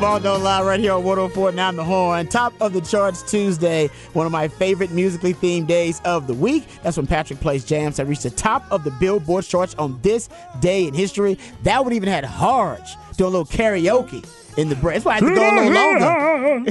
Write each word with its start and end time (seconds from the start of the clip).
Don't 0.00 0.42
Lie 0.42 0.62
right 0.62 0.80
here 0.80 0.94
on 0.94 1.04
104 1.04 1.52
Now 1.52 1.70
the 1.72 1.84
Horn. 1.84 2.26
Top 2.26 2.54
of 2.62 2.72
the 2.72 2.80
charts 2.80 3.22
Tuesday, 3.30 3.90
one 4.14 4.24
of 4.24 4.32
my 4.32 4.48
favorite 4.48 4.92
musically 4.92 5.34
themed 5.34 5.66
days 5.66 6.00
of 6.06 6.26
the 6.26 6.32
week. 6.32 6.66
That's 6.82 6.96
when 6.96 7.06
Patrick 7.06 7.38
plays 7.40 7.66
jams 7.66 7.98
that 7.98 8.06
reached 8.06 8.22
the 8.22 8.30
top 8.30 8.64
of 8.72 8.82
the 8.82 8.92
Billboard 8.92 9.44
charts 9.44 9.74
on 9.74 10.00
this 10.00 10.30
day 10.60 10.86
in 10.86 10.94
history. 10.94 11.38
That 11.64 11.84
one 11.84 11.92
even 11.92 12.08
had 12.08 12.24
Harge 12.24 12.96
doing 13.18 13.34
a 13.34 13.38
little 13.38 13.44
karaoke 13.44 14.26
in 14.60 14.68
the 14.68 14.76
break. 14.76 15.02
That's 15.02 15.04
why 15.04 15.12
I 15.12 15.14
had 15.14 15.28
to 15.28 15.34
go 15.34 15.42
a 15.42 15.54
little 15.56 15.72
longer. 15.72 16.70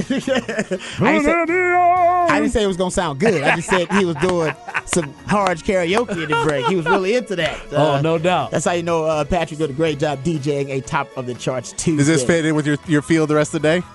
I, 1.00 1.12
didn't 1.12 1.24
say, 1.24 1.32
I 1.32 2.40
didn't 2.40 2.52
say 2.52 2.62
it 2.62 2.66
was 2.66 2.76
going 2.76 2.90
to 2.90 2.94
sound 2.94 3.20
good. 3.20 3.42
I 3.42 3.56
just 3.56 3.68
said 3.68 3.90
he 3.92 4.04
was 4.04 4.16
doing 4.16 4.54
some 4.86 5.12
hard 5.26 5.58
karaoke 5.58 6.22
in 6.22 6.30
the 6.30 6.42
break. 6.44 6.66
He 6.66 6.76
was 6.76 6.86
really 6.86 7.14
into 7.14 7.36
that. 7.36 7.58
Oh, 7.80 8.00
no 8.00 8.18
doubt. 8.18 8.50
That's 8.50 8.64
how 8.66 8.72
you 8.72 8.82
know 8.82 9.04
uh, 9.04 9.24
Patrick 9.24 9.58
did 9.58 9.70
a 9.70 9.72
great 9.72 9.98
job 9.98 10.22
DJing 10.22 10.70
a 10.70 10.80
top 10.80 11.08
of 11.16 11.26
the 11.26 11.34
charts 11.34 11.72
Tuesday. 11.72 11.96
Does 11.96 12.06
this 12.06 12.24
fit 12.24 12.44
in 12.44 12.54
with 12.54 12.66
your, 12.66 12.76
your 12.86 13.00
feel 13.00 13.26
the 13.26 13.34
rest 13.34 13.54
of 13.54 13.62
the 13.62 13.80
day? 13.80 13.86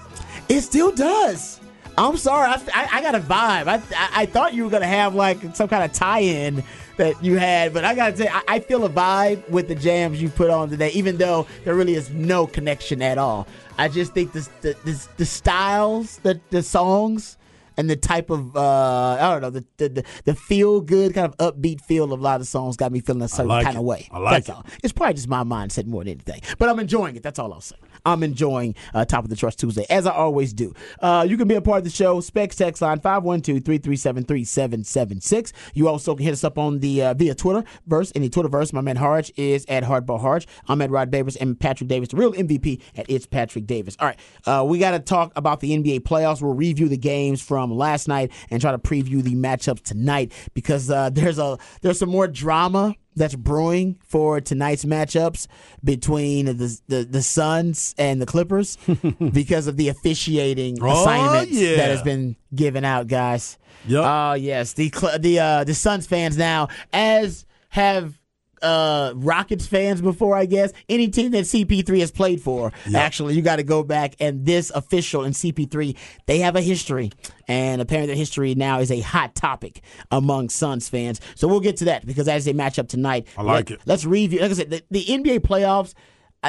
It 0.49 0.61
still 0.61 0.91
does. 0.91 1.59
I'm 1.97 2.17
sorry. 2.17 2.49
I, 2.49 2.61
I, 2.73 2.97
I 2.97 3.01
got 3.01 3.15
a 3.15 3.19
vibe. 3.19 3.67
I, 3.67 3.75
I, 3.75 4.09
I 4.21 4.25
thought 4.25 4.53
you 4.53 4.63
were 4.63 4.69
going 4.69 4.81
to 4.81 4.87
have 4.87 5.13
like 5.13 5.55
some 5.55 5.67
kind 5.67 5.83
of 5.83 5.93
tie 5.93 6.19
in 6.19 6.63
that 6.97 7.23
you 7.23 7.37
had, 7.37 7.73
but 7.73 7.85
I 7.85 7.95
got 7.95 8.11
to 8.11 8.17
say, 8.17 8.27
I, 8.27 8.41
I 8.47 8.59
feel 8.59 8.85
a 8.85 8.89
vibe 8.89 9.47
with 9.49 9.67
the 9.67 9.75
jams 9.75 10.21
you 10.21 10.29
put 10.29 10.49
on 10.49 10.69
today, 10.69 10.89
even 10.91 11.17
though 11.17 11.47
there 11.63 11.75
really 11.75 11.95
is 11.95 12.09
no 12.11 12.47
connection 12.47 13.01
at 13.01 13.17
all. 13.17 13.47
I 13.77 13.87
just 13.87 14.13
think 14.13 14.31
this, 14.33 14.47
the, 14.61 14.75
this, 14.85 15.07
the 15.17 15.25
styles, 15.25 16.17
the, 16.19 16.39
the 16.49 16.63
songs, 16.63 17.37
and 17.77 17.89
the 17.89 17.95
type 17.95 18.29
of 18.29 18.55
uh, 18.55 19.17
I 19.19 19.31
don't 19.31 19.41
know 19.41 19.49
the 19.49 19.65
the, 19.77 19.89
the, 19.89 20.03
the 20.23 20.35
feel 20.35 20.81
good 20.81 21.13
kind 21.13 21.33
of 21.37 21.55
upbeat 21.55 21.81
feel 21.81 22.13
of 22.13 22.19
a 22.19 22.23
lot 22.23 22.39
of 22.39 22.47
songs 22.47 22.77
got 22.77 22.91
me 22.91 23.01
feeling 23.01 23.21
a 23.21 23.27
certain 23.27 23.49
like 23.49 23.65
kind 23.65 23.75
it. 23.75 23.79
of 23.79 23.85
way. 23.85 24.07
I 24.11 24.19
like 24.19 24.45
That's 24.45 24.49
it. 24.49 24.55
all. 24.55 24.65
It's 24.83 24.93
probably 24.93 25.15
just 25.15 25.27
my 25.27 25.43
mindset 25.43 25.85
more 25.85 26.03
than 26.03 26.11
anything, 26.13 26.41
but 26.57 26.69
I'm 26.69 26.79
enjoying 26.79 27.15
it. 27.15 27.23
That's 27.23 27.39
all 27.39 27.51
I'll 27.53 27.61
say. 27.61 27.75
I'm 28.05 28.23
enjoying 28.23 28.75
uh, 28.93 29.05
Top 29.05 29.23
of 29.23 29.29
the 29.29 29.35
Trust 29.35 29.59
Tuesday, 29.59 29.85
as 29.89 30.05
I 30.05 30.11
always 30.11 30.53
do. 30.53 30.73
Uh, 30.99 31.25
you 31.27 31.37
can 31.37 31.47
be 31.47 31.55
a 31.55 31.61
part 31.61 31.79
of 31.79 31.83
the 31.83 31.89
show. 31.89 32.21
Specs 32.21 32.55
text 32.55 32.81
line 32.81 32.99
512-337-3776. 32.99 35.51
You 35.73 35.87
also 35.87 36.15
can 36.15 36.25
hit 36.25 36.33
us 36.33 36.43
up 36.43 36.57
on 36.57 36.79
the 36.79 37.01
uh, 37.01 37.13
via 37.13 37.35
Twitter 37.35 37.63
verse. 37.87 38.11
In 38.11 38.21
the 38.21 38.29
Twitter 38.29 38.49
verse, 38.49 38.73
my 38.73 38.81
man 38.81 38.97
Harge 38.97 39.31
is 39.35 39.65
at 39.67 39.83
Hardball 39.83 40.19
Harge. 40.19 40.47
I'm 40.67 40.81
at 40.81 40.91
Rod 40.91 41.11
Davis 41.11 41.35
and 41.35 41.59
Patrick 41.59 41.89
Davis, 41.89 42.09
the 42.09 42.17
real 42.17 42.33
MVP 42.33 42.81
at 42.95 43.05
It's 43.09 43.25
Patrick 43.25 43.65
Davis. 43.65 43.97
All 43.99 44.07
right, 44.07 44.19
uh, 44.45 44.63
we 44.67 44.79
got 44.79 44.91
to 44.91 44.99
talk 44.99 45.31
about 45.35 45.59
the 45.59 45.77
NBA 45.77 46.01
playoffs. 46.01 46.41
We'll 46.41 46.53
review 46.53 46.87
the 46.87 46.97
games 46.97 47.41
from 47.41 47.71
last 47.71 48.07
night 48.07 48.31
and 48.49 48.61
try 48.61 48.71
to 48.71 48.77
preview 48.77 49.23
the 49.23 49.35
matchups 49.35 49.83
tonight 49.83 50.31
because 50.53 50.89
uh, 50.89 51.09
there's 51.11 51.39
a 51.39 51.57
there's 51.81 51.99
some 51.99 52.09
more 52.09 52.27
drama 52.27 52.95
that's 53.15 53.35
brewing 53.35 53.97
for 54.05 54.41
tonight's 54.41 54.85
matchups 54.85 55.47
between 55.83 56.45
the 56.45 56.79
the, 56.87 57.03
the 57.03 57.21
Suns 57.23 57.95
and 57.97 58.21
the 58.21 58.25
Clippers 58.25 58.77
because 59.33 59.67
of 59.67 59.77
the 59.77 59.89
officiating 59.89 60.77
Oh, 60.81 61.01
assignments 61.01 61.53
yeah. 61.59 61.77
that 61.77 61.89
has 61.89 62.01
been 62.01 62.35
given 62.53 62.83
out, 62.85 63.07
guys. 63.07 63.57
Yep. 63.87 64.03
Oh 64.05 64.33
yes, 64.33 64.73
the 64.73 64.89
the 65.19 65.39
uh, 65.39 65.63
the 65.63 65.73
Suns 65.73 66.07
fans 66.07 66.37
now, 66.37 66.69
as 66.91 67.45
have 67.69 68.19
uh, 68.65 69.13
Rockets 69.15 69.67
fans 69.67 70.01
before, 70.01 70.35
I 70.35 70.45
guess. 70.45 70.73
Any 70.89 71.07
team 71.07 71.31
that 71.31 71.45
CP3 71.45 71.99
has 71.99 72.11
played 72.11 72.41
for, 72.41 72.71
actually, 72.93 73.35
you 73.35 73.41
got 73.41 73.57
to 73.57 73.63
go 73.63 73.83
back. 73.83 74.15
And 74.19 74.45
this 74.45 74.71
official 74.71 75.23
and 75.23 75.33
CP3, 75.33 75.95
they 76.25 76.39
have 76.39 76.55
a 76.55 76.61
history, 76.61 77.11
and 77.47 77.81
apparently 77.81 78.07
their 78.07 78.15
history 78.17 78.55
now 78.55 78.79
is 78.79 78.91
a 78.91 79.01
hot 79.01 79.35
topic 79.35 79.81
among 80.11 80.49
Suns 80.49 80.89
fans. 80.89 81.21
So 81.35 81.47
we'll 81.47 81.59
get 81.59 81.77
to 81.77 81.85
that 81.85 82.05
because 82.05 82.25
that 82.25 82.37
is 82.37 82.47
a 82.47 82.53
matchup 82.53 82.87
tonight. 82.87 83.27
I 83.37 83.43
like 83.43 83.69
Let- 83.69 83.79
it. 83.79 83.85
Let's 83.85 84.05
review. 84.05 84.39
Like 84.39 84.51
I 84.51 84.53
said, 84.55 84.69
the, 84.71 84.83
the 84.89 85.05
NBA 85.05 85.39
playoffs. 85.41 85.93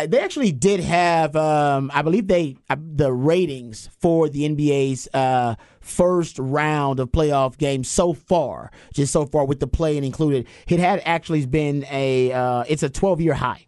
They 0.04 0.20
actually 0.20 0.52
did 0.52 0.80
have, 0.80 1.34
um, 1.36 1.90
I 1.94 2.02
believe 2.02 2.26
they 2.26 2.58
uh, 2.68 2.76
the 2.78 3.10
ratings 3.10 3.88
for 3.98 4.28
the 4.28 4.46
NBA's 4.46 5.08
uh, 5.14 5.54
first 5.80 6.38
round 6.38 7.00
of 7.00 7.10
playoff 7.10 7.56
games 7.56 7.88
so 7.88 8.12
far, 8.12 8.70
just 8.92 9.12
so 9.12 9.24
far 9.24 9.46
with 9.46 9.60
the 9.60 9.66
play 9.66 9.96
and 9.96 10.04
included. 10.04 10.46
It 10.68 10.80
had 10.80 11.00
actually 11.06 11.46
been 11.46 11.86
a, 11.90 12.32
uh, 12.32 12.64
it's 12.68 12.82
a 12.82 12.90
12 12.90 13.22
year 13.22 13.34
high. 13.34 13.66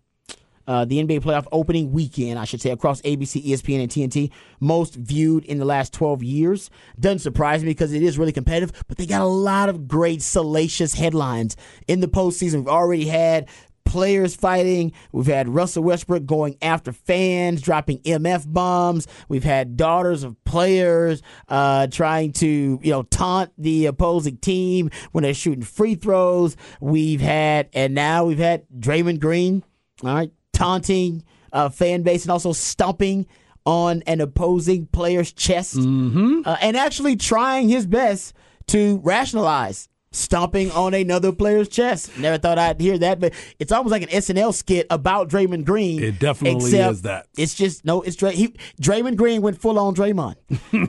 Uh, 0.68 0.84
the 0.84 1.02
NBA 1.02 1.22
playoff 1.22 1.46
opening 1.50 1.92
weekend, 1.92 2.38
I 2.38 2.44
should 2.44 2.60
say, 2.60 2.68
across 2.68 3.00
ABC, 3.00 3.42
ESPN, 3.42 3.80
and 3.80 3.90
TNT, 3.90 4.30
most 4.60 4.96
viewed 4.96 5.46
in 5.46 5.56
the 5.58 5.64
last 5.64 5.94
12 5.94 6.22
years. 6.22 6.68
Doesn't 7.00 7.20
surprise 7.20 7.62
me 7.62 7.70
because 7.70 7.94
it 7.94 8.02
is 8.02 8.18
really 8.18 8.32
competitive, 8.32 8.84
but 8.86 8.98
they 8.98 9.06
got 9.06 9.22
a 9.22 9.26
lot 9.26 9.70
of 9.70 9.88
great, 9.88 10.20
salacious 10.20 10.92
headlines 10.92 11.56
in 11.86 12.00
the 12.00 12.06
postseason. 12.06 12.56
We've 12.56 12.68
already 12.68 13.06
had 13.06 13.48
players 13.88 14.36
fighting. 14.36 14.92
We've 15.12 15.26
had 15.26 15.48
Russell 15.48 15.82
Westbrook 15.82 16.26
going 16.26 16.56
after 16.60 16.92
fans, 16.92 17.62
dropping 17.62 18.00
MF 18.00 18.52
bombs. 18.52 19.06
We've 19.28 19.44
had 19.44 19.78
daughters 19.78 20.24
of 20.24 20.36
players 20.44 21.22
uh, 21.48 21.86
trying 21.86 22.32
to, 22.34 22.78
you 22.82 22.90
know, 22.90 23.02
taunt 23.04 23.50
the 23.56 23.86
opposing 23.86 24.36
team 24.36 24.90
when 25.12 25.22
they're 25.22 25.32
shooting 25.32 25.62
free 25.62 25.94
throws. 25.94 26.54
We've 26.80 27.22
had, 27.22 27.70
and 27.72 27.94
now 27.94 28.26
we've 28.26 28.38
had 28.38 28.66
Draymond 28.78 29.20
Green, 29.20 29.64
all 30.04 30.14
right, 30.14 30.32
taunting 30.52 31.24
uh, 31.52 31.70
fan 31.70 32.02
base 32.02 32.24
and 32.24 32.30
also 32.30 32.52
stomping 32.52 33.26
on 33.64 34.02
an 34.06 34.20
opposing 34.20 34.86
player's 34.86 35.32
chest, 35.32 35.76
mm-hmm. 35.76 36.42
uh, 36.44 36.56
and 36.60 36.76
actually 36.76 37.16
trying 37.16 37.68
his 37.68 37.86
best 37.86 38.34
to 38.66 38.98
rationalize 39.02 39.88
stomping 40.10 40.70
on 40.72 40.94
another 40.94 41.32
player's 41.32 41.68
chest. 41.68 42.16
Never 42.18 42.38
thought 42.38 42.58
I'd 42.58 42.80
hear 42.80 42.98
that, 42.98 43.20
but 43.20 43.34
it's 43.58 43.72
almost 43.72 43.92
like 43.92 44.02
an 44.02 44.08
SNL 44.08 44.54
skit 44.54 44.86
about 44.90 45.28
Draymond 45.28 45.64
Green. 45.64 46.02
It 46.02 46.18
definitely 46.18 46.76
is 46.78 47.02
that. 47.02 47.26
It's 47.36 47.54
just 47.54 47.84
no. 47.84 48.02
It's 48.02 48.16
Dray- 48.16 48.34
he, 48.34 48.48
Draymond 48.80 49.16
Green 49.16 49.42
went 49.42 49.60
full 49.60 49.78
on 49.78 49.94
Draymond, 49.94 50.36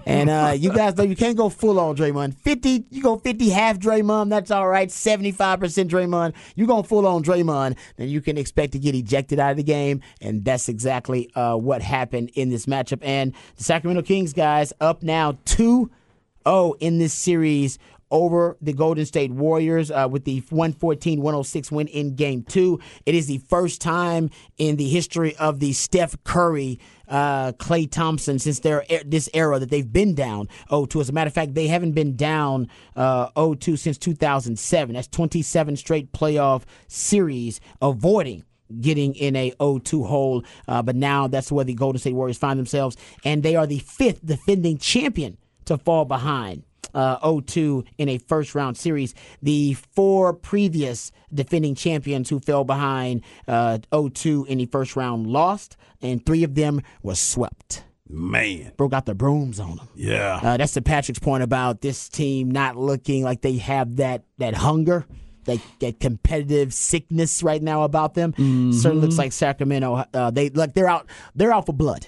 and 0.06 0.30
uh, 0.30 0.54
you 0.56 0.72
guys 0.74 0.96
know 0.96 1.04
you 1.04 1.16
can't 1.16 1.38
go 1.38 1.50
full 1.50 1.80
on 1.80 1.96
Draymond. 1.96 2.38
Fifty, 2.38 2.86
you 2.90 3.04
go 3.04 3.18
fifty 3.18 3.50
half 3.50 3.80
Draymond. 3.80 4.30
That's 4.30 4.52
all 4.52 4.68
right. 4.68 4.90
Seventy 4.92 5.32
five 5.32 5.60
percent 5.60 5.92
Draymond. 5.92 6.34
You 6.56 6.66
go 6.68 6.82
full 6.84 7.06
on 7.06 7.24
Draymond, 7.24 7.78
then 7.98 8.10
you 8.10 8.22
can 8.22 8.38
expect 8.38 8.74
to 8.74 8.80
get 8.80 8.96
ejected 8.96 9.40
out 9.40 9.52
of 9.52 9.58
the 9.58 9.64
game, 9.64 10.02
and 10.22 10.44
that's 10.46 10.70
exactly 10.70 11.30
uh, 11.36 11.56
what 11.56 11.82
happened 11.82 12.32
in 12.36 12.50
this 12.50 12.66
matchup. 12.66 13.00
And 13.02 13.34
the 13.58 13.64
Sacramento 13.64 14.04
Kings 14.04 14.34
guys 14.34 14.74
up 14.80 15.04
now 15.04 15.38
two. 15.46 15.92
0 16.48 16.74
in 16.80 16.98
this 16.98 17.14
series 17.14 17.78
over 18.12 18.58
the 18.62 18.74
Golden 18.74 19.06
State 19.06 19.32
Warriors 19.32 19.92
uh, 19.92 20.08
with 20.10 20.26
the 20.26 20.40
114 20.50 21.22
106 21.22 21.72
win 21.72 21.88
in 21.88 22.16
game 22.16 22.44
two. 22.44 22.80
It 23.06 23.16
is 23.16 23.28
the 23.28 23.40
first 23.40 23.82
time 23.82 24.30
in 24.58 24.78
the 24.78 24.88
history 24.88 25.36
of 25.38 25.60
the 25.60 25.74
Steph 25.74 26.22
Curry 26.24 26.80
uh, 27.08 27.52
Klay 27.54 27.90
Thompson 27.90 28.40
since 28.40 28.60
their 28.60 28.84
e, 28.90 29.00
this 29.06 29.30
era 29.34 29.60
that 29.60 29.70
they've 29.70 29.92
been 29.92 30.16
down 30.16 30.48
0-2. 30.70 31.02
As 31.02 31.10
a 31.10 31.14
matter 31.14 31.28
of 31.28 31.34
fact, 31.34 31.56
they 31.56 31.68
haven't 31.68 31.94
been 31.94 32.16
down 32.16 32.70
uh, 32.96 33.30
0-2 33.32 33.78
since 33.78 33.98
2007. 33.98 34.96
That's 34.96 35.08
27 35.08 35.76
straight 35.76 36.12
playoff 36.12 36.64
series 36.88 37.60
avoiding 37.82 38.44
getting 38.82 39.16
in 39.16 39.36
a 39.36 39.52
0-2 39.60 40.08
hole. 40.08 40.44
Uh, 40.68 40.82
but 40.82 40.96
now 40.96 41.28
that's 41.28 41.52
where 41.52 41.66
the 41.66 41.74
Golden 41.74 42.00
State 42.00 42.14
Warriors 42.14 42.38
find 42.38 42.60
themselves, 42.60 42.98
and 43.24 43.42
they 43.42 43.56
are 43.56 43.66
the 43.66 43.80
fifth 43.80 44.26
defending 44.26 44.78
champion 44.78 45.38
to 45.66 45.78
fall 45.78 46.06
behind. 46.06 46.64
Uh, 46.94 47.20
0-2 47.20 47.86
in 48.00 48.10
a 48.10 48.18
first 48.18 48.56
round 48.56 48.76
series. 48.76 49.14
The 49.44 49.76
four 49.94 50.34
previous 50.34 51.12
defending 51.32 51.76
champions 51.76 52.30
who 52.30 52.40
fell 52.40 52.64
behind 52.64 53.22
uh, 53.48 53.78
0-2 53.92 54.48
in 54.48 54.58
the 54.58 54.66
first 54.66 54.96
round 54.96 55.28
lost, 55.28 55.78
and 56.02 56.26
three 56.26 56.44
of 56.44 56.56
them 56.56 56.82
were 57.04 57.14
swept. 57.16 57.84
Man. 58.08 58.72
Broke 58.76 58.94
out 58.94 59.06
the 59.06 59.14
brooms 59.14 59.60
on 59.60 59.78
them. 59.78 59.88
Yeah. 59.96 60.40
Uh, 60.42 60.58
that's 60.58 60.74
to 60.74 60.82
Patrick's 60.82 61.20
point 61.20 61.44
about 61.44 61.82
this 61.82 62.10
team 62.10 62.50
not 62.50 62.76
looking 62.76 63.24
like 63.24 63.42
they 63.42 63.58
have 63.58 63.98
that 63.98 64.24
that 64.40 64.56
hunger, 64.56 65.06
that, 65.46 65.60
that 65.80 66.00
competitive 66.00 66.74
sickness 66.74 67.44
right 67.44 67.62
now 67.62 67.84
about 67.84 68.16
them. 68.16 68.34
Certainly 68.74 69.06
looks 69.06 69.18
like 69.20 69.32
Sacramento. 69.32 70.06
Uh, 70.12 70.32
they 70.32 70.50
like 70.50 70.74
they're 70.74 70.90
out. 70.90 71.08
They're 71.36 71.54
out 71.54 71.68
for 71.68 71.74
blood. 71.74 72.08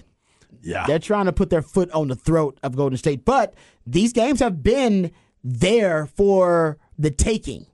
Yeah. 0.61 0.85
They're 0.87 0.99
trying 0.99 1.25
to 1.25 1.33
put 1.33 1.49
their 1.49 1.61
foot 1.61 1.91
on 1.91 2.07
the 2.07 2.15
throat 2.15 2.57
of 2.63 2.75
Golden 2.75 2.97
State. 2.97 3.25
But 3.25 3.53
these 3.85 4.13
games 4.13 4.39
have 4.39 4.63
been 4.63 5.11
there 5.43 6.05
for 6.05 6.77
the 6.97 7.11
taking 7.11 7.65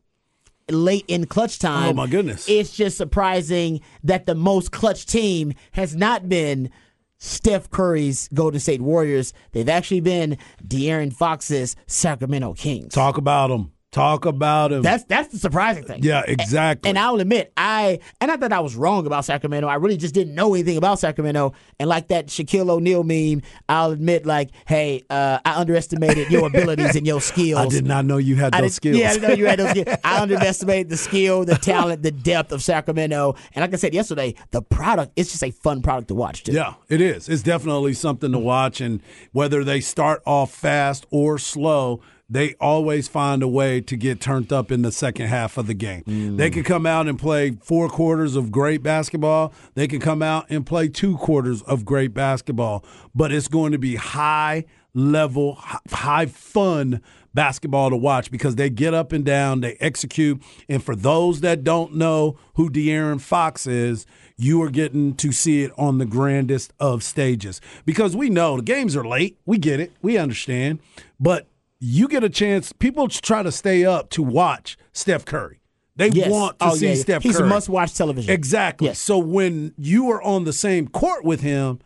late 0.70 1.06
in 1.08 1.26
clutch 1.26 1.58
oh, 1.64 1.68
time. 1.68 1.90
Oh, 1.90 1.94
my 1.94 2.08
goodness. 2.08 2.48
It's 2.50 2.76
just 2.76 2.98
surprising 2.98 3.82
that 4.04 4.26
the 4.26 4.36
most 4.36 4.72
clutch 4.72 5.06
team 5.06 5.54
has 5.74 5.96
not 5.96 6.28
been 6.28 6.70
Steph 7.20 7.70
Curry's 7.70 8.30
Golden 8.34 8.60
State 8.60 8.82
Warriors. 8.82 9.34
They've 9.52 9.70
actually 9.70 10.02
been 10.02 10.38
De'Aaron 10.66 11.14
Fox's 11.14 11.76
Sacramento 11.88 12.54
Kings. 12.54 12.94
Talk 12.94 13.18
about 13.18 13.50
him. 13.50 13.72
Talk 13.98 14.26
about 14.26 14.72
him. 14.72 14.82
That's 14.84 15.04
that's 15.06 15.30
the 15.30 15.40
surprising 15.40 15.84
thing. 15.84 16.04
yeah, 16.04 16.24
exactly. 16.28 16.90
And 16.90 17.00
I'll 17.00 17.20
admit, 17.20 17.52
I 17.58 18.00
and 18.22 18.32
I 18.32 18.38
thought 18.38 18.54
I 18.54 18.60
was 18.60 18.76
wrong 18.76 19.08
about 19.08 19.26
Sacramento. 19.26 19.68
I 19.68 19.76
really 19.76 19.98
just 19.98 20.14
didn't 20.14 20.36
know 20.36 20.54
anything 20.54 20.78
about 20.78 21.00
Sacramento. 21.00 21.54
And 21.80 21.90
like 21.90 22.10
that 22.10 22.28
Shaquille 22.28 22.70
O'Neal 22.70 23.04
meme, 23.04 23.42
I'll 23.68 23.92
admit, 23.92 24.26
like, 24.26 24.52
hey, 24.68 25.04
uh, 25.10 25.40
I 25.44 25.56
underestimated 25.56 26.30
your 26.30 26.48
abilities 26.48 26.96
and 26.96 27.08
your 27.08 27.22
skills. 27.32 27.60
I 27.60 27.68
did 27.68 27.86
not 27.86 28.06
know 28.06 28.18
you 28.18 28.36
had 28.36 28.54
I 28.54 28.62
those 28.62 28.76
skills. 28.76 28.98
Yeah, 28.98 29.10
I 29.10 29.14
didn't 29.14 29.30
know 29.30 29.36
you 29.36 29.46
had 29.48 29.60
those 29.60 29.70
skills. 29.72 29.98
I 30.04 30.22
underestimated 30.22 30.90
the 30.90 30.98
skill, 30.98 31.46
the 31.46 31.56
talent, 31.56 32.04
the 32.04 32.12
depth 32.12 32.52
of 32.52 32.62
Sacramento. 32.64 33.36
And 33.54 33.62
like 33.62 33.74
I 33.74 33.78
said 33.78 33.94
yesterday, 33.94 34.36
the 34.52 34.62
product, 34.62 35.14
it's 35.16 35.32
just 35.32 35.44
a 35.44 35.52
fun 35.52 35.82
product 35.82 36.10
to 36.10 36.16
watch, 36.16 36.44
too. 36.44 36.52
Yeah, 36.52 36.76
it 36.90 37.02
is. 37.02 37.30
It's 37.30 37.42
definitely 37.44 37.94
something 37.94 38.32
to 38.32 38.40
watch. 38.40 38.80
And 38.82 39.02
whether 39.32 39.64
they 39.64 39.82
start 39.82 40.22
off 40.26 40.52
fast 40.54 41.06
or 41.10 41.38
slow, 41.38 42.02
they 42.30 42.56
always 42.56 43.08
find 43.08 43.42
a 43.42 43.48
way 43.48 43.80
to 43.82 43.96
get 43.96 44.20
turned 44.20 44.52
up 44.52 44.72
in 44.72 44.82
the 44.82 44.92
second 44.92 45.28
half 45.28 45.58
of 45.58 45.68
the 45.68 45.74
game. 45.74 46.04
Mm. 46.04 46.38
They 46.38 46.50
can 46.50 46.64
come 46.64 46.86
out 46.86 47.08
and 47.08 47.18
play 47.18 47.52
four 47.62 47.88
quarters 47.88 48.36
of 48.36 48.52
great 48.52 48.84
basketball. 48.84 49.54
They 49.76 49.88
can 49.88 50.00
come 50.00 50.22
out 50.22 50.46
and 50.50 50.66
play 50.66 50.90
two 50.90 51.18
quarters 51.18 51.62
of 51.62 51.86
great 51.86 52.14
basketball. 52.14 52.84
But 53.16 53.32
it's 53.32 53.48
going 53.48 53.72
to 53.72 53.78
be 53.78 53.96
high 53.96 54.66
level, 54.94 55.56
high 55.90 56.26
fun 56.26 57.02
basketball 57.34 57.92
to 57.92 57.96
watch 57.96 58.32
because 58.32 58.56
they 58.56 58.70
get 58.70 58.94
up 58.94 59.14
and 59.14 59.24
down, 59.24 59.62
they 59.62 59.78
execute. 59.80 60.42
And 60.68 60.84
for 60.84 60.96
those 60.96 61.42
that 61.42 61.64
don't 61.64 61.96
know 61.96 62.38
who 62.56 62.70
De'Aaron 62.70 63.22
Fox 63.22 63.68
is, 63.68 64.06
you 64.38 64.62
are 64.64 64.70
getting 64.70 65.16
to 65.16 65.32
see 65.32 65.64
it 65.64 65.72
on 65.78 65.98
the 65.98 66.06
grandest 66.06 66.74
of 66.80 67.04
stages 67.04 67.62
because 67.86 68.16
we 68.16 68.30
know 68.30 68.58
the 68.58 68.64
games 68.64 68.96
are 68.96 69.08
late. 69.08 69.38
We 69.46 69.60
get 69.60 69.80
it. 69.80 69.94
We 70.02 70.18
understand. 70.18 70.80
But 71.20 71.48
you 71.80 72.08
get 72.08 72.24
a 72.24 72.30
chance. 72.30 72.72
People 72.74 73.08
try 73.08 73.44
to 73.44 73.52
stay 73.52 73.86
up 73.86 74.10
to 74.12 74.24
watch 74.24 74.78
Steph 74.94 75.26
Curry. 75.26 75.62
They 75.96 76.10
Yes. 76.10 76.30
want 76.30 76.60
to 76.60 76.66
Oh, 76.68 76.76
see 76.76 76.88
yeah, 76.88 76.94
yeah. 76.94 77.02
Steph 77.02 77.24
He's 77.24 77.36
a 77.36 77.40
Curry. 77.40 77.50
must-watch 77.50 77.94
television. 77.96 78.32
Exactly. 78.32 78.88
Yes. 78.88 79.00
So 79.00 79.18
when 79.18 79.74
you 79.78 80.10
are 80.12 80.22
on 80.22 80.44
the 80.44 80.54
same 80.54 80.88
court 80.88 81.24
with 81.26 81.42
him, 81.42 81.80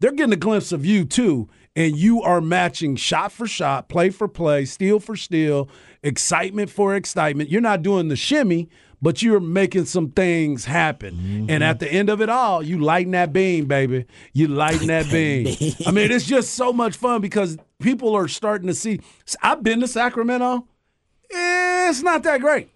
they're 0.00 0.12
getting 0.12 0.32
a 0.32 0.36
glimpse 0.36 0.72
of 0.72 0.86
you 0.86 1.04
too. 1.04 1.48
And 1.76 1.96
you 1.96 2.22
are 2.22 2.40
matching 2.40 2.96
shot 2.96 3.30
for 3.30 3.46
shot, 3.46 3.88
play 3.88 4.10
for 4.10 4.26
play, 4.26 4.64
steal 4.64 4.98
for 5.00 5.14
steal, 5.16 5.68
excitement 6.02 6.70
for 6.70 6.94
excitement. 6.96 7.50
You're 7.50 7.60
not 7.60 7.82
doing 7.82 8.08
the 8.08 8.16
shimmy, 8.16 8.68
but 9.00 9.22
you're 9.22 9.40
making 9.40 9.84
some 9.84 10.10
things 10.10 10.64
happen. 10.64 11.14
Mm-hmm. 11.14 11.50
And 11.50 11.64
at 11.64 11.78
the 11.80 11.90
end 11.90 12.08
of 12.08 12.20
it 12.20 12.28
all, 12.28 12.62
you 12.62 12.78
lighten 12.78 13.12
that 13.12 13.32
beam, 13.32 13.66
baby. 13.66 14.06
You 14.32 14.48
lighten 14.48 14.88
that 14.88 15.10
beam. 15.10 15.46
I 15.86 15.90
mean, 15.90 16.10
it's 16.10 16.26
just 16.26 16.54
so 16.54 16.72
much 16.72 16.96
fun 16.96 17.20
because 17.20 17.58
people 17.80 18.14
are 18.14 18.28
starting 18.28 18.66
to 18.68 18.74
see. 18.74 19.00
I've 19.42 19.62
been 19.62 19.80
to 19.80 19.88
Sacramento. 19.88 20.66
It's 21.30 22.02
not 22.02 22.22
that 22.24 22.40
great. 22.40 22.70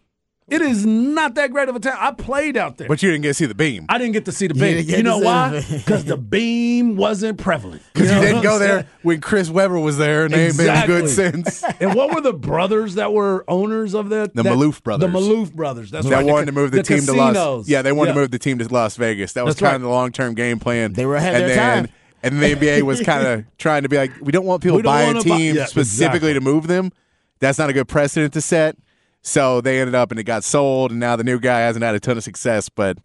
It 0.49 0.61
is 0.61 0.85
not 0.85 1.37
that 1.37 1.51
great 1.53 1.69
of 1.69 1.77
a 1.77 1.81
town. 1.81 1.97
I 1.99 2.11
played 2.11 2.57
out 2.57 2.77
there. 2.77 2.87
But 2.89 3.03
you 3.03 3.11
didn't 3.11 3.23
get 3.23 3.29
to 3.29 3.35
see 3.35 3.47
the 3.47 3.55
beam. 3.55 3.87
I 3.89 3.97
didn't 3.97 4.13
get 4.13 4.25
to 4.27 4.33
see 4.33 4.49
the 4.49 4.55
beam. 4.55 4.77
didn't 4.77 4.89
You, 4.97 5.03
know 5.03 5.19
why? 5.19 5.65
Because 5.71 6.05
the 6.05 6.17
beam 6.19 6.97
wasn't 6.97 7.39
prevalent. 7.39 7.81
Because 7.95 8.11
you, 8.11 8.17
know 8.17 8.23
didn't 8.23 8.43
go 8.43 8.55
I'm 8.55 8.59
there 8.61 8.87
when 9.03 9.21
Chris 9.21 9.49
Webber 9.49 9.79
was 9.79 9.97
there, 9.99 10.25
and 10.25 10.35
they 10.35 10.47
ain't 10.49 10.57
been 10.57 10.69
Exactly. 10.69 10.95
good 11.03 11.09
since. 11.09 11.65
And 11.81 11.95
what 11.95 12.15
were 12.15 12.21
the 12.21 12.33
brothers 12.33 12.97
that 12.97 13.13
were 13.13 13.45
owners 13.49 13.95
of 13.95 14.09
that? 14.11 14.35
The 14.35 14.43
that- 14.43 14.53
Maloof 14.53 14.83
brothers. 14.83 15.11
The 15.11 15.19
Maloof 15.19 15.55
brothers. 15.55 15.91
That's 15.91 16.07
That 16.09 16.17
right. 16.17 16.27
wanted 16.27 16.47
to 16.47 16.53
move 16.53 16.73
the, 16.73 16.83
team 16.83 17.01
to 17.07 17.13
Las. 17.13 17.35
casinos. 17.35 17.69
Yeah, 17.69 17.83
they 17.83 17.93
wanted 17.93 18.15
to 18.15 18.21
move 18.21 18.31
the 18.33 18.39
team 18.39 18.59
to 18.59 18.69
Las 18.69 18.97
Vegas. 18.97 19.33
That 19.35 19.45
was 19.45 19.55
That's 19.55 19.61
kind 19.61 19.71
right. 19.73 19.77
of 19.77 19.83
the 19.83 19.89
long 19.89 20.11
term 20.13 20.35
game 20.35 20.59
plan. 20.59 20.93
They 20.93 21.07
were 21.07 21.17
ahead 21.17 21.35
of 21.37 21.41
and 21.43 21.51
their 21.51 21.57
then, 21.57 21.85
time. 21.87 21.95
And 22.25 22.41
the 22.43 22.55
NBA 22.57 22.83
was 22.83 23.01
kind 23.01 23.27
of 23.27 23.45
trying 23.59 23.85
to 23.85 23.89
be 23.89 23.97
like, 23.97 24.11
we 24.21 24.33
don't 24.33 24.45
want 24.45 24.63
people 24.63 24.77
We 24.77 24.83
don't 24.83 24.93
buying 24.93 25.07
wanna 25.15 25.29
buy- 25.29 25.37
teams 25.39 25.57
Yeah, 25.57 25.65
specifically 25.67 26.31
exactly. 26.31 26.35
to 26.35 26.41
move 26.41 26.67
them. 26.67 26.93
That's 27.39 27.59
not 27.59 27.71
a 27.71 27.73
good 27.73 27.89
precedent 27.89 28.33
to 28.35 28.41
set. 28.41 28.77
So 29.23 29.61
they 29.61 29.81
ended 29.81 29.95
up 29.95 30.11
and 30.11 30.19
it 30.21 30.25
got 30.25 30.45
sold, 30.45 30.91
and 30.91 31.01
now 31.01 31.15
the 31.17 31.25
new 31.25 31.39
guy 31.39 31.61
hasn't 31.61 31.85
had 31.85 31.95
a 31.95 32.01
ton 32.01 32.17
of 32.17 32.25
success, 32.25 32.69
but 32.69 32.99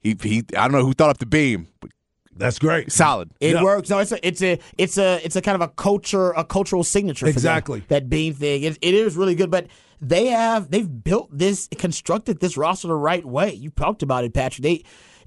he 0.00 0.16
he 0.22 0.44
I 0.56 0.62
don't 0.68 0.72
know 0.72 0.84
who 0.84 0.92
thought 0.92 1.10
up 1.10 1.18
the 1.18 1.26
beam. 1.26 1.66
But 1.80 1.90
That's 2.36 2.58
great. 2.58 2.92
solid. 2.92 3.30
It 3.40 3.54
Yeah. 3.54 3.62
works. 3.64 3.90
No, 3.90 3.98
it's 3.98 4.12
a, 4.12 4.26
it's 4.26 4.42
a, 4.42 4.58
it's 4.78 4.98
a, 4.98 5.20
it's 5.24 5.36
a 5.36 5.42
kind 5.42 5.54
of 5.56 5.60
a 5.62 5.68
culture, 5.68 6.30
a 6.32 6.44
cultural 6.44 6.84
signature. 6.84 7.26
for 7.26 7.30
them, 7.32 7.36
Exactly. 7.36 7.82
that 7.88 8.08
beam 8.08 8.34
thing. 8.34 8.62
It, 8.62 8.78
it 8.82 8.94
is 8.94 9.16
really 9.16 9.34
good, 9.34 9.50
but 9.50 9.66
they 10.00 10.26
have, 10.26 10.70
they've 10.70 11.02
built 11.04 11.28
this, 11.36 11.68
constructed 11.78 12.40
this 12.40 12.56
roster 12.56 12.88
the 12.88 12.94
right 12.94 13.24
way. 13.24 13.54
You 13.54 13.70
talked 13.70 14.02
about 14.02 14.24
it, 14.24 14.34
Patrick. 14.34 14.62
They, 14.62 14.82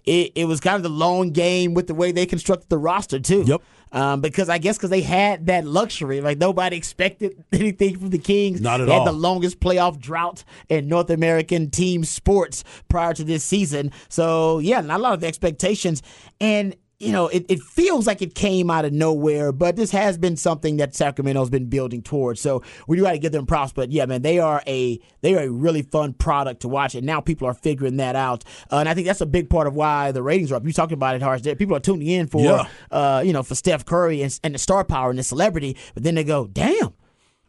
it, 0.08 0.32
it 0.36 0.46
was 0.46 0.62
kind 0.62 0.78
of 0.78 0.84
the 0.84 0.90
long 0.90 1.32
game 1.32 1.74
with 1.74 1.88
the 1.88 1.94
way 1.94 2.12
they 2.14 2.26
constructed 2.26 2.70
the 2.70 2.78
roster 2.78 3.20
too. 3.20 3.44
Yep. 3.46 3.62
Um, 3.92 4.20
because 4.22 4.50
I 4.50 4.58
guess 4.58 4.78
because 4.78 4.90
they 4.90 5.02
had 5.02 5.46
that 5.48 5.66
luxury, 5.66 6.20
like 6.22 6.38
nobody 6.38 6.76
expected 6.76 7.44
anything 7.52 8.00
from 8.00 8.10
the 8.10 8.18
Kings. 8.18 8.62
Not 8.62 8.82
at 8.82 8.88
they 8.88 8.94
all. 8.94 9.06
Had 9.06 9.14
the 9.14 9.18
longest 9.18 9.60
playoff 9.60 10.00
drought 10.00 10.44
in 10.70 10.88
North 10.88 11.10
American 11.10 11.70
team 11.70 12.04
sports 12.04 12.64
prior 12.90 13.14
to 13.14 13.24
this 13.24 13.44
season. 13.44 13.92
So 14.10 14.60
yeah, 14.60 14.82
not 14.82 15.00
a 15.00 15.04
lot 15.04 15.14
of 15.14 15.24
expectations. 15.24 16.02
And 16.40 16.76
you 17.00 17.12
know, 17.12 17.28
it, 17.28 17.46
it 17.48 17.62
feels 17.62 18.08
like 18.08 18.24
it 18.24 18.34
came 18.34 18.72
out 18.72 18.84
of 18.84 18.92
nowhere, 18.92 19.52
but 19.52 19.76
this 19.76 19.92
has 19.92 20.18
been 20.18 20.36
something 20.36 20.78
that 20.78 20.96
Sacramento's 20.96 21.52
been 21.52 21.68
building 21.68 22.02
towards. 22.02 22.42
So 22.42 22.64
we 22.88 22.98
do 22.98 23.04
got 23.04 23.12
to 23.12 23.20
give 23.20 23.32
them 23.32 23.46
props. 23.46 23.72
But 23.72 23.92
yeah, 23.92 24.08
man, 24.08 24.24
they 24.24 24.40
are 24.40 24.64
a 24.66 25.00
they 25.22 25.36
are 25.36 25.44
a 25.44 25.50
really 25.52 25.84
fun 25.84 26.14
product 26.14 26.62
to 26.62 26.68
watch, 26.68 26.96
and 26.96 27.06
now 27.06 27.22
people 27.22 27.48
are 27.48 27.54
figuring 27.54 27.98
that 27.98 28.16
out. 28.16 28.44
Uh, 28.72 28.78
and 28.78 28.90
I 28.90 28.96
think 28.96 29.06
that's 29.06 29.22
a 29.22 29.28
big 29.28 29.48
part 29.50 29.68
of 29.68 29.76
why 29.76 30.12
the 30.12 30.24
ratings 30.24 30.52
are 30.52 30.56
up. 30.56 30.66
You 30.66 30.74
talking 30.74 30.96
about 30.96 31.16
it, 31.16 31.22
Harge? 31.22 31.44
People 31.44 31.76
are 31.76 31.80
tuning 31.80 32.08
in 32.08 32.26
for 32.28 32.42
Yeah. 32.44 32.68
uh, 32.90 33.22
you 33.24 33.32
know 33.32 33.44
for 33.44 33.54
Steph 33.54 33.86
Curry 33.86 34.24
and, 34.24 34.40
and 34.44 34.56
the 34.56 34.60
star 34.60 34.84
power 34.84 35.12
and 35.12 35.20
the 35.20 35.24
celebrity, 35.24 35.78
but 35.94 36.02
then 36.04 36.16
they 36.16 36.24
go, 36.24 36.48
damn. 36.48 36.94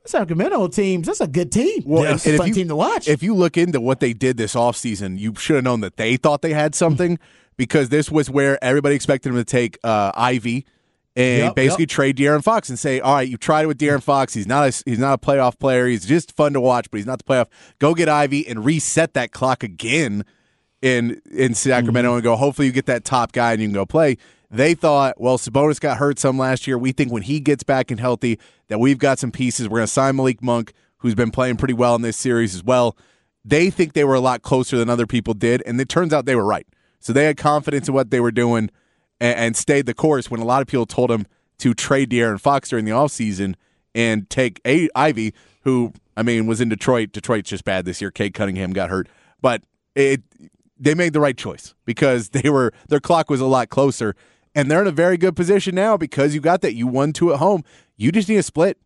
Sacramento 0.07 0.69
teams, 0.69 1.07
that's 1.07 1.21
a 1.21 1.27
good 1.27 1.53
team. 1.53 1.83
Well, 1.85 2.15
It's 2.15 2.25
and 2.25 2.37
a 2.37 2.39
fun 2.39 2.49
you- 2.49 2.55
team 2.55 2.69
to 2.69 2.77
watch. 2.77 3.09
If 3.09 3.23
you 3.23 3.35
look 3.35 3.59
into 3.59 3.79
what 3.81 4.01
they 4.01 4.15
did 4.15 4.39
this 4.39 4.55
offseason, 4.55 5.19
you 5.19 5.35
should 5.35 5.57
have 5.57 5.65
known 5.65 5.81
that 5.83 5.97
they 5.99 6.17
thought 6.17 6.41
they 6.41 6.55
had 6.55 6.75
something 6.75 7.19
because 7.59 7.91
this 7.91 8.11
was 8.11 8.31
where 8.31 8.63
everybody 8.65 8.95
expected 8.95 9.29
them 9.29 9.37
to 9.37 9.45
take 9.45 9.77
uh, 9.85 10.13
Ivey 10.15 10.65
and 11.15 11.47
Yep, 11.47 11.55
basically 11.57 11.83
yep. 11.83 11.89
trade 11.91 12.17
De'Aaron 12.17 12.43
Fox 12.43 12.71
and 12.71 12.79
say, 12.79 13.01
"All 13.01 13.17
right, 13.17 13.29
you 13.29 13.37
tried 13.37 13.65
it 13.65 13.67
with 13.67 13.79
De'Aaron 13.79 14.03
Fox. 14.03 14.33
He's 14.33 14.47
not 14.47 14.69
a, 14.69 14.83
he's 14.87 15.01
not 15.01 15.15
a 15.15 15.19
playoff 15.19 15.59
player. 15.59 15.87
He's 15.87 16.07
just 16.07 16.35
fun 16.35 16.55
to 16.55 16.61
watch, 16.61 16.91
but 16.91 16.99
he's 16.99 17.07
not 17.07 17.19
the 17.19 17.25
playoff. 17.25 17.49
Go 17.79 17.93
get 17.93 18.09
Ivey 18.09 18.47
and 18.47 18.65
reset 18.65 19.13
that 19.15 19.33
clock 19.33 19.63
again 19.63 20.25
in 20.81 21.21
in 21.31 21.55
Sacramento 21.55 22.15
and 22.15 22.23
go. 22.23 22.37
Hopefully, 22.37 22.67
you 22.67 22.73
get 22.73 22.87
that 22.87 23.05
top 23.05 23.33
guy 23.33 23.53
and 23.53 23.61
you 23.61 23.69
can 23.69 23.75
go 23.75 23.85
play." 23.85 24.17
They 24.51 24.73
thought, 24.73 25.21
well, 25.21 25.37
Sabonis 25.37 25.79
got 25.79 25.99
hurt 25.99 26.19
some 26.19 26.39
last 26.39 26.67
year. 26.67 26.79
We 26.79 26.93
think 26.93 27.13
when 27.13 27.23
he 27.23 27.39
gets 27.39 27.63
back 27.63 27.91
and 27.91 28.01
healthy, 28.01 28.39
that 28.69 28.81
we've 28.81 28.99
got 28.99 29.19
some 29.19 29.31
pieces. 29.31 29.69
We're 29.69 29.81
going 29.81 29.87
to 29.89 29.93
sign 29.93 30.17
Malik 30.17 30.43
Monk, 30.43 30.73
who's 30.99 31.15
been 31.15 31.31
playing 31.31 31.59
pretty 31.59 31.75
well 31.75 31.95
in 31.95 32.01
this 32.01 32.17
series 32.17 32.55
as 32.55 32.65
well. 32.65 32.97
They 33.45 33.69
think 33.69 33.93
they 33.93 34.05
were 34.05 34.15
a 34.15 34.21
lot 34.21 34.41
closer 34.41 34.79
than 34.79 34.89
other 34.89 35.07
people 35.07 35.35
did, 35.35 35.63
and 35.67 35.79
it 35.79 35.91
turns 35.91 36.15
out 36.15 36.25
they 36.25 36.35
were 36.35 36.47
right. 36.47 36.67
So 37.01 37.13
they 37.13 37.25
had 37.25 37.37
confidence 37.37 37.89
in 37.89 37.95
what 37.95 38.11
they 38.11 38.21
were 38.21 38.31
doing 38.31 38.71
and, 39.21 39.39
and 39.39 39.57
stayed 39.57 39.87
the 39.87 39.95
course 39.95 40.31
when 40.31 40.41
a 40.41 40.45
lot 40.45 40.63
of 40.63 40.69
people 40.69 40.87
told 40.87 41.11
them 41.11 41.27
to 41.59 41.75
trade 41.75 42.11
De'Aaron 42.11 42.41
Fox 42.41 42.69
during 42.69 42.85
the 42.85 42.93
offseason 42.93 43.55
and 43.95 44.29
take 44.31 44.61
a 44.65 44.89
Ivey, 44.95 45.35
who 45.63 45.93
I 46.17 46.23
mean 46.23 46.47
was 46.47 46.61
in 46.61 46.69
Detroit. 46.69 47.13
Detroit's 47.13 47.51
just 47.51 47.65
bad 47.65 47.85
this 47.85 48.01
year. 48.01 48.11
Cade 48.11 48.35
Cunningham 48.35 48.73
got 48.73 48.91
hurt, 48.91 49.09
but 49.41 49.63
it 49.95 50.23
they 50.79 50.95
made 50.95 51.13
the 51.13 51.21
right 51.21 51.37
choice 51.37 51.75
because 51.85 52.29
they 52.31 52.49
were 52.49 52.73
their 52.89 53.01
clock 53.01 53.31
was 53.31 53.41
a 53.41 53.47
lot 53.47 53.69
closer. 53.69 54.15
and 54.55 54.71
they're 54.71 54.83
in 54.83 54.89
a 54.89 54.93
very 54.93 55.17
good 55.17 55.37
position 55.37 55.75
now 55.75 55.97
because 55.97 56.35
you 56.35 56.41
got 56.41 56.61
that. 56.63 56.75
You 56.75 56.87
won 56.87 57.13
two 57.13 57.33
at 57.33 57.39
home. 57.39 57.65
You 57.97 58.13
just 58.13 58.29
need 58.29 58.37
a 58.37 58.43
split. 58.43 58.79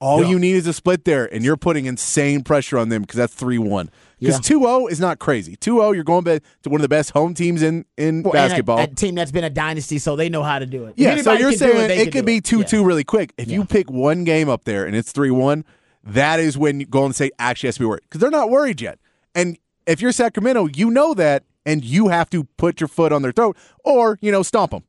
All 0.00 0.22
Yeah. 0.22 0.28
you 0.30 0.38
need 0.38 0.54
is 0.54 0.66
a 0.68 0.72
split 0.72 1.04
there, 1.04 1.32
and 1.34 1.44
you're 1.44 1.56
putting 1.56 1.86
insane 1.86 2.42
pressure 2.44 2.78
on 2.78 2.88
them 2.88 3.02
because 3.02 3.16
that's 3.16 3.34
3 3.34 3.58
1. 3.58 3.90
Because 4.20 4.36
Yeah. 4.36 4.40
2 4.40 4.60
0 4.60 4.86
is 4.86 5.00
not 5.00 5.18
crazy. 5.18 5.56
2 5.56 5.76
0, 5.78 5.90
you're 5.92 6.04
going 6.04 6.22
back 6.24 6.42
to 6.62 6.70
one 6.70 6.80
of 6.80 6.82
the 6.82 6.88
best 6.88 7.10
home 7.10 7.34
teams 7.34 7.62
in, 7.62 7.84
in 7.96 8.22
Well, 8.22 8.32
and 8.34 8.44
a- 8.44 8.48
basketball. 8.48 8.78
A, 8.80 8.86
team 8.86 9.16
that's 9.16 9.32
been 9.32 9.44
a 9.44 9.50
dynasty, 9.50 9.98
so 9.98 10.14
they 10.14 10.28
know 10.28 10.42
how 10.44 10.58
to 10.60 10.66
do 10.66 10.84
it. 10.84 10.90
If 10.90 10.98
yeah, 10.98 11.20
so 11.22 11.32
you're 11.32 11.52
saying 11.52 11.88
they 11.88 12.02
it, 12.02 12.12
could 12.12 12.24
be 12.26 12.40
2 12.40 12.62
2 12.64 12.80
Yeah. 12.80 12.86
really 12.86 13.04
quick. 13.04 13.32
If 13.38 13.50
you 13.50 13.64
pick 13.64 13.90
one 13.90 14.22
game 14.24 14.48
up 14.48 14.64
there 14.64 14.86
and 14.86 14.94
it's 14.94 15.10
3 15.10 15.30
1, 15.32 15.64
that 16.04 16.38
is 16.38 16.56
when 16.56 16.78
Golden 16.90 17.12
State 17.12 17.32
actually 17.38 17.66
has 17.68 17.74
to 17.74 17.80
be 17.80 17.86
worried 17.86 18.02
because 18.02 18.20
they're 18.20 18.30
not 18.30 18.50
worried 18.50 18.80
yet. 18.80 18.98
And 19.34 19.58
if 19.86 20.00
you're 20.00 20.12
Sacramento, 20.12 20.68
you 20.74 20.90
know 20.90 21.12
that, 21.14 21.42
and 21.66 21.84
you 21.84 22.08
have 22.08 22.30
to 22.30 22.44
put 22.56 22.80
your 22.80 22.88
foot 22.88 23.12
on 23.12 23.22
their 23.22 23.32
throat 23.32 23.56
or, 23.84 24.16
you 24.22 24.30
know, 24.32 24.42
stomp 24.42 24.70
them. 24.70 24.84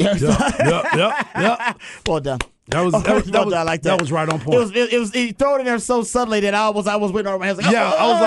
Yep, 0.00 0.20
yep, 0.20 0.38
yep, 0.94 1.26
yep. 1.36 1.80
well 2.06 2.20
done. 2.20 2.38
That 2.78 2.82
was 2.82 2.92
that 3.02 3.14
was, 3.14 3.24
that 3.30 3.44
was, 3.46 3.54
I 3.54 3.62
like 3.62 3.82
that 3.82 3.90
that. 3.96 4.00
was 4.00 4.12
right 4.12 4.28
on 4.28 4.40
point. 4.40 4.54
It 4.54 4.58
was 4.58 4.70
it, 4.72 4.92
it 4.92 4.98
was 4.98 5.10
he 5.12 5.32
threw 5.32 5.56
it 5.56 5.60
in 5.60 5.64
there 5.64 5.78
so 5.78 6.02
suddenly 6.02 6.40
that 6.40 6.54
I 6.54 6.68
was 6.68 6.86
I 6.86 6.96
was 6.96 7.12
waiting 7.12 7.28
over 7.28 7.38
my 7.38 7.46
head. 7.46 7.56
Like, 7.56 7.70
Yeah, 7.72 7.92
oh, 7.96 7.98
I 7.98 8.12
was 8.12 8.20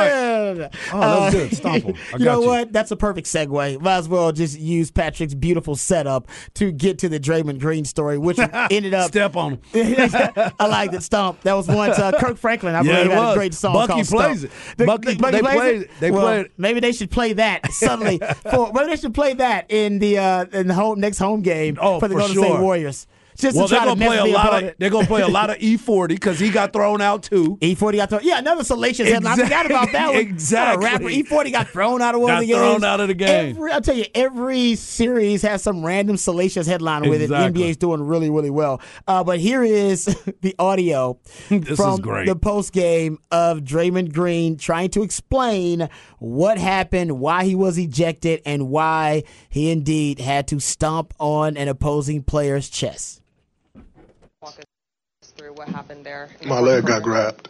like, 0.59 0.71
oh, 0.93 0.99
that 0.99 1.19
was 1.19 1.33
good. 1.33 1.55
Stomp 1.57 1.85
'em. 1.85 1.93
I 2.13 2.17
you 2.17 2.25
know 2.25 2.41
you. 2.41 2.47
what? 2.47 2.73
That's 2.73 2.89
a 2.91 2.95
perfect 2.95 3.27
segue. 3.27 3.79
Might 3.81 3.95
as 3.97 4.09
well 4.09 4.31
just 4.31 4.59
use 4.59 4.89
Patrick's 4.89 5.35
beautiful 5.35 5.75
setup 5.75 6.27
to 6.55 6.71
get 6.71 6.97
to 6.99 7.09
the 7.09 7.19
Draymond 7.19 7.59
Green 7.59 7.85
story, 7.85 8.17
which 8.17 8.39
ended 8.71 8.93
up. 8.95 9.09
Step 9.09 9.35
on 9.35 9.59
him. 9.73 10.51
I 10.59 10.65
like 10.67 10.91
that 10.91 11.03
stomp. 11.03 11.41
That 11.41 11.53
was 11.53 11.67
once 11.67 11.99
uh, 11.99 12.11
Kirk 12.13 12.37
Franklin. 12.37 12.73
I 12.73 12.81
Yeah, 12.81 12.93
believe 13.03 13.05
it 13.05 13.11
had 13.11 13.19
was. 13.19 13.35
a 13.35 13.37
great 13.37 13.53
song 13.53 13.73
Bucky 13.73 13.87
called 13.93 14.07
plays 14.07 14.39
Stomp. 14.39 14.53
it. 14.71 14.77
The- 14.77 14.85
Bucky- 14.85 15.13
the- 15.13 15.31
they 15.31 15.39
plays 15.41 15.53
play 15.55 15.75
it? 15.77 15.89
They 15.99 16.11
well, 16.11 16.21
play 16.21 16.39
it. 16.41 16.51
Maybe 16.57 16.79
they 16.79 16.91
should 16.93 17.11
play 17.11 17.33
that 17.33 17.71
suddenly. 17.71 18.19
for 18.49 18.71
maybe 18.73 18.87
they 18.89 18.95
should 18.97 19.13
play 19.13 19.33
that 19.35 19.69
in 19.71 19.99
the 19.99 20.17
uh, 20.17 20.45
in 20.51 20.67
the 20.67 20.73
home 20.73 20.99
next 20.99 21.19
home 21.19 21.41
game 21.41 21.77
Oh, 21.79 21.99
for 21.99 22.07
the 22.07 22.15
Golden 22.15 22.33
sure. 22.33 22.45
State 22.45 22.59
Warriors. 22.59 23.07
Just 23.41 23.57
Well, 23.57 23.67
they're 23.67 23.79
gonna 23.79 23.95
play 23.95 24.17
a 24.17 24.25
lot 24.25 24.63
of 24.63 24.73
they're 24.77 24.89
gonna 24.89 25.07
play 25.07 25.21
a 25.21 25.27
lot 25.27 25.49
of 25.49 25.57
E 25.59 25.75
forty 25.77 26.13
because 26.15 26.39
he 26.39 26.49
got 26.49 26.71
thrown 26.73 27.01
out 27.01 27.23
too. 27.23 27.57
E40 27.61 27.95
got 27.97 28.09
thrown. 28.09 28.21
Yeah, 28.23 28.37
another 28.39 28.63
salacious 28.63 29.09
headline. 29.09 29.39
I 29.39 29.43
forgot 29.43 29.65
about 29.65 29.91
that 29.91 30.07
one. 30.09 30.17
Exactly. 30.17 30.85
A 30.85 30.89
rapper 30.91 31.05
E40 31.05 31.51
got 31.51 31.67
thrown 31.69 32.01
out 32.01 32.13
of 32.15 32.21
one 32.21 32.29
Got 32.29 32.35
of 32.35 32.41
the 32.41 32.53
games. 32.53 32.59
thrown 32.59 32.83
out 32.83 32.99
of 33.01 33.07
the 33.07 33.13
game. 33.15 33.55
Every, 33.55 33.71
I'll 33.71 33.81
tell 33.81 33.95
you, 33.95 34.05
every 34.15 34.75
series 34.75 35.41
has 35.41 35.63
some 35.63 35.83
random 35.83 36.17
salacious 36.17 36.67
headline 36.67 37.09
with 37.09 37.19
it. 37.21 37.25
Exactly. 37.25 37.63
The 37.63 37.69
NBA's 37.69 37.77
doing 37.77 38.01
really, 38.03 38.29
really 38.29 38.49
well. 38.51 38.79
Uh, 39.07 39.23
but 39.23 39.39
here 39.39 39.63
is 39.63 40.05
the 40.41 40.55
audio 40.59 41.19
This 41.49 41.77
from 41.77 41.93
is 41.95 41.99
great. 41.99 42.27
the 42.27 42.35
post 42.35 42.71
game 42.73 43.17
of 43.31 43.59
Draymond 43.61 44.13
Green 44.13 44.57
trying 44.57 44.89
to 44.91 45.01
explain 45.03 45.89
what 46.19 46.57
happened, 46.59 47.19
why 47.19 47.43
he 47.45 47.55
was 47.55 47.77
ejected, 47.79 48.41
and 48.45 48.69
why 48.69 49.23
he 49.49 49.71
indeed 49.71 50.19
had 50.19 50.47
to 50.49 50.59
stomp 50.59 51.13
on 51.19 51.57
an 51.57 51.67
opposing 51.67 52.21
player's 52.23 52.69
chest. 52.69 53.21
Walk 55.61 55.67
us 55.67 55.85
through 55.85 55.97
what 55.97 56.03
happened 56.03 56.05
there. 56.05 56.29
My 56.45 56.59
leg 56.59 56.85
got 56.85 57.03
grabbed. 57.03 57.49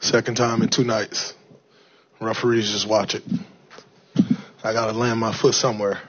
Second 0.00 0.36
time 0.36 0.62
in 0.62 0.68
two 0.68 0.84
nights. 0.84 1.34
Referees 2.20 2.70
just 2.70 2.88
watch 2.88 3.14
it. 3.14 3.22
I 4.62 4.72
gotta 4.72 4.92
land 4.92 5.18
my 5.20 5.32
foot 5.32 5.54
somewhere. 5.54 6.00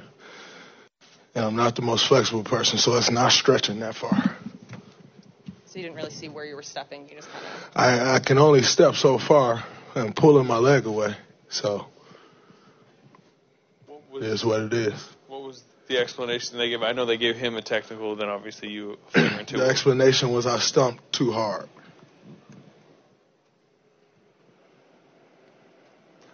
And 1.33 1.45
I'm 1.45 1.55
not 1.55 1.75
the 1.75 1.81
most 1.81 2.07
flexible 2.07 2.43
person, 2.43 2.77
so 2.77 2.97
it's 2.97 3.09
not 3.09 3.31
stretching 3.31 3.79
that 3.79 3.95
far. 3.95 4.37
So 5.65 5.79
you 5.79 5.83
didn't 5.83 5.95
really 5.95 6.11
see 6.11 6.27
where 6.27 6.43
you 6.43 6.55
were 6.55 6.63
stepping. 6.63 7.07
You 7.07 7.15
just 7.15 7.29
kind 7.31 7.45
of. 7.45 7.71
I, 7.75 8.15
I 8.15 8.19
can 8.19 8.37
only 8.37 8.61
step 8.61 8.95
so 8.95 9.17
far 9.17 9.63
and 9.95 10.13
pulling 10.13 10.45
my 10.45 10.57
leg 10.57 10.85
away. 10.85 11.15
So 11.47 11.85
What 13.87 14.01
was, 14.11 14.25
is 14.25 14.43
what 14.45 14.61
it 14.61 14.73
is. 14.73 15.09
What 15.91 15.99
was 15.99 16.15
the 16.15 16.23
explanation 16.23 16.57
they 16.57 16.69
gave? 16.69 16.83
I 16.83 16.93
know 16.93 17.05
they 17.05 17.17
gave 17.17 17.37
him 17.37 17.55
a 17.55 17.61
technical, 17.61 18.15
then 18.15 18.29
obviously 18.29 18.69
you 18.69 18.93
a 18.93 19.11
flagrant 19.11 19.49
too. 19.49 19.57
The 19.57 19.65
explanation 19.65 20.31
was 20.31 20.45
I 20.47 20.59
stumped 20.59 21.11
too 21.11 21.31
hard. 21.31 21.67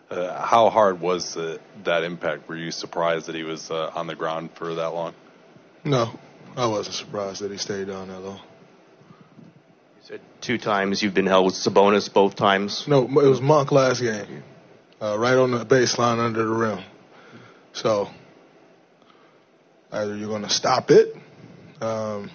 Uh, 0.09 0.41
how 0.41 0.69
hard 0.69 1.01
was 1.01 1.33
the, 1.33 1.59
that 1.83 2.03
impact? 2.03 2.47
Were 2.47 2.55
you 2.55 2.71
surprised 2.71 3.25
that 3.25 3.35
he 3.35 3.43
was 3.43 3.69
uh, 3.69 3.91
on 3.93 4.07
the 4.07 4.15
ground 4.15 4.51
for 4.53 4.75
that 4.75 4.93
long? 4.93 5.13
No, 5.83 6.17
I 6.55 6.67
wasn't 6.67 6.95
surprised 6.95 7.41
that 7.41 7.51
he 7.51 7.57
stayed 7.57 7.87
down 7.87 8.07
that 8.07 8.19
long. 8.19 8.37
You 8.37 10.03
said 10.03 10.21
two 10.39 10.57
times 10.57 11.03
you've 11.03 11.13
been 11.13 11.25
held 11.25 11.45
with 11.45 11.55
Sabonis 11.55 12.11
both 12.11 12.35
times. 12.35 12.87
No, 12.87 13.03
it 13.03 13.11
was 13.11 13.41
Monk 13.41 13.73
last 13.73 14.01
game, 14.01 14.43
uh, 15.01 15.17
right 15.19 15.35
on 15.35 15.51
the 15.51 15.65
baseline 15.65 16.19
under 16.19 16.45
the 16.45 16.53
rim. 16.53 16.79
So 17.73 18.09
either 19.91 20.15
you're 20.15 20.29
going 20.29 20.44
to 20.44 20.50
stop 20.50 20.91
it. 20.91 21.15
Um, 21.82 22.29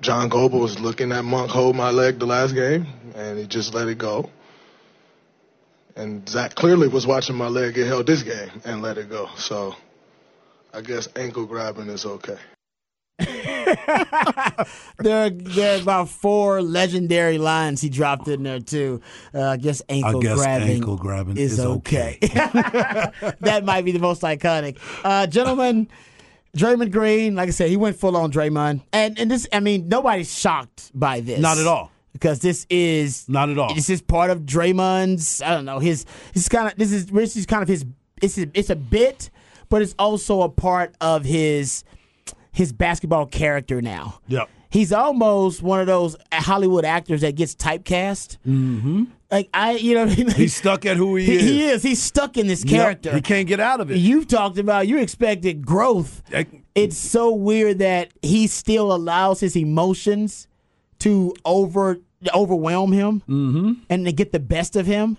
John 0.00 0.28
Goble 0.28 0.58
was 0.58 0.80
looking 0.80 1.12
at 1.12 1.24
Monk 1.24 1.50
hold 1.50 1.76
my 1.76 1.90
leg 1.90 2.18
the 2.18 2.26
last 2.26 2.54
game, 2.54 2.86
and 3.14 3.38
he 3.38 3.46
just 3.46 3.74
let 3.74 3.88
it 3.88 3.98
go. 3.98 4.30
And 5.94 6.28
Zach 6.28 6.54
clearly 6.54 6.88
was 6.88 7.06
watching 7.06 7.36
my 7.36 7.48
leg 7.48 7.74
get 7.74 7.86
held 7.86 8.06
this 8.06 8.22
game 8.22 8.50
and 8.64 8.82
let 8.82 8.98
it 8.98 9.10
go. 9.10 9.28
So 9.36 9.76
I 10.72 10.80
guess 10.80 11.08
ankle 11.14 11.46
grabbing 11.46 11.88
is 11.88 12.06
okay. 12.06 12.38
there, 14.98 15.30
there 15.30 15.78
are 15.78 15.82
about 15.82 16.08
four 16.08 16.62
legendary 16.62 17.38
lines 17.38 17.80
he 17.80 17.88
dropped 17.88 18.26
in 18.26 18.42
there 18.42 18.58
too. 18.60 19.00
Uh, 19.34 19.50
I 19.50 19.56
guess 19.56 19.82
ankle 19.88 20.18
I 20.18 20.22
guess 20.22 20.36
grabbing, 20.38 20.68
ankle 20.70 20.96
grabbing 20.96 21.36
is, 21.36 21.52
is 21.52 21.60
okay. 21.60 22.18
that 22.20 23.62
might 23.64 23.84
be 23.84 23.92
the 23.92 23.98
most 23.98 24.22
iconic. 24.22 24.78
Uh, 25.04 25.26
gentlemen, 25.26 25.88
Draymond 26.56 26.90
Green, 26.92 27.34
like 27.34 27.48
I 27.48 27.52
said, 27.52 27.70
he 27.70 27.76
went 27.76 27.96
full 27.96 28.16
on 28.16 28.30
Draymond, 28.30 28.82
and 28.92 29.18
and 29.18 29.30
this, 29.30 29.46
I 29.52 29.60
mean, 29.60 29.88
nobody's 29.88 30.36
shocked 30.36 30.90
by 30.94 31.20
this. 31.20 31.40
Not 31.40 31.58
at 31.58 31.66
all. 31.66 31.90
Because 32.12 32.40
this 32.40 32.66
is 32.68 33.26
Not 33.26 33.48
at 33.48 33.58
all. 33.58 33.74
This 33.74 33.88
is 33.88 34.02
part 34.02 34.30
of 34.30 34.40
Draymond's. 34.40 35.40
I 35.40 35.54
don't 35.54 35.64
know 35.64 35.78
his. 35.78 36.04
This 36.34 36.42
is 36.42 36.48
kind 36.48 36.70
of 36.70 36.76
this 36.76 36.92
is 36.92 37.06
this 37.06 37.36
is 37.36 37.46
kind 37.46 37.62
of 37.62 37.68
his. 37.68 37.86
It's 38.20 38.36
a, 38.36 38.46
it's 38.52 38.68
a 38.70 38.76
bit, 38.76 39.30
but 39.70 39.80
it's 39.80 39.94
also 39.98 40.42
a 40.42 40.48
part 40.50 40.94
of 41.00 41.24
his 41.24 41.84
his 42.52 42.72
basketball 42.72 43.26
character 43.26 43.80
now. 43.80 44.20
Yep. 44.28 44.50
He's 44.72 44.92
almost 44.92 45.62
one 45.62 45.80
of 45.80 45.86
those 45.86 46.16
Hollywood 46.32 46.84
actors 46.84 47.20
that 47.20 47.34
gets 47.36 47.54
typecast. 47.54 48.38
Mm-hmm. 48.46 49.04
Like 49.30 49.48
I, 49.52 49.72
you 49.72 49.94
know, 49.94 50.06
what 50.06 50.18
I 50.18 50.22
mean? 50.24 50.30
He's 50.30 50.54
stuck 50.56 50.86
at 50.86 50.96
who 50.96 51.16
he, 51.16 51.24
he, 51.26 51.34
is. 51.36 51.42
he 51.42 51.64
is. 51.68 51.82
He's 51.82 52.02
stuck 52.02 52.36
in 52.36 52.46
this 52.46 52.64
Yep, 52.64 52.80
character. 52.80 53.14
He 53.14 53.20
can't 53.20 53.46
get 53.46 53.60
out 53.60 53.80
of 53.80 53.90
it. 53.90 53.98
You've 53.98 54.28
talked 54.28 54.58
about 54.58 54.88
you 54.88 54.98
expected 54.98 55.64
growth. 55.66 56.22
I- 56.34 56.46
It's 56.74 56.96
so 56.96 57.34
weird 57.34 57.78
that 57.80 58.12
he 58.22 58.46
still 58.46 58.92
allows 58.94 59.40
his 59.40 59.56
emotions 59.56 60.48
to 61.00 61.34
over 61.44 61.98
overwhelm 62.34 62.92
him 62.92 63.20
Mm-hmm. 63.28 63.72
and 63.90 64.06
to 64.06 64.12
get 64.12 64.32
the 64.32 64.40
best 64.40 64.76
of 64.76 64.86
him. 64.86 65.18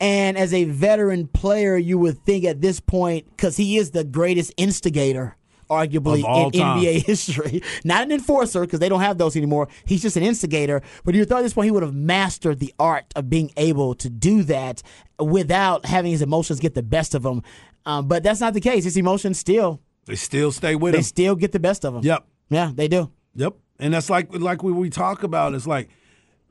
And 0.00 0.36
as 0.36 0.52
a 0.52 0.64
veteran 0.64 1.28
player, 1.28 1.76
you 1.76 1.96
would 1.98 2.18
think 2.24 2.44
at 2.44 2.60
this 2.60 2.80
point, 2.80 3.26
because 3.30 3.56
he 3.56 3.78
is 3.78 3.92
the 3.92 4.02
greatest 4.04 4.52
instigator, 4.56 5.36
arguably 5.72 6.18
in 6.18 6.52
time. 6.52 6.80
NBA 6.80 7.06
history, 7.06 7.62
not 7.84 8.02
an 8.02 8.12
enforcer 8.12 8.60
because 8.60 8.78
they 8.80 8.88
don't 8.88 9.00
have 9.00 9.18
those 9.18 9.36
anymore. 9.36 9.68
He's 9.84 10.02
just 10.02 10.16
an 10.16 10.22
instigator. 10.22 10.82
But 11.04 11.14
you 11.14 11.24
thought 11.24 11.38
at 11.38 11.42
this 11.42 11.54
point 11.54 11.66
he 11.66 11.70
would 11.70 11.82
have 11.82 11.94
mastered 11.94 12.58
the 12.60 12.74
art 12.78 13.06
of 13.16 13.28
being 13.30 13.50
able 13.56 13.94
to 13.96 14.10
do 14.10 14.42
that 14.44 14.82
without 15.18 15.86
having 15.86 16.10
his 16.12 16.22
emotions 16.22 16.60
get 16.60 16.74
the 16.74 16.82
best 16.82 17.14
of 17.14 17.24
him. 17.24 17.42
Um, 17.86 18.06
but 18.08 18.22
that's 18.22 18.40
not 18.40 18.54
the 18.54 18.60
case. 18.60 18.84
His 18.84 18.96
emotions 18.96 19.38
still 19.38 19.80
They 20.06 20.14
still 20.16 20.52
stay 20.52 20.74
with 20.74 20.92
they 20.92 20.98
him. 20.98 21.00
They 21.00 21.06
still 21.06 21.34
get 21.34 21.52
the 21.52 21.60
best 21.60 21.84
of 21.84 21.94
him. 21.96 22.02
Yep. 22.04 22.26
Yeah, 22.50 22.70
they 22.74 22.88
do. 22.88 23.10
Yep. 23.34 23.54
And 23.78 23.94
that's 23.94 24.10
like 24.10 24.32
like 24.32 24.62
we, 24.62 24.72
we 24.72 24.90
talk 24.90 25.22
about. 25.22 25.54
It's 25.54 25.66
like 25.66 25.88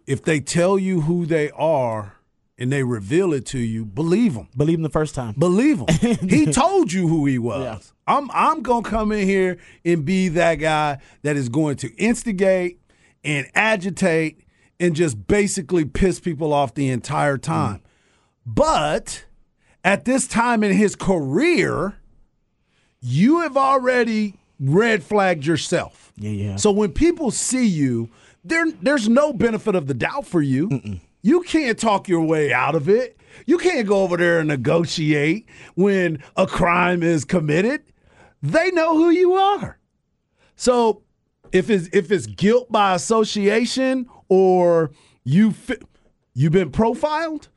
if 0.07 0.23
they 0.23 0.39
tell 0.39 0.77
you 0.77 1.01
who 1.01 1.25
they 1.25 1.51
are 1.51 2.15
and 2.61 2.71
they 2.71 2.83
reveal 2.83 3.33
it 3.33 3.43
to 3.47 3.57
you, 3.57 3.83
believe 3.83 4.35
them. 4.35 4.47
Believe 4.55 4.77
him 4.77 4.83
the 4.83 4.89
first 4.89 5.15
time. 5.15 5.33
Believe 5.35 5.79
him. 5.79 5.87
he 6.29 6.45
told 6.45 6.93
you 6.93 7.07
who 7.07 7.25
he 7.25 7.39
was. 7.39 7.63
Yeah. 7.63 8.15
I'm 8.15 8.29
I'm 8.31 8.61
gonna 8.61 8.87
come 8.87 9.11
in 9.11 9.27
here 9.27 9.57
and 9.83 10.05
be 10.05 10.27
that 10.29 10.55
guy 10.55 10.99
that 11.23 11.35
is 11.35 11.49
going 11.49 11.77
to 11.77 11.91
instigate 11.95 12.79
and 13.23 13.47
agitate 13.55 14.45
and 14.79 14.95
just 14.95 15.27
basically 15.27 15.85
piss 15.85 16.19
people 16.19 16.53
off 16.53 16.75
the 16.75 16.89
entire 16.89 17.39
time. 17.39 17.77
Mm. 17.77 17.81
But 18.45 19.25
at 19.83 20.05
this 20.05 20.27
time 20.27 20.63
in 20.63 20.71
his 20.71 20.95
career, 20.95 21.95
you 22.99 23.39
have 23.39 23.57
already 23.57 24.35
red 24.59 25.03
flagged 25.03 25.47
yourself. 25.47 26.13
Yeah, 26.15 26.29
yeah. 26.29 26.55
So 26.57 26.71
when 26.71 26.91
people 26.91 27.31
see 27.31 27.65
you, 27.65 28.11
there 28.43 28.65
there's 28.83 29.09
no 29.09 29.33
benefit 29.33 29.73
of 29.73 29.87
the 29.87 29.95
doubt 29.95 30.27
for 30.27 30.43
you. 30.43 30.99
You 31.21 31.41
can't 31.41 31.77
talk 31.77 32.07
your 32.07 32.21
way 32.21 32.51
out 32.51 32.75
of 32.75 32.89
it. 32.89 33.17
You 33.45 33.57
can't 33.57 33.87
go 33.87 34.03
over 34.03 34.17
there 34.17 34.39
and 34.39 34.47
negotiate 34.47 35.47
when 35.75 36.23
a 36.35 36.47
crime 36.47 37.03
is 37.03 37.25
committed. 37.25 37.83
They 38.41 38.71
know 38.71 38.95
who 38.95 39.09
you 39.09 39.33
are. 39.33 39.79
So 40.55 41.03
if 41.51 41.69
it's 41.69 41.89
if 41.93 42.11
it's 42.11 42.25
guilt 42.25 42.71
by 42.71 42.95
association 42.95 44.07
or 44.29 44.91
you 45.23 45.51
fi- 45.51 45.77
you've 46.33 46.51
been 46.51 46.71
profiled, 46.71 47.49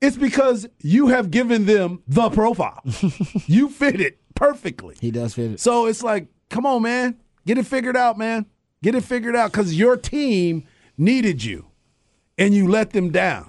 it's 0.00 0.16
because 0.16 0.66
you 0.80 1.08
have 1.08 1.30
given 1.30 1.66
them 1.66 2.02
the 2.06 2.28
profile. 2.30 2.82
you 3.46 3.68
fit 3.68 4.00
it 4.00 4.18
perfectly. 4.34 4.96
He 5.00 5.10
does 5.10 5.34
fit 5.34 5.52
it. 5.52 5.60
So 5.60 5.86
it's 5.86 6.02
like 6.02 6.28
come 6.50 6.66
on, 6.66 6.82
man. 6.82 7.18
Get 7.46 7.58
it 7.58 7.66
figured 7.66 7.96
out, 7.96 8.18
man. 8.18 8.46
Get 8.82 8.94
it 8.94 9.04
figured 9.04 9.36
out 9.36 9.52
because 9.52 9.74
your 9.76 9.96
team 9.96 10.64
needed 10.98 11.42
you 11.44 11.71
and 12.42 12.52
you 12.54 12.66
let 12.66 12.90
them 12.90 13.10
down. 13.10 13.48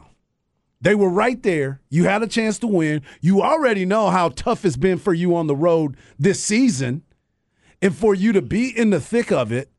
They 0.79 0.93
were 0.93 1.09
right 1.09 1.41
there. 1.41 1.81
You 1.89 2.03
had 2.03 2.21
a 2.21 2.27
chance 2.27 2.59
to 2.59 2.67
win. 2.67 3.01
You 3.21 3.41
already 3.41 3.85
know 3.85 4.11
how 4.11 4.29
tough 4.29 4.63
it's 4.65 4.77
been 4.77 4.99
for 4.99 5.15
you 5.15 5.35
on 5.35 5.47
the 5.47 5.55
road 5.55 5.97
this 6.19 6.43
season. 6.43 7.01
And 7.81 7.95
for 7.95 8.13
you 8.13 8.33
to 8.33 8.41
be 8.41 8.69
in 8.69 8.91
the 8.91 9.01
thick 9.01 9.31
of 9.31 9.51
it 9.51 9.71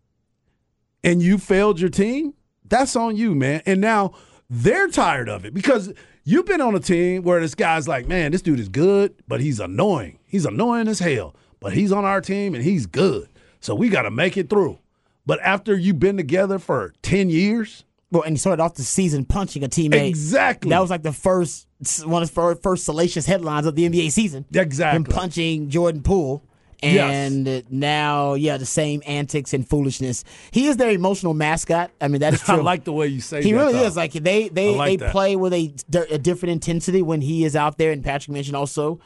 and 1.04 1.22
you 1.22 1.38
failed 1.38 1.78
your 1.78 1.90
team, 1.90 2.34
that's 2.64 2.96
on 2.96 3.16
you, 3.16 3.36
man. 3.36 3.62
And 3.66 3.80
now 3.80 4.14
they're 4.50 4.88
tired 4.88 5.28
of 5.28 5.44
it 5.44 5.54
because 5.54 5.92
you've 6.24 6.46
been 6.46 6.60
on 6.60 6.74
a 6.74 6.80
team 6.80 7.22
where 7.22 7.40
this 7.40 7.54
guy's 7.54 7.86
like, 7.86 8.08
man, 8.08 8.32
this 8.32 8.42
dude 8.42 8.58
is 8.58 8.68
good, 8.68 9.14
but 9.28 9.40
he's 9.40 9.60
annoying. 9.60 10.18
He's 10.26 10.44
annoying 10.44 10.88
as 10.88 10.98
hell, 10.98 11.36
but 11.60 11.72
he's 11.72 11.92
on 11.92 12.04
our 12.04 12.20
team 12.20 12.52
and 12.52 12.64
he's 12.64 12.86
good. 12.86 13.28
So 13.60 13.76
we 13.76 13.90
got 13.90 14.02
to 14.02 14.10
make 14.10 14.36
it 14.36 14.50
through. 14.50 14.80
But 15.24 15.38
after 15.40 15.76
you've 15.76 16.00
been 16.00 16.16
together 16.16 16.58
for 16.58 16.92
10 17.02 17.30
years, 17.30 17.84
Well, 18.14 18.22
and 18.22 18.34
he 18.34 18.38
started 18.38 18.62
off 18.62 18.74
the 18.74 18.84
season 18.84 19.24
punching 19.24 19.64
a 19.64 19.68
teammate. 19.68 20.06
Exactly. 20.06 20.70
That 20.70 20.78
was 20.80 20.88
like 20.88 21.02
the 21.02 21.12
first 21.12 21.66
one 22.04 22.22
of 22.22 22.32
the 22.32 22.58
first 22.62 22.84
salacious 22.84 23.26
headlines 23.26 23.66
of 23.66 23.74
the 23.74 23.88
NBA 23.88 24.12
season. 24.12 24.44
Exactly. 24.54 24.96
Him 24.96 25.04
punching 25.04 25.68
Jordan 25.68 26.02
Poole. 26.02 26.44
Yes. 26.80 27.12
And 27.12 27.64
now, 27.70 28.34
yeah, 28.34 28.56
the 28.56 28.66
same 28.66 29.02
antics 29.06 29.52
and 29.52 29.68
foolishness. 29.68 30.22
He 30.52 30.66
is 30.66 30.76
their 30.76 30.90
emotional 30.90 31.34
mascot. 31.34 31.90
I 32.00 32.08
mean, 32.08 32.20
that 32.20 32.34
is 32.34 32.42
true. 32.44 32.56
I 32.56 32.60
like 32.60 32.84
the 32.84 32.92
way 32.92 33.08
you 33.08 33.20
say 33.20 33.42
he 33.42 33.50
that. 33.50 33.58
really 33.58 33.72
though. 33.72 33.84
is. 33.84 33.96
Like 33.96 34.12
they 34.12 34.48
they 34.48 34.74
like 34.76 34.90
they 34.90 34.96
that. 35.06 35.12
play 35.12 35.34
with 35.34 35.52
a, 35.52 35.74
a 36.10 36.18
different 36.18 36.52
intensity 36.52 37.02
when 37.02 37.20
he 37.20 37.44
is 37.44 37.56
out 37.56 37.78
there. 37.78 37.90
And 37.90 38.04
Patrick 38.04 38.32
mentioned 38.32 38.56
also 38.56 39.00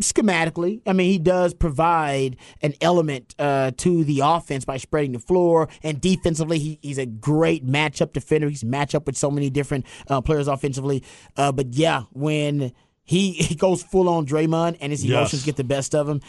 schematically. 0.00 0.80
I 0.86 0.92
mean, 0.92 1.10
he 1.10 1.18
does 1.18 1.54
provide 1.54 2.36
an 2.60 2.74
element 2.80 3.34
uh, 3.38 3.72
to 3.78 4.04
the 4.04 4.20
offense 4.24 4.64
by 4.64 4.76
spreading 4.76 5.12
the 5.12 5.18
floor, 5.18 5.68
and 5.82 6.00
defensively, 6.00 6.58
he, 6.58 6.78
he's 6.82 6.98
a 6.98 7.06
great 7.06 7.66
matchup 7.66 8.12
defender. 8.12 8.48
He's 8.48 8.64
match 8.64 8.94
up 8.94 9.06
with 9.06 9.16
so 9.16 9.30
many 9.30 9.50
different 9.50 9.86
uh, 10.08 10.20
players 10.20 10.48
offensively. 10.48 11.02
Uh, 11.36 11.52
but 11.52 11.74
yeah, 11.74 12.02
when 12.12 12.72
he, 13.04 13.32
he 13.32 13.54
goes 13.54 13.82
full 13.82 14.08
on 14.08 14.26
Draymond 14.26 14.78
and 14.80 14.92
his 14.92 15.04
Yes. 15.04 15.16
emotions 15.16 15.44
get 15.44 15.56
the 15.56 15.64
best 15.64 15.94
of 15.94 16.08
him. 16.08 16.20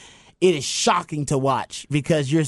It 0.44 0.56
is 0.56 0.66
shocking 0.66 1.26
to 1.28 1.38
watch 1.38 1.88
because 1.90 2.30
you're 2.30 2.44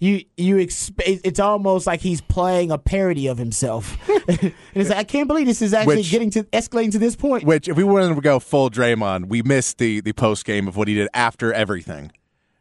you 0.00 0.24
you 0.36 0.56
exp- 0.56 1.00
it's 1.06 1.38
almost 1.38 1.86
like 1.86 2.00
he's 2.00 2.20
playing 2.20 2.72
a 2.72 2.76
parody 2.78 3.28
of 3.28 3.38
himself, 3.38 3.96
and 4.28 4.52
it's 4.74 4.90
like 4.90 4.98
I 4.98 5.04
can't 5.04 5.28
believe 5.28 5.46
this 5.46 5.62
is 5.62 5.72
actually 5.72 5.98
Which- 5.98 6.10
getting 6.10 6.30
to 6.32 6.42
escalating 6.44 6.90
to 6.92 6.98
this 6.98 7.14
point. 7.14 7.44
Which, 7.44 7.68
if 7.68 7.76
we 7.76 7.84
wanted 7.84 8.16
to 8.16 8.20
go 8.20 8.40
full 8.40 8.68
Draymond, 8.68 9.26
we 9.28 9.42
missed 9.42 9.78
the 9.78 10.00
the 10.00 10.12
post 10.12 10.44
game 10.44 10.66
of 10.66 10.76
what 10.76 10.88
he 10.88 10.94
did 10.94 11.08
after 11.14 11.52
everything, 11.52 12.10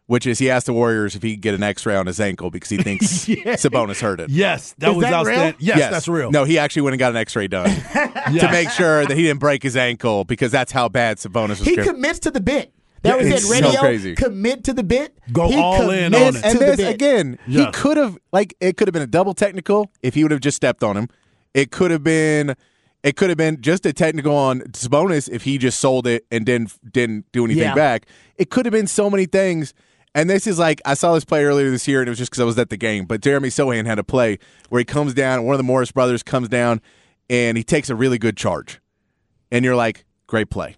which 0.06 0.28
is 0.28 0.38
he 0.38 0.52
asked 0.52 0.68
the 0.68 0.74
Warriors 0.74 1.16
if 1.16 1.24
he 1.24 1.32
could 1.34 1.42
get 1.42 1.56
an 1.56 1.64
X-ray 1.64 1.96
on 1.96 2.06
his 2.06 2.20
ankle 2.20 2.52
because 2.52 2.70
he 2.70 2.78
thinks 2.78 3.06
Sabonis 3.26 4.00
hurt 4.02 4.20
it. 4.20 4.30
Yes, 4.30 4.76
that 4.78 4.92
Is 4.92 4.96
was 4.98 5.04
that 5.06 5.10
real? 5.10 5.18
outstanding. 5.40 5.56
Yes, 5.62 5.90
that's 5.90 6.08
real. 6.08 6.30
No, 6.30 6.44
he 6.44 6.60
actually 6.60 6.84
went 6.84 6.94
and 6.94 7.00
got 7.00 7.10
an 7.12 7.18
X-ray 7.18 7.48
done 7.48 7.70
to 7.94 8.50
make 8.52 8.70
sure 8.70 9.04
that 9.08 9.18
he 9.18 9.24
didn't 9.24 9.40
break 9.40 9.64
his 9.64 9.76
ankle 9.76 10.26
because 10.26 10.52
that's 10.52 10.72
how 10.72 10.90
bad 10.90 11.18
Sabonis 11.18 11.50
was. 11.50 11.62
He 11.62 11.74
carrying- 11.76 11.96
commits 11.96 12.20
to 12.20 12.30
the 12.30 12.40
bit. 12.40 12.72
That 13.06 13.18
was 13.18 13.28
it's 13.28 13.50
it. 13.52 13.64
so 13.64 13.80
crazy. 13.80 14.16
commit 14.16 14.64
to 14.66 14.74
the 14.74 14.84
bit. 14.84 15.18
Go 15.32 15.48
he 15.48 15.56
all 15.58 15.90
in 15.90 16.14
on 16.14 16.22
it. 16.22 16.32
to 16.42 16.46
and 16.46 16.60
the 16.60 16.66
this 16.66 16.78
bit. 16.78 16.94
again, 16.94 17.40
he 17.48 17.66
could 17.72 17.98
have 17.98 18.18
like 18.32 18.56
it 18.60 18.78
could 18.78 18.88
have 18.88 18.94
been 18.94 19.02
a 19.02 19.08
double 19.08 19.34
technical 19.34 19.92
if 20.04 20.14
he 20.16 20.24
would 20.24 20.32
have 20.32 20.42
just 20.42 20.58
stepped 20.58 20.84
on 20.84 20.98
him. 20.98 21.08
It 21.54 21.72
could 21.72 21.92
have 21.92 22.04
been 22.04 22.56
it 23.04 23.16
could 23.16 23.30
have 23.30 23.38
been 23.38 23.62
just 23.62 23.86
a 23.86 23.94
technical 23.94 24.36
on 24.36 24.62
Sabonis 24.72 25.30
if 25.32 25.44
he 25.44 25.58
just 25.58 25.80
sold 25.80 26.08
it 26.08 26.26
and 26.32 26.46
didn't 26.46 26.74
didn't 26.92 27.32
do 27.32 27.46
anything 27.46 27.64
Yeah. 27.64 27.76
back. 27.76 28.08
It 28.38 28.50
could 28.50 28.66
have 28.66 28.74
been 28.74 28.88
so 28.88 29.10
many 29.10 29.26
things. 29.26 29.74
And 30.16 30.30
this 30.30 30.48
is 30.48 30.58
like 30.58 30.82
I 30.86 30.94
saw 30.94 31.14
this 31.14 31.26
play 31.26 31.44
earlier 31.44 31.70
this 31.70 31.88
year, 31.90 32.00
and 32.00 32.08
it 32.08 32.12
was 32.12 32.18
just 32.18 32.32
because 32.32 32.42
I 32.42 32.46
was 32.46 32.58
at 32.58 32.70
the 32.70 32.78
game. 32.78 33.06
But 33.06 33.22
Jeremy 33.22 33.50
Sochan 33.50 33.86
had 33.86 34.00
a 34.00 34.04
play 34.04 34.40
where 34.70 34.80
he 34.80 34.86
comes 34.86 35.14
down. 35.14 35.44
One 35.44 35.54
of 35.54 35.58
the 35.58 35.64
Morris 35.64 35.92
brothers 35.92 36.24
comes 36.24 36.48
down, 36.48 36.80
and 37.30 37.58
he 37.58 37.66
takes 37.66 37.90
a 37.90 37.96
really 37.96 38.18
good 38.18 38.38
charge, 38.38 38.80
and 39.52 39.66
you're 39.66 39.76
like, 39.76 40.06
great 40.26 40.50
play. 40.50 40.78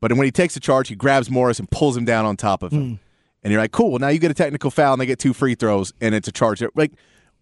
But 0.00 0.12
when 0.12 0.24
he 0.24 0.30
takes 0.30 0.56
a 0.56 0.60
charge, 0.60 0.88
he 0.88 0.94
grabs 0.94 1.30
Morris 1.30 1.58
and 1.58 1.70
pulls 1.70 1.96
him 1.96 2.04
down 2.04 2.24
on 2.24 2.36
top 2.36 2.62
of 2.62 2.72
him. 2.72 2.88
Hmm. 2.88 2.94
And 3.42 3.52
you're 3.52 3.60
like, 3.60 3.72
cool. 3.72 3.90
Well, 3.90 3.98
now 3.98 4.08
you 4.08 4.18
get 4.18 4.30
a 4.30 4.34
technical 4.34 4.70
foul 4.70 4.94
and 4.94 5.00
they 5.00 5.06
get 5.06 5.18
two 5.18 5.32
free 5.32 5.54
throws 5.54 5.92
and 6.00 6.14
it's 6.14 6.26
a 6.28 6.32
charge. 6.32 6.62
Like, 6.74 6.92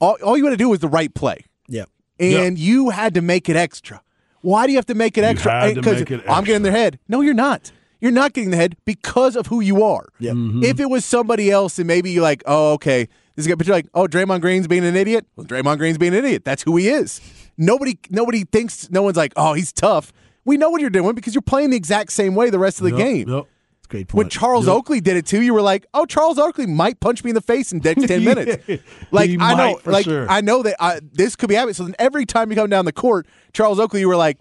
all, 0.00 0.16
all 0.22 0.36
you 0.36 0.44
had 0.44 0.50
to 0.50 0.56
do 0.56 0.68
was 0.68 0.80
the 0.80 0.88
right 0.88 1.12
play. 1.14 1.44
Yeah. 1.66 1.84
And 2.20 2.58
you 2.58 2.90
had 2.90 3.14
to 3.14 3.22
make 3.22 3.48
it 3.48 3.56
extra. 3.56 4.02
Why 4.42 4.66
do 4.66 4.72
you 4.72 4.78
have 4.78 4.86
to 4.86 4.94
make 4.94 5.16
it 5.16 5.24
extra? 5.24 5.50
had 5.52 5.74
to 5.76 5.82
make 5.82 6.10
it 6.10 6.20
I'm 6.28 6.44
getting 6.44 6.56
extra. 6.56 6.58
their 6.58 6.72
head. 6.72 6.98
No, 7.08 7.22
you're 7.22 7.32
not. 7.32 7.72
You're 8.00 8.12
not 8.12 8.34
getting 8.34 8.50
the 8.50 8.58
head 8.58 8.76
because 8.84 9.34
of 9.34 9.46
who 9.46 9.60
you 9.60 9.82
are. 9.82 10.10
Yep. 10.18 10.34
Mm-hmm. 10.34 10.62
If 10.62 10.78
it 10.78 10.90
was 10.90 11.06
somebody 11.06 11.50
else, 11.50 11.78
and 11.78 11.86
maybe 11.86 12.10
you're 12.10 12.22
like, 12.22 12.42
oh, 12.44 12.74
okay, 12.74 13.08
this 13.34 13.44
is 13.44 13.46
good. 13.46 13.56
But 13.56 13.66
you're 13.66 13.76
like, 13.76 13.88
oh, 13.94 14.06
Draymond 14.06 14.42
Green's 14.42 14.68
being 14.68 14.84
an 14.84 14.94
idiot. 14.94 15.26
Well, 15.36 15.46
Draymond 15.46 15.78
Green's 15.78 15.96
being 15.96 16.12
an 16.12 16.22
idiot. 16.22 16.44
That's 16.44 16.62
who 16.62 16.76
he 16.76 16.88
is. 16.88 17.22
Nobody, 17.56 17.98
nobody 18.10 18.44
thinks. 18.44 18.90
No 18.90 19.00
one's 19.00 19.16
like, 19.16 19.32
oh, 19.36 19.54
he's 19.54 19.72
tough. 19.72 20.12
We 20.44 20.56
know 20.56 20.70
what 20.70 20.80
you're 20.80 20.90
doing 20.90 21.14
because 21.14 21.34
you're 21.34 21.42
playing 21.42 21.70
the 21.70 21.76
exact 21.76 22.12
same 22.12 22.34
way 22.34 22.50
the 22.50 22.58
rest 22.58 22.78
of 22.78 22.84
the 22.84 22.90
Yep, 22.90 22.98
game. 22.98 23.28
yep. 23.28 23.44
Great 23.88 24.12
When 24.14 24.24
point. 24.24 24.32
Charles 24.32 24.66
Oakley 24.66 25.00
did 25.00 25.16
it 25.16 25.26
too, 25.26 25.42
you 25.42 25.52
were 25.52 25.60
like, 25.62 25.84
"Oh, 25.92 26.06
Charles 26.06 26.38
Oakley 26.38 26.66
might 26.66 27.00
punch 27.00 27.22
me 27.22 27.30
in 27.30 27.34
the 27.34 27.40
face 27.42 27.70
in 27.70 27.80
the 27.80 27.88
next 27.94 28.08
ten 28.08 28.24
minutes." 28.24 28.66
Like 29.10 29.28
He 29.30 29.36
I 29.38 29.54
know, 29.54 29.76
for 29.76 29.92
like 29.92 30.04
sure. 30.04 30.26
I 30.28 30.40
know 30.40 30.62
that 30.62 30.76
I, 30.82 31.00
this 31.12 31.36
could 31.36 31.48
be 31.50 31.54
happening. 31.54 31.74
So 31.74 31.84
then 31.84 31.94
every 31.98 32.24
time 32.24 32.50
you 32.50 32.56
come 32.56 32.70
down 32.70 32.86
the 32.86 32.92
court, 32.92 33.26
Charles 33.52 33.78
Oakley, 33.78 34.00
you 34.00 34.08
were 34.08 34.16
like, 34.16 34.38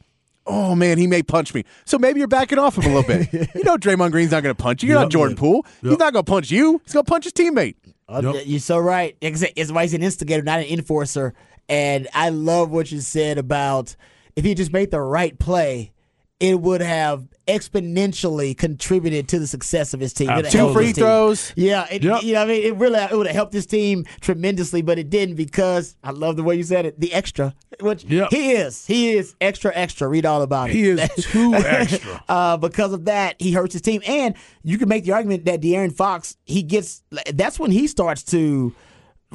"Oh 0.48 0.76
man, 0.76 0.98
he 0.98 1.08
may 1.08 1.24
punch 1.24 1.54
me." 1.54 1.66
So 1.84 2.00
maybe 2.00 2.20
you're 2.20 2.28
backing 2.30 2.58
off 2.58 2.78
him 2.78 2.86
a 2.90 2.96
little 2.96 3.04
bit. 3.04 3.34
you 3.56 3.64
know, 3.66 3.76
Draymond 3.78 4.12
Green's 4.12 4.32
not 4.32 4.44
going 4.44 4.56
to 4.56 4.62
punch 4.64 4.82
you. 4.82 4.88
You're 4.90 4.98
Yep. 5.00 5.06
not 5.06 5.12
Jordan 5.12 5.36
Poole. 5.38 5.66
He's 5.82 5.92
Yep. 5.92 6.00
not 6.00 6.14
going 6.14 6.26
to 6.26 6.32
punch 6.32 6.50
you. 6.50 6.82
He's 6.86 6.94
going 6.94 7.06
to 7.06 7.10
punch 7.12 7.26
his 7.26 7.34
teammate. 7.34 7.76
Uh, 8.08 8.22
Yep. 8.24 8.44
You're 8.46 8.60
so 8.62 8.78
right. 8.78 9.16
Like 9.22 9.44
I 9.44 9.52
It's 9.58 9.72
why 9.74 9.84
he's 9.84 9.94
an 9.94 10.04
instigator, 10.04 10.42
not 10.42 10.60
an 10.60 10.66
enforcer. 10.68 11.34
And 11.68 12.08
I 12.14 12.30
love 12.30 12.72
what 12.72 12.92
you 12.94 13.02
said 13.02 13.38
about 13.38 13.96
if 14.36 14.44
he 14.46 14.54
just 14.56 14.74
made 14.74 14.92
the 14.92 15.02
right 15.02 15.38
play, 15.38 15.92
it 16.40 16.60
would 16.60 16.82
have 16.82 17.28
exponentially 17.48 18.58
contributed 18.58 19.28
to 19.30 19.40
the 19.40 19.48
success 19.48 19.94
of 19.94 20.00
his 20.00 20.14
team. 20.14 20.28
Have 20.28 20.50
Two 20.50 20.74
free 20.74 20.92
throws. 20.92 21.54
Yeah, 21.56 21.86
it, 21.90 22.04
Yep. 22.04 22.24
you 22.24 22.34
know, 22.34 22.42
I 22.42 22.46
mean, 22.46 22.64
it 22.64 22.76
really 22.76 23.00
it 23.00 23.12
would 23.16 23.28
have 23.28 23.36
helped 23.36 23.54
his 23.54 23.66
team 23.66 24.06
tremendously, 24.22 24.82
but 24.82 25.00
it 25.00 25.10
didn't 25.10 25.36
because 25.36 25.96
I 26.04 26.12
love 26.12 26.36
the 26.36 26.44
way 26.44 26.56
you 26.56 26.64
said 26.64 26.86
it. 26.86 27.00
The 27.00 27.14
extra, 27.14 27.54
which 27.80 28.04
Yep. 28.06 28.30
he 28.32 28.52
is, 28.52 28.86
he 28.86 29.14
is 29.14 29.36
extra 29.40 29.72
extra. 29.74 30.08
Read 30.08 30.26
all 30.26 30.42
about 30.42 30.70
it. 30.70 30.74
He 30.76 30.90
is 30.90 31.10
too 31.32 31.54
extra. 31.54 32.24
uh, 32.30 32.58
because 32.58 32.94
of 32.94 33.06
that, 33.06 33.36
he 33.40 33.54
hurts 33.54 33.74
his 33.74 33.82
team. 33.82 34.02
And 34.08 34.36
you 34.64 34.78
can 34.78 34.90
make 34.90 35.06
the 35.06 35.12
argument 35.14 35.46
that 35.46 35.62
De'Aaron 35.62 35.94
Fox, 35.94 36.38
he 36.46 36.62
gets 36.64 37.04
that's 37.34 37.60
when 37.60 37.72
he 37.72 37.88
starts 37.88 38.24
to 38.26 38.74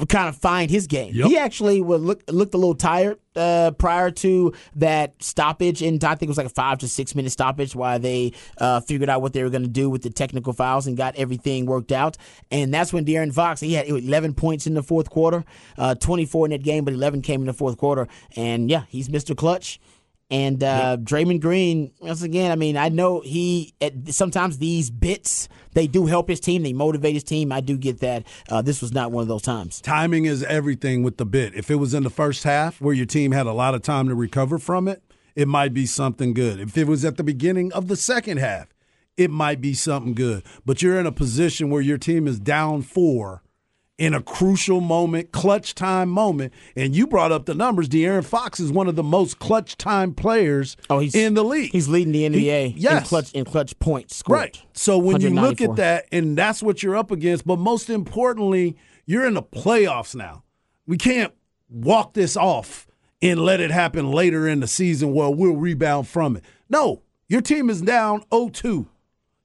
kind 0.07 0.29
of 0.29 0.37
find 0.37 0.71
his 0.71 0.87
game. 0.87 1.15
Yep. 1.15 1.27
He 1.27 1.39
actually 1.39 1.81
would 1.81 2.01
look 2.01 2.23
looked 2.29 2.55
a 2.55 2.59
little 2.59 2.75
tired 2.75 3.19
uh, 3.35 3.73
prior 3.73 4.11
to 4.11 4.53
that 4.77 5.23
stoppage, 5.23 5.83
and 5.83 6.03
I 6.05 6.11
think 6.15 6.25
it 6.25 6.29
was 6.29 6.37
like 6.37 6.47
a 6.47 6.51
five 6.51 6.79
to 6.79 6.89
six 6.89 7.15
minute 7.15 7.31
stoppage 7.31 7.75
while 7.75 7.99
they 7.99 8.33
uh, 8.59 8.81
figured 8.81 9.09
out 9.09 9.23
what 9.23 9.33
they 9.33 9.43
were 9.43 9.51
going 9.51 9.63
to 9.63 9.69
do 9.69 9.89
with 9.91 10.03
the 10.03 10.11
technical 10.11 10.53
fouls 10.53 10.87
and 10.87 10.97
got 10.97 11.17
everything 11.17 11.67
worked 11.67 11.93
out. 11.93 12.17
And 12.51 12.73
that's 12.73 12.93
when 12.93 13.05
De'Aaron 13.05 13.33
Fox 13.33 13.61
he 13.61 13.75
had 13.75 13.89
11 13.89 14.35
points 14.35 14.67
in 14.67 14.75
the 14.75 14.83
fourth 14.83 15.11
quarter, 15.11 15.45
uh, 15.77 15.95
24 15.95 16.47
in 16.47 16.51
that 16.53 16.63
game, 16.63 16.85
but 16.85 16.95
11 16.95 17.23
came 17.23 17.41
in 17.41 17.47
the 17.47 17.53
fourth 17.53 17.77
quarter. 17.77 18.09
And 18.37 18.71
yeah, 18.71 18.85
he's 18.89 19.09
Mr. 19.09 19.37
Clutch. 19.37 19.81
And 20.31 20.63
uh, 20.63 20.99
Draymond 21.01 21.41
Green, 21.41 21.91
once 22.01 22.23
again, 22.23 22.53
I 22.53 22.57
mean, 22.57 22.77
I 22.77 22.91
know 22.91 23.21
he 23.21 23.75
at, 23.81 24.09
sometimes 24.09 24.59
these 24.59 24.91
bits 24.91 25.49
they 25.73 25.87
do 25.87 26.07
help 26.07 26.29
his 26.29 26.41
team, 26.41 26.63
they 26.63 26.73
motivate 26.73 27.15
his 27.15 27.25
team. 27.25 27.53
I 27.53 27.61
do 27.61 27.79
get 27.79 28.01
that. 28.01 28.27
Uh, 28.49 28.63
this 28.63 28.83
was 28.83 28.93
not 28.93 29.13
one 29.13 29.23
of 29.23 29.29
those 29.29 29.43
times. 29.43 29.81
Timing 29.81 30.25
is 30.25 30.43
everything 30.43 31.03
with 31.03 31.19
the 31.19 31.25
bit. 31.25 31.55
If 31.55 31.71
it 31.71 31.77
was 31.77 31.95
in 31.95 32.03
the 32.03 32.11
first 32.11 32.45
half 32.45 32.81
where 32.81 32.95
your 32.95 33.07
team 33.07 33.33
had 33.33 33.47
a 33.47 33.53
lot 33.53 33.75
of 33.75 33.83
time 33.83 34.09
to 34.09 34.15
recover 34.15 34.59
from 34.59 34.89
it, 34.89 35.03
it 35.35 35.47
might 35.47 35.73
be 35.73 35.87
something 35.87 36.35
good. 36.35 36.59
If 36.59 36.77
it 36.77 36.89
was 36.89 37.05
at 37.05 37.17
the 37.17 37.23
beginning 37.23 37.73
of 37.73 37.89
the 37.89 37.97
second 37.97 38.39
half, 38.39 38.67
it 39.17 39.31
might 39.31 39.61
be 39.61 39.73
something 39.73 40.15
good. 40.15 40.43
But 40.67 40.83
you're 40.83 40.99
in 40.99 41.07
a 41.07 41.13
position 41.13 41.71
where 41.71 41.83
your 41.83 41.99
team 41.99 42.27
is 42.27 42.41
down 42.41 42.83
four 42.83 43.43
in 43.99 44.15
a 44.15 44.23
crucial 44.23 44.81
moment, 44.81 45.33
clutch 45.33 45.75
time 45.75 46.09
moment, 46.09 46.53
and 46.77 46.95
you 46.95 47.07
brought 47.07 47.33
up 47.33 47.47
the 47.47 47.55
numbers. 47.55 47.89
De'Aaron 47.89 48.25
Fox 48.25 48.61
is 48.61 48.73
one 48.73 48.87
of 48.87 48.97
the 48.97 49.03
most 49.03 49.41
clutch 49.41 49.77
time 49.77 50.15
players 50.15 50.77
Oh, 50.89 51.01
he's 51.01 51.15
in 51.15 51.35
the 51.35 51.45
league. 51.45 51.73
He's 51.73 51.89
leading 51.89 52.13
the 52.13 52.29
NBA 52.29 52.73
in 52.73 52.79
yes. 52.79 53.09
clutch 53.09 53.33
in 53.33 53.45
clutch 53.45 53.79
points 53.81 54.17
scored. 54.17 54.39
Right. 54.39 54.63
So 54.73 54.97
when 54.99 55.21
you 55.21 55.31
look 55.31 55.61
at 55.61 55.77
that, 55.77 56.07
and 56.13 56.39
that's 56.39 56.63
what 56.63 56.83
you're 56.83 56.97
up 56.97 57.11
against, 57.11 57.47
but 57.47 57.59
most 57.59 57.91
importantly, 57.91 58.77
you're 59.05 59.27
in 59.27 59.35
the 59.35 59.43
playoffs 59.43 60.15
now. 60.15 60.45
We 60.87 60.97
can't 60.97 61.35
walk 61.69 62.15
this 62.15 62.37
off 62.37 62.87
and 63.21 63.41
let 63.41 63.61
it 63.61 63.71
happen 63.71 64.11
later 64.11 64.47
in 64.47 64.61
the 64.61 64.67
season 64.67 65.13
where 65.13 65.29
we'll 65.29 65.57
rebound 65.57 66.07
from 66.09 66.37
it. 66.37 66.45
No, 66.71 67.03
your 67.27 67.41
team 67.41 67.69
is 67.69 67.83
down 67.83 68.23
0 68.33 68.51
2, 68.51 68.89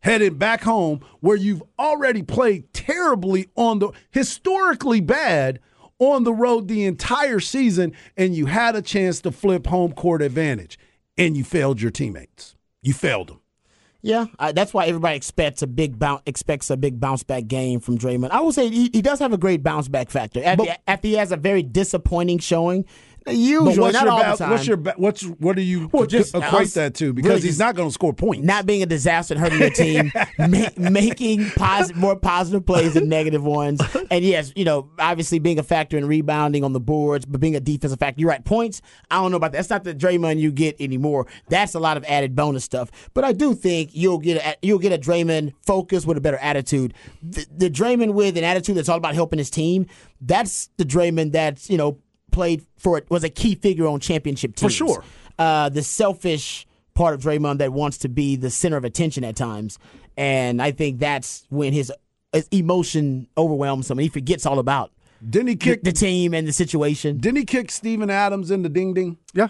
headed 0.04 0.38
back 0.38 0.62
home 0.63 1.00
where 1.22 1.38
you've 1.38 1.63
already 1.80 2.22
played 2.22 2.72
terribly 2.74 3.48
on 3.56 3.80
the 3.80 3.89
historically 4.12 5.02
bad 5.02 5.60
on 6.00 6.24
the 6.24 6.34
road 6.34 6.68
the 6.68 6.84
entire 6.86 7.39
season, 7.39 7.94
and 8.18 8.36
you 8.36 8.46
had 8.48 8.76
a 8.76 8.82
chance 8.82 9.22
to 9.22 9.32
flip 9.32 9.68
home 9.68 9.94
court 9.94 10.22
advantage, 10.22 10.78
and 11.18 11.38
you 11.38 11.44
failed 11.44 11.82
your 11.82 11.92
teammates. 11.92 12.56
You 12.82 12.94
failed 12.94 13.30
them. 13.30 13.39
Yeah, 14.06 14.26
uh, 14.38 14.52
that's 14.52 14.74
why 14.74 14.88
everybody 14.88 15.16
expects 15.16 15.62
a 15.62 15.68
big 15.68 15.98
bounce 15.98 16.24
expects 16.26 16.70
a 16.70 16.76
big 16.76 17.00
bounce 17.00 17.24
back 17.24 17.48
game 17.48 17.80
from 17.80 17.98
Draymond. 17.98 18.32
I 18.32 18.42
will 18.42 18.52
say 18.52 18.68
he, 18.70 18.89
he 18.92 19.02
does 19.02 19.20
have 19.20 19.32
a 19.32 19.38
great 19.38 19.63
bounce 19.63 19.88
back 19.88 20.10
factor. 20.10 20.44
After, 20.44 20.66
But- 20.66 20.82
after 20.88 21.08
he 21.08 21.13
has 21.13 21.32
a 21.32 21.38
very 21.38 21.63
disappointing 21.63 22.39
showing, 22.39 22.84
usually 23.27 23.75
But 23.75 23.81
what's 23.81 23.93
not 23.93 24.03
your 24.03 24.12
all 24.12 24.23
ba- 24.23 24.31
the 24.31 24.38
time. 24.38 24.49
what's 24.51 24.67
your 24.67 24.77
ba- 24.77 24.93
what's 24.97 25.21
what 25.23 25.55
do 25.55 25.62
you 25.62 25.89
Well, 25.91 26.05
just- 26.05 26.36
equate 26.36 26.51
was 26.62 26.73
that 26.75 26.93
to? 26.95 27.13
Because 27.13 27.29
really 27.29 27.41
he's 27.41 27.59
not 27.59 27.75
going 27.75 27.88
to 27.89 27.93
score 27.93 28.13
points. 28.13 28.45
not 28.45 28.65
being 28.65 28.83
a 28.83 28.86
disaster 28.86 29.33
and 29.33 29.41
hurting 29.41 29.59
your 29.59 29.69
team, 29.69 30.12
ma- 30.39 30.89
making 30.91 31.49
positive, 31.55 31.95
more 31.99 32.15
positive 32.15 32.65
plays 32.65 32.93
than 32.95 33.07
negative 33.09 33.43
ones, 33.43 33.81
and 34.12 34.23
yes, 34.25 34.51
you 34.55 34.65
know, 34.65 34.89
obviously 34.99 35.39
being 35.39 35.59
a 35.59 35.63
factor 35.63 35.97
in 35.97 36.05
rebounding 36.07 36.63
on 36.63 36.73
the 36.73 36.79
boards, 36.79 37.25
but 37.25 37.39
being 37.39 37.55
a 37.55 37.59
defensive 37.59 37.99
factor. 37.99 38.19
You're 38.19 38.29
right. 38.29 38.43
Points, 38.43 38.81
I 39.12 39.15
don't 39.21 39.31
know 39.31 39.38
about 39.38 39.51
that. 39.53 39.57
That's 39.59 39.69
not 39.69 39.83
the 39.83 39.93
Draymond 39.95 40.39
you 40.39 40.51
get 40.51 40.75
anymore. 40.79 41.27
That's 41.49 41.73
a 41.75 41.79
lot 41.79 41.97
of 41.97 42.03
added 42.05 42.36
bonus 42.36 42.63
stuff. 42.63 42.89
But 43.13 43.23
I 43.23 43.31
do 43.33 43.53
think 43.55 43.91
you'll 43.93 44.17
get 44.19 44.38
a, 44.38 44.55
you'll 44.62 44.79
get 44.79 44.91
a 44.91 44.97
Draymond 44.97 45.53
focus 45.65 46.05
with 46.05 46.17
a 46.17 46.21
better 46.21 46.38
attitude. 46.38 46.93
The, 47.21 47.45
the 47.55 47.69
Draymond 47.69 48.13
with 48.13 48.38
an 48.38 48.43
attitude 48.43 48.75
that's 48.77 48.89
all 48.89 48.97
about 48.97 49.13
helping 49.15 49.39
his 49.39 49.49
team. 49.49 49.86
That's 50.21 50.69
the 50.77 50.86
Draymond 50.86 51.31
that's 51.33 51.69
you 51.69 51.77
know 51.77 51.99
played 52.34 52.65
for 52.78 52.98
it 52.98 53.10
was 53.10 53.24
a 53.24 53.30
key 53.30 53.56
figure 53.56 53.88
on 53.88 54.02
championship 54.02 54.56
teams 54.58 54.74
For 54.76 54.86
sure. 54.86 55.04
uh, 55.39 55.69
the 55.69 55.82
selfish 55.84 56.67
part 56.93 57.13
of 57.13 57.22
Draymond 57.22 57.60
that 57.60 57.72
wants 57.72 58.00
to 58.00 58.10
be 58.10 58.36
the 58.36 58.50
center 58.50 58.76
of 58.78 58.84
attention 58.84 59.24
at 59.24 59.36
times, 59.38 59.80
and 60.17 60.62
I 60.62 60.72
think 60.72 61.00
that's 61.00 61.46
when 61.50 61.72
his, 61.74 61.91
his 62.34 62.48
emotion 62.52 63.28
overwhelms 63.38 63.89
him 63.89 63.98
and 64.00 64.04
he 64.04 64.10
forgets 64.10 64.46
all 64.46 64.60
about 64.60 64.91
Didn't 65.28 65.48
he 65.48 65.56
kick? 65.56 65.84
the 65.84 65.91
team 65.93 66.34
and 66.34 66.48
the 66.48 66.54
situation. 66.54 67.17
didn't 67.19 67.38
he 67.38 67.46
kick 67.46 67.72
Steven 67.72 68.10
Adams 68.10 68.52
in 68.52 68.62
the 68.63 68.69
ding 68.69 68.93
ding? 68.93 69.17
Yeah. 69.34 69.48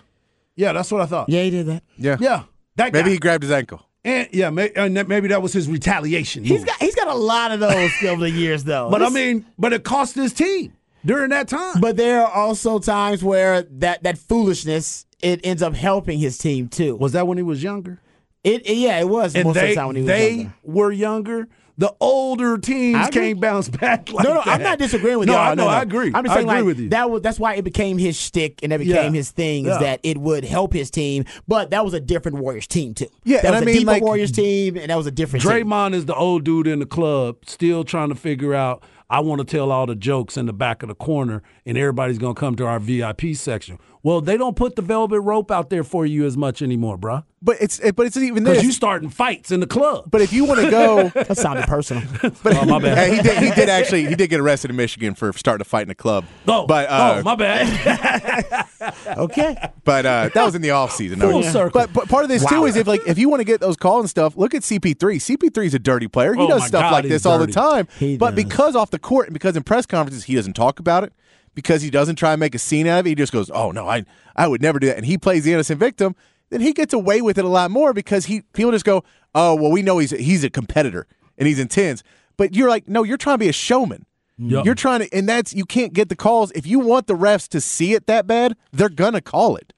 Yeah, 0.56 0.72
that's 0.72 0.92
what 0.92 1.02
I 1.02 1.06
thought. 1.08 1.30
Yeah, 1.30 1.44
he 1.44 1.50
did 1.50 1.66
that. 1.66 1.84
Yeah. 1.98 2.18
Yeah, 2.20 2.44
that 2.76 2.94
Maybe 2.94 3.06
guy. 3.06 3.10
he 3.14 3.18
grabbed 3.18 3.44
his 3.44 3.52
ankle. 3.52 3.82
and 4.06 4.28
yeah, 4.32 4.50
may, 4.52 4.70
and 4.76 4.96
that- 4.98 5.08
maybe 5.08 5.28
that 5.30 5.42
was 5.42 5.52
his 5.52 5.68
retaliation. 5.68 6.44
He's 6.44 6.60
move. 6.60 6.68
got 6.68 6.80
he's 6.80 6.96
got 6.96 7.08
a 7.08 7.16
lot 7.16 7.52
of 7.52 7.60
those 7.60 7.92
over 8.06 8.22
the 8.22 8.30
years 8.30 8.64
though. 8.64 8.90
but 8.92 9.02
I 9.02 9.10
mean, 9.10 9.46
but 9.58 9.74
it 9.74 9.84
cost 9.84 10.14
his 10.16 10.32
team 10.32 10.74
during 11.06 11.30
that 11.30 11.48
time. 11.48 11.80
but 11.82 11.98
there 11.98 12.22
are 12.22 12.32
also 12.32 12.80
times 12.80 13.24
where 13.24 13.64
that 13.64 14.04
that 14.04 14.18
foolishness 14.18 15.06
it 15.22 15.40
ends 15.44 15.62
up 15.62 15.74
helping 15.74 16.20
his 16.20 16.38
team 16.38 16.68
too. 16.68 16.96
was 16.96 17.14
that 17.14 17.28
when 17.28 17.38
he 17.38 17.44
was 17.44 17.64
younger? 17.64 18.00
It, 18.44 18.66
it- 18.68 18.78
yeah, 18.78 19.00
it 19.00 19.08
was 19.08 19.36
And 19.36 19.46
most 19.46 19.56
of 19.56 19.62
they 19.62 19.70
the 19.70 19.76
time 19.76 19.88
when 19.88 19.96
he 19.96 20.02
was 20.02 20.08
they 20.10 20.32
younger. 20.32 20.54
were 20.64 20.92
younger. 20.92 21.48
The 21.76 21.92
older 22.00 22.60
teams 22.60 22.98
I 22.98 23.10
can't 23.10 23.42
bounce 23.42 23.68
back. 23.82 24.12
Like 24.14 24.26
no, 24.26 24.36
no, 24.36 24.42
that. 24.46 24.48
I'm 24.48 24.62
not 24.62 24.78
disagreeing 24.78 25.18
with 25.18 25.28
no, 25.28 25.34
you. 25.34 25.40
I 25.40 25.56
know, 25.56 25.64
no, 25.64 25.72
no. 25.72 25.76
I 25.76 25.82
agree. 25.82 26.12
I'm 26.14 26.24
just 26.24 26.34
I 26.34 26.36
saying, 26.36 26.48
agree 26.48 26.58
like, 26.60 26.66
with 26.68 26.80
you. 26.80 26.90
That 26.90 27.10
was 27.10 27.22
that's 27.24 27.40
why 27.40 27.56
it 27.56 27.64
became 27.64 27.98
his 27.98 28.16
shtick 28.20 28.60
and 28.62 28.72
it 28.72 28.78
became 28.78 28.96
Yeah. 29.12 29.18
his 29.18 29.32
thing. 29.32 29.64
Is 29.66 29.70
Yeah. 29.72 29.78
that 29.80 30.00
it 30.04 30.20
would 30.20 30.44
help 30.44 30.72
his 30.72 30.92
team, 30.92 31.26
but 31.48 31.72
that 31.72 31.84
was 31.84 31.96
a 31.96 32.00
different 32.00 32.38
Warriors 32.38 32.68
team 32.68 32.94
too. 32.94 33.08
Yeah, 33.24 33.42
that 33.42 33.52
was 33.52 33.60
I 33.62 33.64
a 33.64 33.66
mean, 33.66 33.76
deeper 33.78 33.88
like- 33.92 34.04
Warriors 34.04 34.32
team, 34.32 34.78
and 34.78 34.92
that 34.92 34.96
was 34.98 35.08
a 35.08 35.12
different. 35.12 35.42
team. 35.44 35.52
Draymond 35.52 35.96
is 35.96 36.06
the 36.06 36.14
old 36.14 36.44
dude 36.44 36.68
in 36.68 36.78
the 36.78 36.86
club, 36.86 37.38
still 37.48 37.84
trying 37.84 38.10
to 38.10 38.16
figure 38.16 38.54
out. 38.54 38.84
I 39.14 39.20
want 39.20 39.42
to 39.42 39.46
tell 39.46 39.72
all 39.72 39.86
the 39.86 39.94
jokes 39.94 40.38
in 40.38 40.48
the 40.48 40.54
back 40.54 40.82
of 40.82 40.90
the 40.90 40.96
corner, 40.96 41.44
and 41.68 41.78
everybody's 41.78 42.18
gonna 42.18 42.34
come 42.34 42.56
to 42.56 42.66
our 42.66 42.80
VIP 42.80 43.36
section. 43.36 43.78
Well, 44.04 44.20
they 44.20 44.36
don't 44.36 44.56
put 44.58 44.76
the 44.76 44.82
velvet 44.82 45.22
rope 45.22 45.50
out 45.50 45.70
there 45.70 45.84
for 45.86 46.06
you 46.06 46.26
as 46.26 46.36
much 46.36 46.62
anymore, 46.62 46.98
bruh. 46.98 47.24
But 47.42 47.58
it's 47.62 47.80
it, 47.80 47.96
but 47.96 48.06
it's 48.06 48.16
even 48.18 48.44
Because 48.44 48.58
this. 48.60 48.66
you 48.66 48.72
starting 48.74 49.10
fights 49.10 49.50
in 49.52 49.60
the 49.62 49.68
club. 49.68 50.06
but 50.12 50.22
if 50.22 50.32
you 50.34 50.44
want 50.46 50.60
to 50.62 50.70
go, 50.70 51.10
That 51.14 51.38
sounded 51.38 51.66
personal. 51.68 52.04
but 52.22 52.56
Oh, 52.56 52.66
my 52.66 52.80
bad. 52.80 52.98
Yeah, 53.10 53.16
he 53.16 53.22
did. 53.22 53.38
He 53.44 53.52
did 53.52 53.70
actually. 53.70 54.06
He 54.06 54.16
did 54.16 54.30
get 54.30 54.40
arrested 54.40 54.70
in 54.72 54.78
Michigan 54.78 55.14
for 55.16 55.32
starting 55.34 55.62
a 55.62 55.66
fight 55.66 55.84
in 55.84 55.90
a 55.90 55.96
club. 55.96 56.26
Oh, 56.48 56.66
but 56.68 56.90
uh, 56.90 57.16
oh, 57.20 57.24
my 57.24 57.36
bad. 57.36 58.66
okay, 59.18 59.56
but 59.84 60.06
uh, 60.06 60.30
that 60.34 60.44
was 60.46 60.56
in 60.56 60.62
the 60.62 60.72
off 60.72 60.92
season. 60.92 61.20
Full 61.20 61.44
circle. 61.44 61.72
But, 61.82 61.94
but 61.94 62.10
part 62.10 62.24
of 62.24 62.30
this 62.30 62.46
too 62.46 62.66
is 62.66 62.76
if 62.76 62.88
like 62.88 63.02
if 63.08 63.18
you 63.18 63.30
want 63.30 63.40
to 63.42 63.46
get 63.46 63.62
those 63.62 63.76
calls 63.78 64.02
and 64.04 64.10
stuff, 64.10 64.36
look 64.38 64.54
at 64.54 64.62
CP3. 64.64 64.96
CP3 64.98 65.66
is 65.66 65.74
a 65.74 65.80
dirty 65.80 66.08
player. 66.08 66.34
He 66.34 66.42
Oh 66.42 66.48
does 66.48 66.66
stuff 66.68 66.84
God, 66.84 66.92
like 66.92 67.04
he's 67.06 67.12
this 67.12 67.26
all 67.26 67.40
the 67.40 67.48
time. 67.48 67.88
He 68.00 68.18
but 68.18 68.36
does. 68.36 68.44
because 68.44 68.76
off 68.76 68.90
the 68.92 69.00
court 69.00 69.28
and 69.28 69.34
because 69.34 69.56
in 69.56 69.64
press 69.64 69.86
conferences 69.86 70.26
he 70.26 70.36
doesn't 70.36 70.54
talk 70.54 70.80
about 70.80 71.04
it, 71.04 71.14
because 71.56 71.82
he 71.82 71.90
doesn't 71.90 72.16
try 72.16 72.34
and 72.34 72.40
make 72.40 72.56
a 72.56 72.60
scene 72.60 72.88
out 72.88 73.00
of 73.02 73.06
it, 73.06 73.10
he 73.10 73.16
just 73.16 73.34
goes, 73.34 73.50
"Oh 73.54 73.72
no, 73.72 73.88
I 73.88 74.06
I 74.36 74.48
would 74.48 74.62
never 74.62 74.80
do 74.80 74.88
that," 74.88 74.98
and 74.98 75.06
he 75.06 75.18
plays 75.18 75.44
the 75.44 75.54
innocent 75.54 75.80
victim. 75.80 76.16
Then 76.50 76.62
he 76.62 76.74
gets 76.74 76.94
away 76.94 77.22
with 77.22 77.38
it 77.38 77.46
a 77.46 77.50
lot 77.50 77.72
more 77.72 77.94
because 77.94 78.26
he 78.26 78.42
people 78.54 78.72
just 78.72 78.86
go, 78.86 79.04
"Oh 79.34 79.56
well, 79.56 79.72
we 79.72 79.82
know 79.82 79.98
he's 79.98 80.12
he's 80.12 80.44
a 80.44 80.50
competitor 80.50 81.08
and 81.38 81.48
he's 81.48 81.60
intense." 81.60 82.04
But 82.38 82.56
you're 82.56 82.70
like, 82.70 82.88
no, 82.88 83.04
you're 83.04 83.18
trying 83.18 83.36
to 83.36 83.40
be 83.40 83.50
a 83.50 83.54
showman. 83.54 84.06
Yup. 84.40 84.66
You're 84.66 84.74
trying 84.74 85.02
to, 85.02 85.14
and 85.16 85.30
that's 85.30 85.54
you 85.54 85.66
can't 85.66 85.94
get 85.94 86.10
the 86.10 86.16
calls 86.16 86.52
if 86.54 86.66
you 86.66 86.80
want 86.80 87.06
the 87.06 87.16
refs 87.16 87.48
to 87.50 87.62
see 87.62 87.94
it 87.94 88.08
that 88.08 88.26
bad. 88.26 88.56
They're 88.72 88.90
gonna 88.90 89.22
call 89.22 89.56
it. 89.56 89.74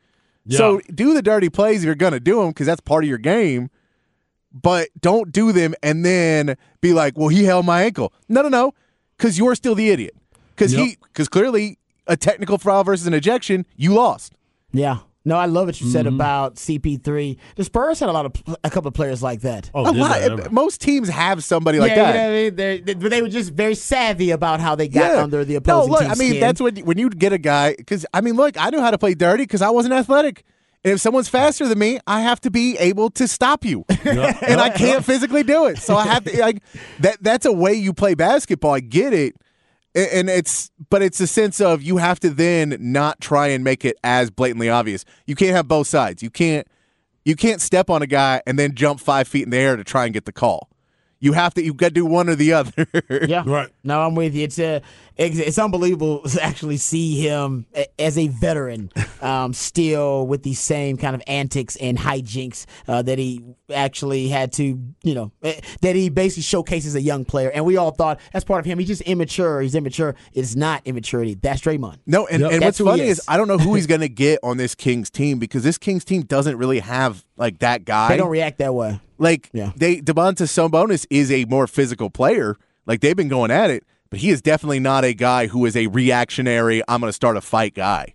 So 0.50 0.80
do 0.94 1.14
the 1.14 1.22
dirty 1.22 1.50
plays 1.50 1.80
if 1.80 1.86
you're 1.86 1.96
gonna 1.96 2.20
do 2.20 2.40
them 2.40 2.50
because 2.50 2.68
that's 2.68 2.82
part 2.82 3.04
of 3.04 3.10
your 3.10 3.18
game. 3.18 3.70
But 4.54 4.90
don't 5.00 5.32
do 5.32 5.52
them 5.52 5.76
and 5.84 6.06
then 6.06 6.56
be 6.80 6.94
like, 6.94 7.18
"Well, 7.18 7.28
he 7.28 7.44
held 7.44 7.66
my 7.66 7.84
ankle." 7.84 8.14
No, 8.30 8.42
no, 8.42 8.48
no, 8.50 8.74
because 9.18 9.38
you're 9.38 9.56
still 9.56 9.76
the 9.76 9.90
idiot. 9.90 10.16
Because 10.56 10.74
Yep. 10.74 10.86
he, 10.86 10.98
because 11.04 11.28
clearly 11.28 11.78
a 12.08 12.16
technical 12.18 12.58
foul 12.58 12.84
versus 12.84 13.08
an 13.08 13.14
ejection, 13.14 13.66
you 13.76 13.94
lost. 13.94 14.34
yeah. 14.72 15.00
No, 15.28 15.38
I 15.38 15.48
love 15.48 15.66
what 15.66 15.82
you 15.82 15.88
Mm-hmm. 15.88 15.94
said 15.94 16.06
about 16.06 16.54
CP3. 16.58 17.36
The 17.56 17.64
Spurs 17.64 18.00
had 18.00 18.10
a 18.10 18.12
lot 18.12 18.28
of 18.28 18.58
a 18.64 18.70
couple 18.70 18.88
of 18.90 18.94
players 18.94 19.24
like 19.24 19.42
that. 19.42 19.72
Oh, 19.74 19.90
A 19.90 19.92
lot, 19.92 20.22
ever? 20.22 20.52
most 20.52 20.82
teams 20.82 21.10
have 21.10 21.44
somebody 21.44 21.80
like 21.80 21.90
yeah, 21.96 21.96
that. 21.96 22.08
you 22.14 22.14
know 22.14 22.26
what 22.28 22.30
I 22.30 22.44
mean? 22.44 22.56
They're- 22.56 22.78
they- 23.00 23.10
they 23.10 23.22
were 23.24 23.28
just 23.28 23.52
very 23.52 23.74
savvy 23.74 24.30
about 24.30 24.60
how 24.60 24.76
they 24.76 24.88
got 24.88 25.16
under 25.16 25.44
the 25.44 25.56
opposing 25.56 25.88
No, 25.90 25.92
look, 25.94 26.02
team's 26.02 26.12
I 26.12 26.16
mean 26.22 26.30
skin. 26.34 26.42
that's 26.42 26.62
when 26.62 26.76
when 26.86 27.00
you 27.00 27.10
get 27.10 27.34
a 27.34 27.40
guy 27.40 27.74
because 27.76 28.06
I 28.14 28.22
mean, 28.22 28.36
look, 28.36 28.56
I 28.62 28.70
knew 28.70 28.82
how 28.82 28.92
to 28.92 29.00
play 29.00 29.16
dirty 29.16 29.42
because 29.46 29.64
I 29.64 29.72
wasn't 29.72 29.96
athletic. 29.96 30.44
And 30.84 30.94
if 30.94 31.02
someone's 31.02 31.28
faster 31.28 31.68
than 31.68 31.80
me, 31.80 31.98
I 32.06 32.22
have 32.22 32.40
to 32.42 32.52
be 32.52 32.78
able 32.78 33.10
to 33.10 33.28
stop 33.28 33.66
you, 33.66 33.84
and 34.06 34.62
I 34.62 34.70
can't 34.70 35.04
physically 35.04 35.42
do 35.42 35.66
it. 35.66 35.80
So 35.80 35.96
I 35.98 36.06
have 36.06 36.24
to 36.26 36.40
like 36.40 36.62
that. 37.00 37.18
That's 37.20 37.48
a 37.48 37.52
way 37.52 37.74
you 37.74 37.94
play 37.94 38.14
basketball. 38.14 38.76
I 38.76 38.80
get 38.82 39.12
it, 39.12 39.34
A- 39.34 39.45
and 39.96 40.30
it's 40.30 40.72
but 40.90 41.02
it's 41.02 41.20
a 41.20 41.28
sense 41.28 41.62
of 41.62 41.82
you 41.82 41.98
have 41.98 42.20
to 42.20 42.30
then 42.30 42.76
not 42.80 43.22
try 43.22 43.48
and 43.48 43.64
make 43.64 43.86
it 43.86 43.98
as 44.04 44.30
blatantly 44.30 44.70
obvious. 44.70 45.06
You 45.26 45.36
can't 45.36 45.56
have 45.56 45.68
both 45.68 45.88
sides. 45.88 46.22
You 46.22 46.30
can't 46.30 46.68
you 47.24 47.36
can't 47.36 47.62
step 47.62 47.90
on 47.90 48.02
a 48.02 48.08
guy 48.08 48.42
and 48.46 48.60
then 48.60 48.76
jump 48.76 49.00
five 49.00 49.28
feet 49.28 49.44
in 49.44 49.50
the 49.50 49.58
air 49.58 49.76
to 49.76 49.84
try 49.84 50.06
and 50.06 50.14
get 50.14 50.26
the 50.26 50.32
call. 50.32 50.70
You 51.20 51.34
have 51.34 51.54
to. 51.56 51.64
You've 51.64 51.78
got 51.78 51.88
to 51.88 51.94
do 51.94 52.06
one 52.06 52.30
or 52.30 52.36
the 52.36 52.54
other. 52.60 52.88
Yeah, 53.28 53.44
Right. 53.46 53.70
No, 53.84 54.02
I'm 54.02 54.16
with 54.16 54.36
you. 54.36 54.44
It's 54.44 54.60
uh, 54.60 54.82
it's, 55.18 55.38
it's 55.38 55.58
unbelievable 55.58 56.20
to 56.30 56.44
actually 56.44 56.78
see 56.78 57.20
him 57.22 57.66
as 57.98 58.18
a 58.18 58.28
veteran, 58.28 58.92
um, 59.22 59.54
still 59.54 60.28
with 60.28 60.44
these 60.44 60.60
same 60.60 60.98
kind 60.98 61.16
of 61.16 61.22
antics 61.28 61.76
and 61.78 61.98
hijinks 61.98 62.66
uh, 62.88 63.02
that 63.02 63.18
he 63.20 63.42
actually 63.74 64.28
had 64.28 64.52
to, 64.54 64.80
you 65.04 65.14
know, 65.16 65.32
eh, 65.44 65.60
that 65.82 65.96
he 65.96 66.10
basically 66.10 66.44
showcases 66.44 66.96
a 66.96 67.02
young 67.02 67.26
player. 67.26 67.50
And 67.52 67.66
we 67.66 67.78
all 67.78 67.92
thought 67.92 68.20
that's 68.34 68.46
part 68.46 68.60
of 68.60 68.66
him. 68.66 68.78
He's 68.80 68.88
just 68.88 69.02
immature. 69.04 69.62
He's 69.62 69.76
immature. 69.76 70.16
It's 70.34 70.56
not 70.56 70.82
immaturity. 70.86 71.36
That's 71.36 71.62
Draymond. 71.62 71.98
No, 72.06 72.28
and, 72.28 72.42
Yep. 72.42 72.52
and 72.52 72.64
what's 72.64 72.80
funny 72.80 73.04
is. 73.04 73.20
is. 73.20 73.26
I 73.28 73.38
don't 73.38 73.48
know 73.48 73.58
who 73.58 73.76
he's 73.76 73.88
going 73.88 74.02
to 74.02 74.10
get 74.10 74.40
on 74.44 74.58
this 74.58 74.76
Kings 74.76 75.10
team 75.10 75.40
because 75.40 75.64
this 75.64 75.78
Kings 75.78 76.04
team 76.06 76.22
doesn't 76.24 76.58
really 76.58 76.80
have 76.80 77.24
like 77.38 77.60
that 77.60 77.86
guy. 77.86 78.10
They 78.10 78.18
don't 78.18 78.30
react 78.30 78.60
that 78.60 78.74
way. 78.76 79.00
like 79.18 79.50
Yeah. 79.54 79.72
they 79.76 79.98
Domantas 80.02 80.50
Sabonis 80.52 81.06
is 81.10 81.32
a 81.32 81.46
more 81.46 81.68
physical 81.68 82.10
player. 82.10 82.56
Like 82.86 83.02
they've 83.02 83.16
been 83.16 83.30
going 83.30 83.50
at 83.52 83.70
it, 83.72 83.84
but 84.10 84.20
he 84.20 84.30
is 84.30 84.42
definitely 84.42 84.80
not 84.80 85.04
a 85.04 85.14
guy 85.14 85.48
who 85.48 85.66
is 85.66 85.76
a 85.76 85.88
reactionary. 85.88 86.82
I'm 86.88 87.00
going 87.02 87.10
to 87.10 87.14
start 87.14 87.38
a 87.38 87.42
fight 87.42 87.74
guy. 87.74 88.14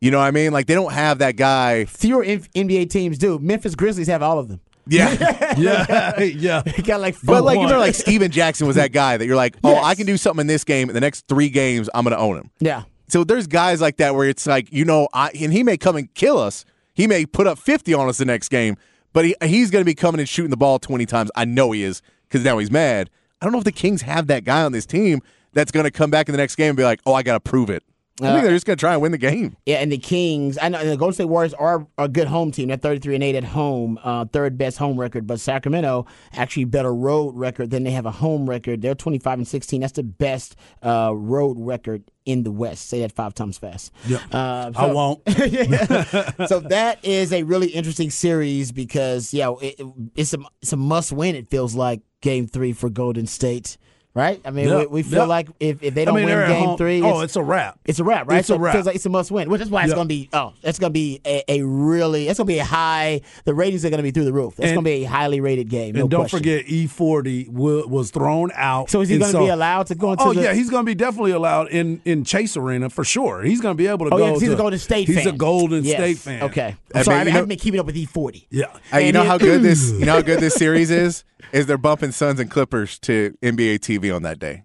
You 0.00 0.10
know 0.10 0.18
what 0.18 0.24
I 0.24 0.30
mean? 0.30 0.52
Like 0.52 0.66
they 0.66 0.74
don't 0.74 0.92
have 0.92 1.18
that 1.18 1.36
guy. 1.36 1.84
Fewer 1.84 2.24
N- 2.24 2.40
NBA 2.54 2.90
teams 2.90 3.18
do. 3.18 3.38
Memphis 3.38 3.74
Grizzlies 3.74 4.06
have 4.08 4.22
all 4.22 4.38
of 4.38 4.48
them. 4.48 4.60
Yeah. 4.86 5.54
yeah, 5.58 6.20
yeah. 6.22 6.62
They 6.62 6.82
got 6.82 7.00
like 7.00 7.16
But 7.22 7.44
like 7.44 7.58
you 7.58 7.66
know, 7.66 7.78
like 7.78 7.94
Stephen 7.94 8.30
Jackson 8.30 8.66
was 8.66 8.76
that 8.76 8.92
guy 8.92 9.16
that 9.18 9.26
you're 9.26 9.36
like, 9.36 9.56
oh, 9.62 9.72
Yes. 9.72 9.84
I 9.84 9.94
can 9.94 10.06
do 10.06 10.16
something 10.16 10.40
in 10.40 10.46
this 10.46 10.64
game. 10.64 10.88
In 10.88 10.94
the 10.94 11.00
next 11.00 11.28
three 11.28 11.48
games, 11.50 11.90
I'm 11.94 12.04
going 12.04 12.16
to 12.16 12.18
own 12.18 12.36
him. 12.38 12.50
yeah. 12.60 12.84
So 13.08 13.24
there's 13.24 13.48
guys 13.48 13.80
like 13.80 13.96
that 13.96 14.14
where 14.14 14.28
it's 14.28 14.46
like, 14.46 14.72
you 14.72 14.84
know, 14.84 15.08
I, 15.12 15.30
and 15.30 15.52
he 15.52 15.64
may 15.64 15.76
come 15.76 15.96
and 15.96 16.12
kill 16.14 16.38
us. 16.38 16.64
He 16.94 17.08
may 17.08 17.26
put 17.26 17.48
up 17.48 17.58
50 17.58 17.92
on 17.92 18.08
us 18.08 18.18
the 18.18 18.24
next 18.24 18.50
game, 18.50 18.76
but 19.12 19.24
he, 19.24 19.34
he's 19.42 19.72
going 19.72 19.80
to 19.82 19.84
be 19.84 19.96
coming 19.96 20.20
and 20.20 20.28
shooting 20.28 20.50
the 20.50 20.56
ball 20.56 20.78
20 20.78 21.06
times. 21.06 21.28
I 21.34 21.44
know 21.44 21.72
he 21.72 21.82
is 21.82 22.02
because 22.28 22.44
now 22.44 22.58
he's 22.58 22.70
mad. 22.70 23.10
I 23.40 23.46
don't 23.46 23.52
know 23.52 23.58
if 23.58 23.64
the 23.64 23.72
Kings 23.72 24.02
have 24.02 24.26
that 24.28 24.44
guy 24.44 24.62
on 24.62 24.72
this 24.72 24.86
team 24.86 25.20
that's 25.52 25.72
going 25.72 25.84
to 25.84 25.90
come 25.90 26.10
back 26.10 26.28
in 26.28 26.32
the 26.32 26.38
next 26.38 26.56
game 26.56 26.68
and 26.70 26.76
be 26.76 26.84
like, 26.84 27.00
oh, 27.06 27.14
I 27.14 27.22
got 27.22 27.34
to 27.34 27.40
prove 27.40 27.70
it. 27.70 27.82
I 28.22 28.26
Uh, 28.26 28.32
think 28.34 28.42
they're 28.44 28.52
just 28.54 28.66
going 28.66 28.76
to 28.76 28.80
try 28.80 28.92
and 28.92 29.00
win 29.00 29.12
the 29.12 29.18
game. 29.18 29.56
Yeah, 29.64 29.76
and 29.78 29.90
the 29.90 29.96
Kings. 29.96 30.58
I 30.60 30.68
know 30.68 30.78
and 30.78 30.90
the 30.90 30.96
Golden 30.98 31.14
State 31.14 31.24
Warriors 31.24 31.54
are 31.54 31.86
a 31.96 32.06
good 32.06 32.28
home 32.28 32.50
team. 32.52 32.68
They're 32.68 32.76
thirty-three 32.76 33.14
and 33.14 33.24
eight 33.24 33.34
at 33.34 33.44
home, 33.44 33.98
uh, 34.04 34.26
third 34.26 34.58
best 34.58 34.76
home 34.76 35.00
record. 35.00 35.26
But 35.26 35.40
Sacramento 35.40 36.04
actually 36.34 36.66
better 36.66 36.94
road 36.94 37.34
record 37.34 37.70
than 37.70 37.82
they 37.84 37.92
have 37.92 38.04
a 38.04 38.10
home 38.10 38.46
record. 38.50 38.82
They're 38.82 38.94
twenty-five 38.94 39.38
and 39.38 39.48
sixteen. 39.48 39.80
That's 39.80 39.94
the 39.94 40.02
best 40.02 40.54
uh, 40.82 41.12
road 41.16 41.56
record 41.58 42.10
in 42.26 42.42
the 42.42 42.50
West. 42.50 42.90
Say 42.90 43.00
that 43.00 43.12
five 43.12 43.32
times 43.32 43.56
fast. 43.56 43.90
Yeah. 44.06 44.18
Uh, 44.30 44.70
I 44.76 44.92
won't. 44.92 45.22
so 46.46 46.60
that 46.60 46.98
is 47.02 47.32
a 47.32 47.42
really 47.44 47.68
interesting 47.68 48.10
series 48.10 48.70
because 48.70 49.32
yeah, 49.32 49.54
it, 49.62 49.80
it's 50.14 50.34
a 50.34 50.38
it's 50.60 50.74
a 50.74 50.76
must 50.76 51.10
win. 51.10 51.34
It 51.36 51.48
feels 51.48 51.74
like 51.74 52.02
Game 52.20 52.46
Three 52.46 52.72
for 52.72 52.88
Golden 52.90 53.26
State. 53.26 53.76
right? 54.12 54.40
I 54.44 54.50
mean, 54.50 54.66
Yeah. 54.68 54.78
we, 54.78 54.86
we 54.86 55.02
feel 55.04 55.20
Yeah. 55.20 55.24
like 55.26 55.48
if, 55.60 55.84
if 55.84 55.94
they 55.94 56.04
don't 56.04 56.16
mean, 56.16 56.24
win 56.24 56.48
game 56.48 56.64
home. 56.64 56.76
three, 56.76 57.00
Oh, 57.00 57.20
it's 57.20 57.36
a 57.36 57.42
wrap. 57.44 57.78
It's 57.86 58.00
a 58.00 58.04
wrap, 58.04 58.28
right? 58.28 58.40
It's 58.40 58.48
so 58.48 58.56
a 58.56 58.58
wrap. 58.58 58.74
it 58.74 58.78
feels 58.78 58.86
like 58.86 58.96
it's 58.96 59.06
a 59.06 59.08
must 59.08 59.30
win, 59.30 59.48
which 59.48 59.60
is 59.60 59.70
why 59.70 59.84
it's 59.84 59.94
going 59.94 60.08
to 60.08 60.12
be. 60.12 60.28
Oh, 60.32 60.52
it's 60.64 60.80
going 60.80 60.90
to 60.90 60.92
be 60.92 61.20
a, 61.24 61.44
a 61.46 61.62
really. 61.62 62.26
It's 62.26 62.36
going 62.40 62.48
to 62.48 62.52
be 62.52 62.58
a 62.58 62.64
high. 62.64 63.20
The 63.44 63.54
ratings 63.54 63.84
are 63.84 63.88
going 63.88 63.98
to 63.98 64.02
be 64.02 64.10
through 64.10 64.24
the 64.24 64.32
roof. 64.32 64.54
It's 64.58 64.72
going 64.72 64.74
to 64.74 64.82
be 64.82 65.04
a 65.04 65.08
highly 65.08 65.40
rated 65.40 65.68
game. 65.68 65.94
No 65.94 66.00
and 66.02 66.10
don't 66.10 66.22
question. 66.22 66.40
forget, 66.40 66.66
E40 66.66 67.50
wa- 67.50 67.86
was 67.86 68.10
thrown 68.10 68.50
out. 68.56 68.90
So 68.90 69.00
is 69.00 69.08
he 69.08 69.18
going 69.18 69.32
to 69.32 69.38
be 69.38 69.46
allowed 69.48 69.86
to 69.86 69.94
go 69.94 70.10
into 70.10 70.24
Oh 70.24 70.32
the- 70.32 70.42
yeah, 70.42 70.54
he's 70.54 70.70
going 70.70 70.84
to 70.84 70.90
be 70.90 70.96
definitely 70.96 71.30
allowed 71.30 71.68
in 71.68 72.02
in 72.04 72.24
Chase 72.24 72.56
Arena 72.56 72.90
for 72.90 73.04
sure. 73.04 73.42
He's 73.42 73.60
going 73.60 73.74
to 73.76 73.78
be 73.78 73.86
able 73.86 74.08
to 74.08 74.14
Oh 74.14 74.18
go. 74.18 74.24
yeah, 74.26 74.32
he's 74.32 74.40
to, 74.48 74.54
a 74.54 74.56
Golden 74.56 74.78
State 74.80 75.06
He's 75.06 75.18
fan. 75.22 75.28
a 75.28 75.32
Golden 75.36 75.84
Yes. 75.84 75.96
State 75.96 76.18
fan. 76.18 76.42
Okay, 76.42 76.74
I 76.74 76.76
I'm 76.94 77.04
sorry, 77.04 77.18
mean, 77.18 77.20
I 77.20 77.24
you 77.26 77.30
haven't 77.32 77.48
know- 77.48 77.52
been 77.54 77.58
keeping 77.58 77.80
up 77.80 77.86
with 77.86 77.96
E40. 77.96 78.46
Yeah. 78.50 78.66
Hey, 78.90 79.06
you 79.06 79.12
know 79.12 79.22
it- 79.22 79.26
how 79.26 79.38
good 79.38 79.62
this 79.62 79.90
you 79.92 80.04
know 80.06 80.14
how 80.14 80.22
good 80.22 80.40
this 80.40 80.54
series 80.64 80.90
is? 80.90 81.24
Is 81.52 81.66
they're 81.66 81.78
bumping 81.78 82.12
Suns 82.12 82.38
and 82.40 82.50
Clippers 82.50 82.98
to 83.00 83.36
NBA 83.42 83.76
TV 83.80 84.14
on 84.14 84.22
that 84.22 84.38
day. 84.38 84.64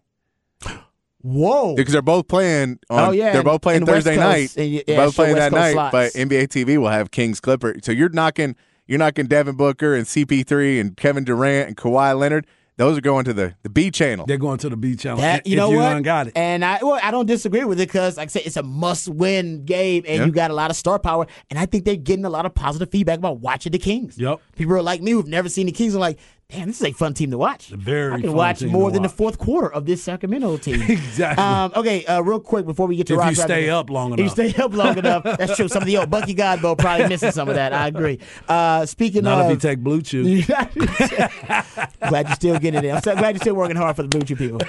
Whoa. 1.22 1.76
Because 1.76 1.94
they're 1.94 2.02
both 2.04 2.28
playing 2.28 2.80
on 2.90 3.10
Oh, 3.10 3.12
yeah, 3.12 3.34
they're 3.34 3.44
both 3.44 3.62
playing 3.62 3.78
and 3.80 3.88
Thursday 3.88 4.16
Coast, 4.16 4.58
night. 4.58 4.64
and 4.64 4.76
They're 4.76 4.84
yeah, 4.88 5.06
both 5.06 5.16
sure, 5.16 5.24
playing 5.26 5.38
West 5.38 5.52
that 5.52 5.58
Coast 5.58 5.76
night, 5.76 5.92
slots. 5.92 5.92
but 5.92 6.20
NBA 6.22 6.48
TV 6.50 6.78
will 6.78 6.90
have 6.90 7.10
Kings 7.10 7.40
Clippers. 7.40 7.82
So 7.84 7.92
you're 7.92 8.10
knocking 8.10 8.56
you're 8.86 9.00
knocking 9.00 9.26
Devin 9.26 9.56
Booker 9.56 9.96
and 9.96 10.06
CP3 10.06 10.80
and 10.80 10.96
Kevin 10.96 11.24
Durant 11.24 11.68
and 11.70 11.76
Kawhi 11.78 12.18
Leonard. 12.18 12.46
Those 12.78 12.98
are 12.98 13.02
going 13.02 13.24
to 13.26 13.34
the, 13.34 13.56
the 13.64 13.70
B 13.70 13.90
channel. 13.90 14.26
They're 14.26 14.38
going 14.38 14.58
to 14.58 14.70
the 14.70 14.76
B 14.76 14.96
channel. 14.98 15.20
That, 15.20 15.42
if 15.46 15.48
you 15.52 15.56
know 15.56 15.72
you 15.72 15.78
what? 15.78 16.04
got 16.04 16.28
it. 16.28 16.34
And 16.36 16.64
I 16.66 16.80
well, 16.82 17.00
I 17.02 17.10
don't 17.12 17.26
disagree 17.26 17.64
with 17.64 17.80
it 17.80 17.88
because, 17.88 18.18
like 18.18 18.28
I 18.28 18.32
said, 18.32 18.42
it's 18.46 18.58
a 18.58 18.64
must-win 18.64 19.66
game, 19.66 20.04
and 20.08 20.20
Yeah. 20.20 20.26
you 20.26 20.32
got 20.32 20.52
a 20.52 20.54
lot 20.54 20.70
of 20.72 20.76
star 20.76 21.00
power. 21.00 21.26
And 21.50 21.58
I 21.58 21.66
think 21.66 21.86
they're 21.86 21.96
getting 21.96 22.26
a 22.26 22.30
lot 22.30 22.46
of 22.46 22.54
positive 22.54 22.90
feedback 22.92 23.18
about 23.20 23.40
watching 23.40 23.72
the 23.72 23.80
Kings. 23.80 24.18
Yep. 24.18 24.42
People 24.58 24.74
are 24.74 24.82
like 24.82 25.02
me 25.02 25.12
who've 25.12 25.28
never 25.28 25.48
seen 25.50 25.68
the 25.68 25.72
Kings. 25.72 25.96
Are 25.96 26.00
like, 26.00 26.20
damn, 26.50 26.68
this 26.68 26.82
is 26.82 26.88
a 26.88 26.92
fun 26.94 27.14
team 27.14 27.32
to 27.32 27.38
watch. 27.38 27.68
Very 27.70 28.14
I 28.14 28.16
can 28.18 28.28
fun 28.30 28.36
watch 28.36 28.60
team 28.60 28.70
more 28.70 28.90
to 28.90 28.94
than 28.94 29.04
the 29.04 29.10
fourth 29.10 29.38
quarter 29.38 29.72
of 29.72 29.86
this 29.86 30.04
Sacramento 30.04 30.58
team. 30.58 30.82
Exactly. 30.96 31.44
Um, 31.44 31.72
okay, 31.76 32.06
uh, 32.06 32.22
real 32.22 32.40
quick 32.40 32.66
before 32.66 32.88
we 32.88 32.96
get 32.96 33.08
to 33.08 33.20
If 33.20 33.30
you 33.30 33.36
stay 33.36 33.70
up 33.70 33.90
long 33.90 34.14
If 34.14 34.20
you 34.20 34.24
enough. 34.26 34.34
stay 34.34 34.54
up 34.62 34.74
long 34.74 34.98
enough, 34.98 35.24
that's 35.24 35.56
true. 35.56 35.68
Some 35.68 35.82
of 35.82 35.88
the 35.88 35.98
old 35.98 36.10
Bucky 36.10 36.36
Godbo 36.36 36.78
probably 36.78 37.08
missing 37.08 37.32
some 37.32 37.50
of 37.50 37.56
that. 37.56 37.74
I 37.74 37.88
agree. 37.88 38.20
Uh, 38.48 38.86
speaking 38.86 39.24
Not 39.24 39.40
of, 39.40 39.46
if 39.46 39.52
you 39.52 39.58
take 39.70 39.80
Blue 39.80 40.02
Chew. 40.02 40.44
glad 40.46 40.72
you're 40.76 42.36
still 42.36 42.60
getting 42.60 42.84
it. 42.84 42.86
in. 42.86 42.96
I'm 42.96 43.02
so 43.02 43.16
glad 43.16 43.36
you're 43.36 43.42
still 43.42 43.56
working 43.56 43.78
hard 43.78 43.96
for 43.96 44.04
the 44.04 44.10
Blue 44.10 44.22
Chew 44.22 44.36
people. 44.36 44.60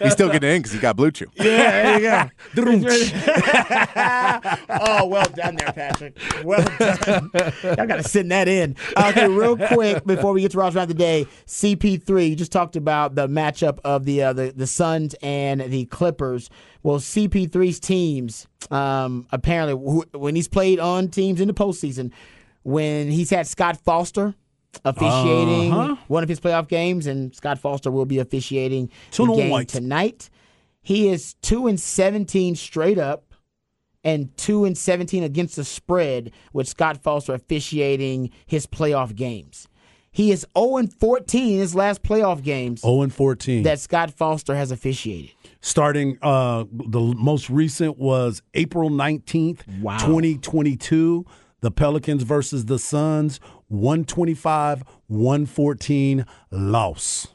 He's 0.00 0.12
still 0.12 0.30
getting 0.30 0.50
in 0.50 0.62
because 0.62 0.72
he 0.72 0.78
got 0.78 0.96
Blue 0.96 1.10
Chew. 1.10 1.26
Yeah, 1.34 1.98
there 1.98 2.00
you 2.00 2.00
go. 2.00 2.30
oh, 4.68 5.06
well 5.06 5.26
done 5.34 5.56
there, 5.56 5.72
Patrick. 5.72 6.16
Well 6.44 6.62
done. 6.78 7.30
I 7.34 7.86
got 7.86 7.96
to 7.96 8.02
send 8.04 8.30
that 8.30 8.48
in. 8.48 8.76
Okay, 8.96 9.28
real 9.28 9.56
quick 9.56 10.04
before 10.04 10.32
we 10.32 10.42
get 10.42 10.52
to 10.52 10.58
Rod's 10.58 10.76
rant 10.76 10.88
the 10.88 11.25
day, 11.26 11.32
CP3. 11.46 12.30
You 12.30 12.36
just 12.36 12.52
talked 12.52 12.76
about 12.76 13.14
the 13.14 13.26
matchup 13.28 13.78
of 13.84 14.04
the 14.04 14.22
uh, 14.22 14.32
the 14.32 14.52
the 14.54 14.66
Suns 14.66 15.14
and 15.22 15.60
the 15.60 15.84
Clippers. 15.86 16.50
Well, 16.82 16.98
CP3's 16.98 17.80
teams 17.80 18.46
um, 18.70 19.26
apparently 19.32 19.74
wh- 19.74 20.14
when 20.20 20.34
he's 20.36 20.48
played 20.48 20.78
on 20.80 21.08
teams 21.08 21.40
in 21.40 21.48
the 21.48 21.54
postseason, 21.54 22.12
when 22.62 23.10
he's 23.10 23.30
had 23.30 23.46
Scott 23.46 23.76
Foster. 23.76 24.34
Officiating 24.84 25.72
Uh-huh. 25.72 25.96
one 26.08 26.22
of 26.22 26.28
his 26.28 26.38
playoff 26.38 26.68
games, 26.68 27.06
and 27.06 27.34
Scott 27.34 27.58
Foster 27.58 27.90
will 27.90 28.04
be 28.04 28.18
officiating 28.18 28.90
the 29.10 29.24
game 29.36 29.50
tonight. 29.68 30.28
He 30.82 31.08
is 31.08 31.32
two 31.40 31.66
and 31.66 31.80
seventeen 31.80 32.54
straight 32.56 32.98
up, 32.98 33.32
and 34.04 34.36
two 34.36 34.66
and 34.66 34.76
seventeen 34.76 35.22
against 35.22 35.56
the 35.56 35.64
spread 35.64 36.30
with 36.52 36.68
Scott 36.68 37.02
Foster 37.02 37.32
officiating 37.32 38.30
his 38.44 38.66
playoff 38.66 39.14
games. 39.16 39.66
He 40.16 40.30
is 40.32 40.46
zero 40.56 40.78
and 40.78 40.90
fourteen 40.90 41.56
in 41.56 41.60
his 41.60 41.74
last 41.74 42.02
playoff 42.02 42.42
games 42.42 42.80
0 42.80 43.02
and 43.02 43.12
14. 43.12 43.64
that 43.64 43.78
Scott 43.80 44.10
Foster 44.10 44.54
has 44.56 44.70
officiated. 44.70 45.32
Starting, 45.60 46.16
uh, 46.22 46.64
the 46.72 47.00
most 47.00 47.50
recent 47.50 47.98
was 47.98 48.40
April 48.54 48.88
19th, 48.88 49.60
Wow. 49.82 49.98
2022. 49.98 51.26
The 51.60 51.70
Pelicans 51.70 52.22
versus 52.22 52.64
the 52.64 52.78
Suns, 52.78 53.40
125 53.68 54.84
114 55.08 56.24
loss. 56.50 57.26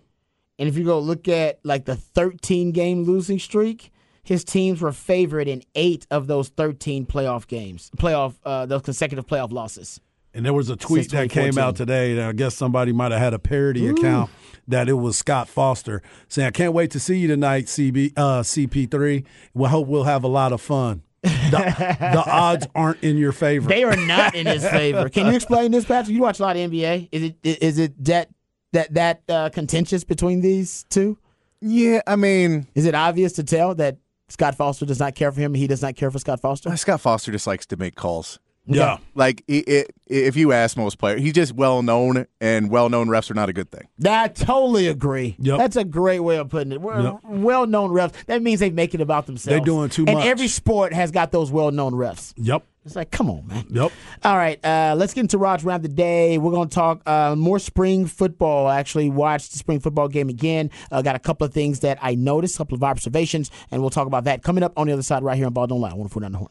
And 0.58 0.68
if 0.68 0.76
you 0.76 0.84
go 0.84 1.00
look 1.00 1.28
at 1.28 1.60
like 1.64 1.86
the 1.86 1.96
thirteen 1.96 2.72
game 2.72 3.04
losing 3.04 3.38
streak, 3.38 3.92
his 4.24 4.44
teams 4.44 4.82
were 4.82 4.92
favored 4.92 5.48
in 5.48 5.62
eight 5.76 6.08
of 6.10 6.26
those 6.26 6.50
thirteen 6.50 7.06
playoff 7.06 7.46
games, 7.46 7.92
playoff 7.98 8.36
uh, 8.44 8.66
those 8.66 8.82
consecutive 8.82 9.28
playoff 9.28 9.52
losses. 9.52 10.02
And 10.34 10.46
there 10.46 10.54
was 10.54 10.70
a 10.70 10.76
tweet 10.76 11.12
that 11.12 11.30
came 11.30 11.58
out 11.58 11.76
today 11.76 12.16
that 12.16 12.30
I 12.30 12.32
guess 12.32 12.56
somebody 12.56 12.94
might 12.94 13.12
have 13.12 13.20
had 13.22 13.34
a 13.34 13.40
parody 13.40 13.88
account 13.88 14.30
that 14.68 14.88
it 14.88 14.94
was 14.94 15.18
Scott 15.18 15.48
Foster 15.50 16.02
saying, 16.28 16.48
I 16.48 16.52
can't 16.52 16.74
wait 16.74 16.92
to 16.92 17.00
see 17.00 17.18
you 17.18 17.28
tonight, 17.28 17.66
CB, 17.66 18.14
uh, 18.16 18.42
CP3. 18.42 19.26
We 19.54 19.68
hope 19.68 19.88
we'll 19.88 20.06
have 20.06 20.24
a 20.24 20.30
lot 20.30 20.54
of 20.54 20.62
fun. 20.62 21.04
The, 21.24 21.30
the 22.00 22.24
odds 22.26 22.68
aren't 22.74 23.04
in 23.04 23.18
your 23.18 23.32
favor. 23.32 23.68
They 23.68 23.84
are 23.84 23.96
not 23.96 24.34
in 24.36 24.48
his 24.48 24.68
favor. 24.68 25.10
Can 25.10 25.28
you 25.28 25.34
explain 25.34 25.72
this, 25.72 25.86
Patrick? 25.86 26.16
You 26.16 26.22
watch 26.22 26.40
a 26.40 26.44
lot 26.44 26.56
of 26.56 26.72
NBA. 26.72 27.10
Is 27.12 27.24
it 27.24 27.36
is 27.44 27.78
it 27.78 28.04
that 28.06 28.30
that 28.72 28.94
that 28.94 29.22
uh, 29.30 29.50
contentious 29.50 30.04
between 30.04 30.42
these 30.42 30.86
two? 30.90 31.18
Yeah, 31.62 32.02
I 32.08 32.16
mean, 32.16 32.66
Is 32.74 32.86
it 32.86 32.96
obvious 32.96 33.34
to 33.34 33.44
tell 33.44 33.76
that 33.76 33.98
Scott 34.30 34.56
Foster 34.56 34.86
does 34.86 35.00
not 35.00 35.14
care 35.14 35.32
for 35.32 35.40
him 35.40 35.54
and 35.54 35.58
he 35.58 35.68
does 35.68 35.84
not 35.84 35.96
care 35.96 36.10
for 36.10 36.18
Scott 36.18 36.40
Foster? 36.40 36.76
Scott 36.76 37.02
Foster 37.02 37.32
just 37.32 37.46
likes 37.46 37.68
to 37.68 37.78
make 37.78 37.96
calls. 37.96 38.40
Yeah. 38.66 38.98
Like 39.16 39.44
i 39.50 39.64
i 39.68 39.86
if 40.08 40.36
you 40.36 40.52
ask 40.52 40.76
most 40.76 40.98
players, 40.98 41.22
he's 41.22 41.34
just 41.34 41.54
well 41.54 41.82
known, 41.82 42.26
and 42.42 42.70
well 42.70 42.90
known 42.90 43.08
refs 43.08 43.32
are 43.32 43.34
not 43.34 43.48
a 43.48 43.54
good 43.54 43.72
thing. 43.72 43.88
I 44.06 44.28
totally 44.28 44.88
agree. 44.88 45.36
Yep. 45.40 45.58
That's 45.58 45.76
a 45.78 45.86
great 45.86 46.20
way 46.20 46.38
of 46.38 46.50
putting 46.50 46.74
it. 46.74 46.82
Yep. 46.82 47.20
well-known 47.24 47.92
refs. 47.92 48.14
That 48.26 48.42
means 48.42 48.60
they 48.60 48.70
make 48.72 48.94
it 48.94 49.02
about 49.02 49.26
themselves. 49.26 49.56
They're 49.56 49.66
doing 49.66 49.90
too 49.90 50.06
and 50.06 50.18
much. 50.18 50.28
every 50.28 50.48
sport 50.48 50.94
has 50.94 51.12
got 51.12 51.32
those 51.32 51.50
well-known 51.50 51.94
refs. 51.94 52.34
Yep. 52.36 52.66
It's 52.84 52.96
like, 52.96 53.12
come 53.12 53.30
on, 53.30 53.48
man. 53.48 53.66
Yep. 53.70 53.92
All 54.24 54.36
right, 54.36 54.60
uh, 54.66 54.96
let's 54.98 55.14
get 55.14 55.22
into 55.22 55.38
Rod's 55.38 55.64
rant 55.64 55.84
the 55.84 55.90
day. 55.90 56.40
We're 56.40 56.52
going 56.52 56.68
to 56.68 56.74
talk 56.74 57.08
uh, 57.08 57.36
more 57.36 57.60
spring 57.60 58.08
football. 58.08 58.66
I 58.66 58.80
actually 58.80 59.12
watched 59.12 59.52
the 59.52 59.60
spring 59.60 59.80
football 59.80 60.08
game 60.08 60.30
again. 60.30 60.72
Uh, 60.92 61.04
got 61.04 61.16
a 61.16 61.20
couple 61.20 61.46
of 61.46 61.54
things 61.54 61.82
that 61.82 62.00
I 62.02 62.16
noticed, 62.16 62.56
a 62.56 62.58
couple 62.58 62.76
of 62.76 62.84
observations, 62.84 63.52
and 63.70 63.82
we'll 63.82 63.92
talk 63.92 64.08
about 64.08 64.24
that 64.24 64.42
coming 64.42 64.64
up 64.64 64.74
on 64.78 64.88
the 64.88 64.94
other 64.94 65.04
side 65.04 65.22
right 65.22 65.38
here 65.38 65.46
on 65.46 65.54
Ball 65.54 65.68
Don't 65.68 65.80
Lie. 65.80 65.92
I 65.92 65.94
want 65.94 66.10
to 66.10 66.14
put 66.14 66.24
on 66.24 66.32
the 66.32 66.40
horn. 66.40 66.50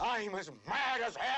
I'm 0.00 0.34
as 0.34 0.50
mad 0.68 1.00
as 1.04 1.16
hell, 1.16 1.37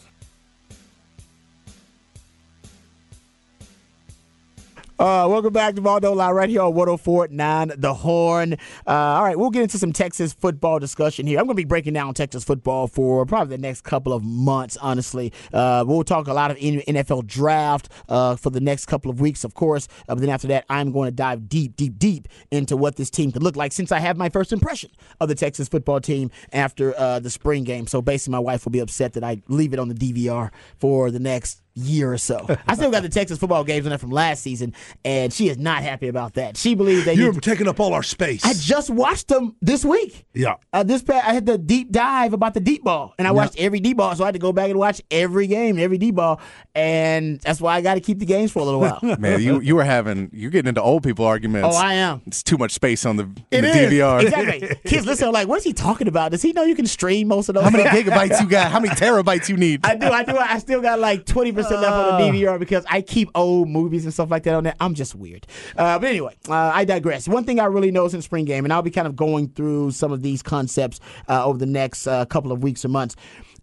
Uh, 5.01 5.25
welcome 5.27 5.51
back 5.51 5.73
to 5.73 5.81
Ball 5.81 5.99
Don't 5.99 6.15
right 6.15 6.47
here 6.47 6.61
on 6.61 6.75
1049 6.75 7.71
The 7.75 7.91
Horn. 7.91 8.53
Uh, 8.53 8.57
all 8.85 9.23
right, 9.23 9.35
we'll 9.35 9.49
get 9.49 9.63
into 9.63 9.79
some 9.79 9.91
Texas 9.91 10.31
football 10.31 10.77
discussion 10.77 11.25
here. 11.25 11.39
I'm 11.39 11.45
going 11.45 11.55
to 11.55 11.59
be 11.59 11.65
breaking 11.65 11.93
down 11.93 12.13
Texas 12.13 12.43
football 12.43 12.85
for 12.85 13.25
probably 13.25 13.57
the 13.57 13.61
next 13.63 13.81
couple 13.81 14.13
of 14.13 14.23
months, 14.23 14.77
honestly. 14.77 15.33
Uh, 15.51 15.83
we'll 15.87 16.03
talk 16.03 16.27
a 16.27 16.33
lot 16.33 16.51
of 16.51 16.57
NFL 16.57 17.25
draft 17.25 17.89
uh, 18.09 18.35
for 18.35 18.51
the 18.51 18.59
next 18.59 18.85
couple 18.85 19.09
of 19.09 19.19
weeks, 19.19 19.43
of 19.43 19.55
course. 19.55 19.87
Uh, 20.07 20.13
but 20.13 20.19
then 20.19 20.29
after 20.29 20.47
that, 20.49 20.65
I'm 20.69 20.91
going 20.91 21.07
to 21.07 21.15
dive 21.15 21.49
deep, 21.49 21.77
deep, 21.77 21.97
deep 21.97 22.27
into 22.51 22.77
what 22.77 22.95
this 22.95 23.09
team 23.09 23.31
could 23.31 23.41
look 23.41 23.55
like 23.55 23.71
since 23.71 23.91
I 23.91 23.97
have 23.97 24.17
my 24.17 24.29
first 24.29 24.53
impression 24.53 24.91
of 25.19 25.29
the 25.29 25.35
Texas 25.35 25.67
football 25.67 25.99
team 25.99 26.29
after 26.53 26.95
uh, 26.95 27.19
the 27.19 27.31
spring 27.31 27.63
game. 27.63 27.87
So 27.87 28.03
basically, 28.03 28.33
my 28.33 28.39
wife 28.39 28.65
will 28.65 28.71
be 28.71 28.77
upset 28.77 29.13
that 29.13 29.23
I 29.23 29.41
leave 29.47 29.73
it 29.73 29.79
on 29.79 29.87
the 29.87 29.95
DVR 29.95 30.51
for 30.77 31.09
the 31.09 31.19
next 31.19 31.63
year 31.75 32.11
or 32.11 32.17
so. 32.17 32.45
I 32.67 32.75
still 32.75 32.91
got 32.91 33.03
the 33.03 33.09
Texas 33.09 33.37
football 33.39 33.63
games 33.63 33.85
on 33.85 33.89
there 33.91 33.97
from 33.97 34.11
last 34.11 34.41
season, 34.43 34.73
and 35.05 35.31
she 35.31 35.47
is 35.49 35.57
not 35.57 35.83
happy 35.83 36.07
about 36.07 36.33
that. 36.33 36.57
She 36.57 36.75
believes 36.75 37.05
they 37.05 37.13
You're 37.13 37.33
taking 37.33 37.67
up 37.67 37.79
all 37.79 37.93
our 37.93 38.03
space. 38.03 38.43
I 38.45 38.53
just 38.53 38.89
watched 38.89 39.27
them 39.29 39.55
this 39.61 39.85
week. 39.85 40.25
yeah. 40.33 40.55
Uh, 40.73 40.83
this 40.83 41.01
pa- 41.01 41.21
I 41.25 41.33
had 41.33 41.45
the 41.45 41.57
deep 41.57 41.91
dive 41.91 42.33
about 42.33 42.53
the 42.53 42.59
deep 42.59 42.83
ball, 42.83 43.13
and 43.17 43.27
I 43.27 43.31
watched 43.31 43.55
every 43.57 43.79
deep 43.79 43.97
ball, 43.97 44.15
so 44.15 44.23
I 44.23 44.27
had 44.27 44.33
to 44.33 44.39
go 44.39 44.51
back 44.51 44.69
and 44.69 44.77
watch 44.79 45.01
every 45.11 45.47
game, 45.47 45.79
every 45.79 45.97
deep 45.97 46.15
ball, 46.15 46.39
and 46.75 47.39
that's 47.41 47.61
why 47.61 47.75
I 47.75 47.81
got 47.81 47.95
to 47.95 47.99
keep 48.01 48.19
the 48.19 48.25
games 48.25 48.51
for 48.51 48.59
a 48.59 48.63
little 48.63 48.79
while. 48.79 48.99
Man, 49.19 49.41
you 49.41 49.59
you 49.61 49.75
were 49.75 49.83
having 49.83 50.29
you're 50.33 50.51
getting 50.51 50.69
into 50.69 50.81
old 50.81 51.03
people 51.03 51.25
arguments. 51.25 51.69
oh, 51.75 51.77
I 51.77 51.95
am. 51.95 52.21
It's 52.25 52.43
too 52.43 52.57
much 52.57 52.71
space 52.71 53.05
on 53.05 53.17
the, 53.17 53.23
It 53.51 53.61
the 53.61 53.67
is. 53.69 53.91
DVR. 53.93 54.21
exactly. 54.23 54.75
Kids 54.89 55.05
listen, 55.05 55.31
like, 55.31 55.47
what 55.47 55.57
is 55.57 55.63
he 55.63 55.73
talking 55.73 56.07
about? 56.07 56.31
Does 56.31 56.41
he 56.41 56.53
know 56.53 56.63
you 56.63 56.75
can 56.75 56.85
stream 56.87 57.27
most 57.27 57.49
of 57.49 57.55
those? 57.55 57.63
How 57.63 57.69
many 57.69 57.83
gigabytes 57.89 58.39
you 58.41 58.47
got? 58.47 58.71
How 58.71 58.79
many 58.79 58.93
terabytes 58.95 59.49
you 59.49 59.57
need? 59.57 59.85
I 59.85 59.95
do, 59.95 60.07
I 60.07 60.23
do. 60.23 60.37
I 60.37 60.59
still 60.59 60.81
got 60.81 60.99
like 60.99 61.25
20% 61.69 61.81
left 61.81 61.93
on 61.93 62.21
the 62.21 62.27
DVR 62.39 62.59
because 62.59 62.85
I 62.89 63.01
keep 63.01 63.29
old 63.35 63.69
movies 63.69 64.05
and 64.05 64.13
stuff 64.13 64.29
like 64.31 64.43
that 64.43 64.55
on 64.55 64.63
there. 64.63 64.75
I'm 64.79 64.93
just 64.93 65.15
weird. 65.15 65.47
Uh, 65.77 65.99
but 65.99 66.09
anyway, 66.09 66.35
uh, 66.49 66.71
I 66.73 66.85
digress. 66.85 67.27
One 67.27 67.43
thing 67.43 67.59
I 67.59 67.65
really 67.65 67.91
noticed 67.91 68.15
in 68.15 68.21
spring 68.21 68.45
game, 68.45 68.65
and 68.65 68.73
I'll 68.73 68.81
be 68.81 68.91
kind 68.91 69.07
of 69.07 69.15
going 69.15 69.49
through 69.49 69.91
some 69.91 70.11
of 70.11 70.21
these 70.21 70.41
concepts 70.41 70.99
uh, 71.27 71.45
over 71.45 71.57
the 71.57 71.65
next 71.65 72.07
uh, 72.07 72.25
couple 72.25 72.51
of 72.51 72.63
weeks 72.63 72.85
or 72.85 72.89
months. 72.89 73.15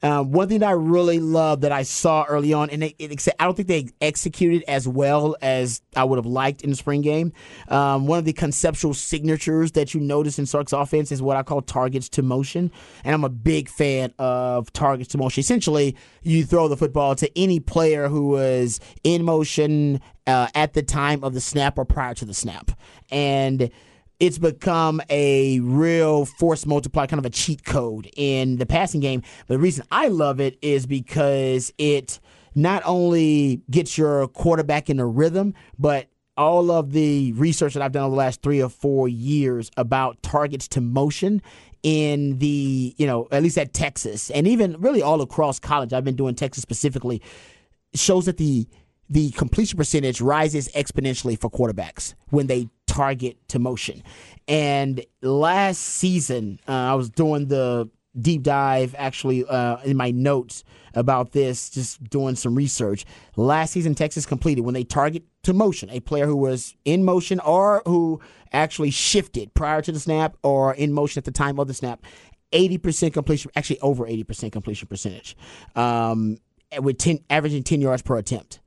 Um, 0.02 0.32
one 0.32 0.48
thing 0.48 0.60
that 0.60 0.68
I 0.68 0.72
really 0.72 1.18
love 1.18 1.62
that 1.62 1.72
I 1.72 1.82
saw 1.82 2.24
early 2.28 2.52
on, 2.52 2.70
and 2.70 2.84
it, 2.84 2.94
it, 2.98 3.28
I 3.38 3.44
don't 3.44 3.54
think 3.54 3.68
they 3.68 3.88
executed 4.00 4.64
as 4.68 4.86
well 4.86 5.36
as 5.42 5.82
I 5.96 6.04
would 6.04 6.16
have 6.16 6.26
liked 6.26 6.62
in 6.62 6.70
the 6.70 6.76
spring 6.76 7.00
game. 7.00 7.32
Um, 7.68 8.06
one 8.06 8.18
of 8.18 8.24
the 8.24 8.32
conceptual 8.32 8.94
signatures 8.94 9.72
that 9.72 9.94
you 9.94 10.00
notice 10.00 10.38
in 10.38 10.46
Sark's 10.46 10.72
offense 10.72 11.10
is 11.10 11.20
what 11.20 11.36
I 11.36 11.42
call 11.42 11.62
targets 11.62 12.08
to 12.10 12.22
motion, 12.22 12.70
and 13.04 13.14
I'm 13.14 13.24
a 13.24 13.28
big 13.28 13.68
fan 13.68 14.12
of 14.18 14.72
targets 14.72 15.10
to 15.10 15.18
motion. 15.18 15.40
Essentially, 15.40 15.96
you 16.22 16.44
throw 16.44 16.68
the 16.68 16.76
football 16.76 17.14
to 17.16 17.38
any 17.38 17.58
player 17.58 18.08
who 18.08 18.28
was 18.28 18.80
in 19.02 19.24
motion 19.24 20.00
uh, 20.26 20.48
at 20.54 20.74
the 20.74 20.82
time 20.82 21.24
of 21.24 21.34
the 21.34 21.40
snap 21.40 21.78
or 21.78 21.84
prior 21.84 22.14
to 22.14 22.24
the 22.24 22.34
snap, 22.34 22.70
and 23.10 23.70
it's 24.20 24.38
become 24.38 25.00
a 25.08 25.60
real 25.60 26.24
force 26.24 26.66
multiplier, 26.66 27.06
kind 27.06 27.18
of 27.18 27.26
a 27.26 27.30
cheat 27.30 27.64
code 27.64 28.10
in 28.16 28.56
the 28.56 28.66
passing 28.66 29.00
game. 29.00 29.22
But 29.46 29.54
the 29.54 29.60
reason 29.60 29.84
I 29.90 30.08
love 30.08 30.40
it 30.40 30.58
is 30.60 30.86
because 30.86 31.72
it 31.78 32.18
not 32.54 32.82
only 32.84 33.62
gets 33.70 33.96
your 33.96 34.26
quarterback 34.28 34.90
in 34.90 34.98
a 34.98 35.06
rhythm, 35.06 35.54
but 35.78 36.08
all 36.36 36.70
of 36.70 36.92
the 36.92 37.32
research 37.32 37.74
that 37.74 37.82
I've 37.82 37.92
done 37.92 38.04
over 38.04 38.12
the 38.12 38.16
last 38.16 38.42
three 38.42 38.62
or 38.62 38.68
four 38.68 39.08
years 39.08 39.70
about 39.76 40.22
targets 40.22 40.68
to 40.68 40.80
motion 40.80 41.42
in 41.82 42.38
the, 42.38 42.94
you 42.96 43.06
know, 43.06 43.28
at 43.30 43.42
least 43.42 43.58
at 43.58 43.72
Texas 43.72 44.30
and 44.30 44.46
even 44.46 44.80
really 44.80 45.02
all 45.02 45.20
across 45.20 45.58
college, 45.58 45.92
I've 45.92 46.04
been 46.04 46.16
doing 46.16 46.34
Texas 46.34 46.62
specifically, 46.62 47.22
shows 47.94 48.26
that 48.26 48.36
the 48.36 48.68
the 49.10 49.30
completion 49.30 49.76
percentage 49.76 50.20
rises 50.20 50.68
exponentially 50.68 51.40
for 51.40 51.50
quarterbacks 51.50 52.14
when 52.30 52.46
they 52.46 52.68
target 52.86 53.36
to 53.48 53.58
motion. 53.58 54.02
And 54.46 55.04
last 55.22 55.78
season, 55.78 56.60
uh, 56.68 56.72
I 56.72 56.94
was 56.94 57.10
doing 57.10 57.48
the 57.48 57.88
deep 58.20 58.42
dive 58.42 58.94
actually 58.98 59.44
uh, 59.44 59.76
in 59.84 59.96
my 59.96 60.10
notes 60.10 60.64
about 60.94 61.32
this, 61.32 61.70
just 61.70 62.02
doing 62.10 62.34
some 62.34 62.54
research. 62.54 63.04
Last 63.36 63.72
season, 63.72 63.94
Texas 63.94 64.26
completed 64.26 64.62
when 64.62 64.74
they 64.74 64.84
target 64.84 65.22
to 65.44 65.52
motion 65.52 65.88
a 65.90 66.00
player 66.00 66.26
who 66.26 66.36
was 66.36 66.74
in 66.84 67.04
motion 67.04 67.40
or 67.40 67.82
who 67.86 68.20
actually 68.52 68.90
shifted 68.90 69.52
prior 69.54 69.82
to 69.82 69.92
the 69.92 70.00
snap 70.00 70.36
or 70.42 70.74
in 70.74 70.92
motion 70.92 71.20
at 71.20 71.24
the 71.24 71.30
time 71.30 71.58
of 71.60 71.68
the 71.68 71.74
snap. 71.74 72.02
80% 72.52 73.12
completion, 73.12 73.50
actually 73.54 73.78
over 73.80 74.06
80% 74.06 74.50
completion 74.52 74.88
percentage, 74.88 75.36
um, 75.76 76.38
with 76.80 76.96
10, 76.98 77.20
averaging 77.28 77.62
10 77.62 77.80
yards 77.82 78.02
per 78.02 78.16
attempt. 78.16 78.60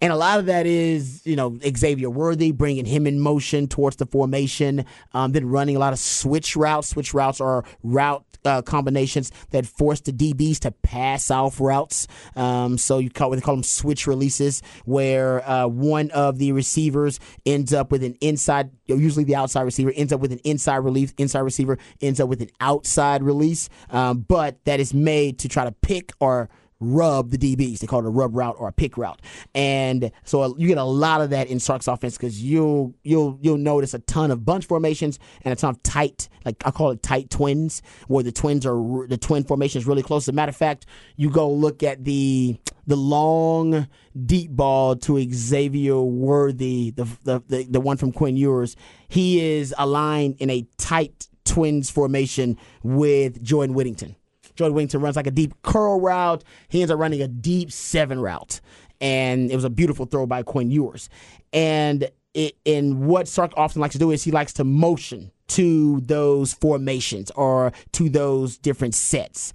And 0.00 0.12
a 0.12 0.16
lot 0.16 0.38
of 0.38 0.46
that 0.46 0.66
is, 0.66 1.26
you 1.26 1.36
know, 1.36 1.58
Xavier 1.76 2.10
Worthy 2.10 2.52
bringing 2.52 2.84
him 2.84 3.06
in 3.06 3.20
motion 3.20 3.68
towards 3.68 3.96
the 3.96 4.06
formation, 4.06 4.84
um, 5.12 5.32
then 5.32 5.48
running 5.48 5.76
a 5.76 5.78
lot 5.78 5.92
of 5.92 5.98
switch 5.98 6.56
routes. 6.56 6.88
Switch 6.88 7.14
routes 7.14 7.40
are 7.40 7.64
route 7.82 8.24
uh, 8.46 8.62
combinations 8.62 9.32
that 9.50 9.66
force 9.66 10.00
the 10.00 10.12
DBs 10.12 10.60
to 10.60 10.70
pass 10.70 11.30
off 11.30 11.60
routes. 11.60 12.06
Um, 12.36 12.78
so 12.78 12.98
you 12.98 13.10
call, 13.10 13.30
they 13.30 13.40
call 13.40 13.56
them 13.56 13.62
switch 13.62 14.06
releases, 14.06 14.62
where 14.84 15.48
uh, 15.48 15.66
one 15.66 16.10
of 16.12 16.38
the 16.38 16.52
receivers 16.52 17.18
ends 17.44 17.74
up 17.74 17.90
with 17.90 18.04
an 18.04 18.16
inside, 18.20 18.70
usually 18.86 19.24
the 19.24 19.36
outside 19.36 19.62
receiver 19.62 19.92
ends 19.96 20.12
up 20.12 20.20
with 20.20 20.32
an 20.32 20.40
inside 20.44 20.76
relief, 20.76 21.12
inside 21.18 21.40
receiver 21.40 21.78
ends 22.00 22.20
up 22.20 22.28
with 22.28 22.40
an 22.40 22.50
outside 22.60 23.22
release, 23.22 23.68
um, 23.90 24.20
but 24.20 24.64
that 24.64 24.80
is 24.80 24.94
made 24.94 25.38
to 25.40 25.48
try 25.48 25.64
to 25.64 25.72
pick 25.72 26.12
or 26.20 26.48
rub 26.80 27.30
the 27.30 27.38
DBs. 27.38 27.78
They 27.78 27.86
call 27.86 28.00
it 28.00 28.06
a 28.06 28.10
rub 28.10 28.34
route 28.34 28.56
or 28.58 28.68
a 28.68 28.72
pick 28.72 28.96
route, 28.96 29.20
and 29.54 30.10
so 30.24 30.42
uh, 30.42 30.50
you 30.56 30.68
get 30.68 30.78
a 30.78 30.84
lot 30.84 31.20
of 31.20 31.30
that 31.30 31.48
in 31.48 31.58
Sark's 31.58 31.88
offense 31.88 32.16
because 32.16 32.42
you'll 32.42 32.94
you'll 33.02 33.38
you'll 33.40 33.56
notice 33.58 33.94
a 33.94 33.98
ton 34.00 34.30
of 34.30 34.44
bunch 34.44 34.66
formations 34.66 35.18
and 35.42 35.52
a 35.52 35.56
ton 35.56 35.70
of 35.70 35.82
tight, 35.82 36.28
like 36.44 36.56
I 36.64 36.70
call 36.70 36.90
it 36.90 37.02
tight 37.02 37.30
twins, 37.30 37.82
where 38.08 38.22
the 38.22 38.32
twins 38.32 38.66
are 38.66 39.06
the 39.06 39.18
twin 39.18 39.44
formation 39.44 39.78
is 39.80 39.86
really 39.86 40.02
close. 40.02 40.24
As 40.24 40.28
a 40.28 40.32
matter 40.32 40.50
of 40.50 40.56
fact, 40.56 40.86
you 41.16 41.30
go 41.30 41.50
look 41.50 41.82
at 41.82 42.04
the 42.04 42.56
the 42.86 42.96
long 42.96 43.88
deep 44.24 44.50
ball 44.50 44.96
to 44.96 45.32
Xavier 45.32 46.00
Worthy, 46.00 46.90
the 46.90 47.04
the 47.24 47.42
the, 47.48 47.66
the 47.68 47.80
one 47.80 47.96
from 47.96 48.12
Quinn 48.12 48.36
Ewers. 48.36 48.76
He 49.08 49.40
is 49.40 49.74
aligned 49.78 50.36
in 50.38 50.50
a 50.50 50.66
tight 50.78 51.28
twins 51.44 51.90
formation 51.90 52.58
with 52.82 53.42
Jordan 53.42 53.74
Whittington. 53.74 54.16
Jordan 54.56 54.74
Whittington 54.74 55.00
runs 55.00 55.16
like 55.16 55.26
a 55.26 55.30
deep 55.30 55.54
curl 55.62 56.00
route. 56.00 56.42
He 56.68 56.82
ends 56.82 56.90
up 56.90 56.98
running 56.98 57.22
a 57.22 57.28
deep 57.28 57.70
seven 57.70 58.20
route. 58.20 58.60
And 59.00 59.50
it 59.50 59.54
was 59.54 59.64
a 59.64 59.70
beautiful 59.70 60.06
throw 60.06 60.26
by 60.26 60.42
Quinn 60.42 60.70
Ewers. 60.70 61.08
And 61.52 62.08
it, 62.34 62.56
and 62.64 63.06
what 63.06 63.28
Sark 63.28 63.52
often 63.56 63.80
likes 63.80 63.92
to 63.92 63.98
do 63.98 64.10
is 64.10 64.24
he 64.24 64.30
likes 64.30 64.52
to 64.54 64.64
motion 64.64 65.30
to 65.48 66.00
those 66.00 66.52
formations 66.52 67.30
or 67.32 67.72
to 67.92 68.08
those 68.08 68.58
different 68.58 68.94
sets. 68.94 69.52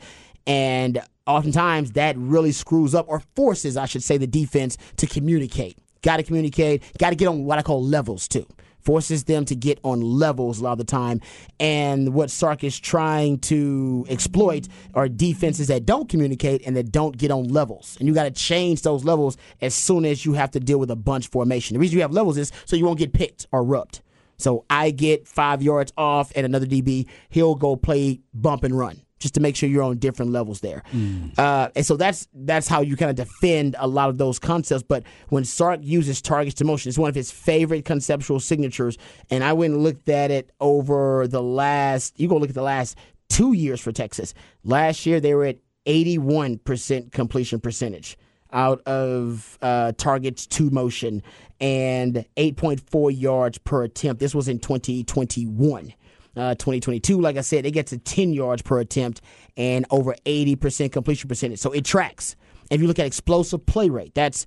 And 0.48 1.02
oftentimes 1.28 1.92
that 1.94 2.18
really 2.18 2.52
screws 2.52 2.96
up 2.96 3.08
or 3.08 3.22
forces, 3.36 3.78
I 3.78 3.86
should 3.86 4.04
say, 4.04 4.18
the 4.18 4.28
defense 4.28 4.78
to 4.98 5.08
communicate. 5.08 5.78
Got 6.02 6.18
to 6.18 6.24
communicate, 6.24 6.84
got 6.98 7.12
to 7.12 7.16
get 7.16 7.28
on 7.28 7.46
what 7.46 7.60
I 7.60 7.62
call 7.62 7.84
levels 7.84 8.28
too 8.28 8.48
forces 8.84 9.26
them 9.26 9.46
to 9.46 9.56
get 9.56 9.80
on 9.84 10.02
levels 10.02 10.60
a 10.60 10.63
lot 10.63 10.74
of 10.74 10.78
the 10.78 10.84
time. 10.84 11.22
And 11.60 12.13
what 12.13 12.30
Sark 12.32 12.63
is 12.63 12.80
trying 12.80 13.39
to 13.39 14.06
exploit 14.10 14.67
are 14.94 15.08
defenses 15.08 15.67
that 15.67 15.86
don't 15.86 16.10
communicate 16.10 16.62
and 16.65 16.76
that 16.76 16.91
don't 16.91 17.17
get 17.17 17.32
on 17.32 17.48
levels. 17.48 17.98
And 18.00 18.08
you 18.08 18.13
got 18.13 18.24
to 18.24 18.32
change 18.32 18.82
those 18.82 19.04
levels 19.04 19.38
as 19.62 19.74
soon 19.74 20.06
as 20.06 20.26
you 20.26 20.34
have 20.34 20.52
to 20.52 20.60
deal 20.60 20.80
with 20.80 20.91
a 20.91 20.96
bunch 20.96 21.28
formation. 21.28 21.76
The 21.76 21.80
reason 21.80 21.98
you 21.98 22.02
have 22.02 22.12
levels 22.12 22.38
is 22.38 22.52
so 22.65 22.76
you 22.76 22.86
won't 22.86 23.00
get 23.00 23.13
picked 23.13 23.48
or 23.52 23.63
rubbed. 23.63 24.02
So 24.38 24.65
I 24.70 24.89
get 24.89 25.28
five 25.28 25.62
yards 25.62 25.94
off 25.98 26.32
and 26.36 26.46
another 26.46 26.65
DB, 26.65 27.08
he'll 27.30 27.56
go 27.56 27.76
play 27.76 28.22
bump 28.34 28.63
and 28.63 28.78
run 28.78 29.02
just 29.22 29.36
to 29.36 29.40
make 29.40 29.56
sure 29.56 29.70
you're 29.70 29.84
on 29.84 29.98
different 29.98 30.32
levels 30.32 30.60
there. 30.60 30.84
Mm. 30.92 31.38
Uh, 31.38 31.70
and 31.76 31.86
so 31.86 31.96
that's 31.96 32.28
that's 32.34 32.68
how 32.68 32.82
you 32.82 32.98
kind 32.98 33.10
of 33.10 33.16
defend 33.16 33.76
a 33.80 33.88
lot 33.88 34.10
of 34.10 34.18
those 34.18 34.40
concepts. 34.40 34.84
But 34.84 35.04
when 35.30 35.46
Sark 35.46 35.80
uses 35.84 36.22
targets 36.22 36.56
to 36.56 36.66
motion, 36.66 36.90
it's 36.90 36.98
one 36.98 37.10
of 37.10 37.16
his 37.16 37.32
favorite 37.32 37.86
conceptual 37.86 38.40
signatures. 38.40 38.98
And 39.30 39.44
I 39.44 39.54
went 39.54 39.74
and 39.74 39.84
looked 39.84 40.10
at 40.10 40.32
it 40.32 40.52
over 40.60 41.28
the 41.28 41.42
last. 41.42 42.20
You 42.20 42.28
go 42.28 42.38
look 42.38 42.50
at 42.50 42.56
the 42.56 42.62
last 42.62 42.98
two 43.30 43.54
years 43.54 43.80
for 43.80 43.92
Texas. 43.92 44.34
Last 44.64 45.06
year 45.06 45.20
they 45.20 45.34
were 45.34 45.46
at 45.46 45.58
81% 45.86 47.12
completion 47.12 47.60
percentage 47.60 48.18
out 48.54 48.82
of 48.86 49.58
uh, 49.62 49.94
targets 49.94 50.46
to 50.46 50.70
motion 50.70 51.24
and 51.60 52.26
8.4 52.36 53.18
yards 53.18 53.58
per 53.60 53.84
attempt. 53.84 54.20
This 54.20 54.36
was 54.36 54.48
in 54.48 54.60
2021 54.60 55.94
uh, 56.36 56.56
2022. 56.56 57.20
Like 57.20 57.38
I 57.38 57.41
said, 57.41 57.65
it 57.65 57.72
gets 57.72 57.91
to 57.91 57.98
10 57.98 58.34
yards 58.34 58.62
per 58.62 58.80
attempt 58.80 59.22
and 59.58 59.86
over 59.89 60.15
80% 60.26 60.91
completion 60.91 61.28
percentage. 61.28 61.60
So 61.60 61.72
it 61.72 61.86
tracks. 61.86 62.36
If 62.70 62.82
you 62.82 62.88
look 62.88 63.00
at 63.00 63.06
explosive 63.06 63.65
play 63.65 63.89
rate, 63.89 64.13
that's 64.13 64.46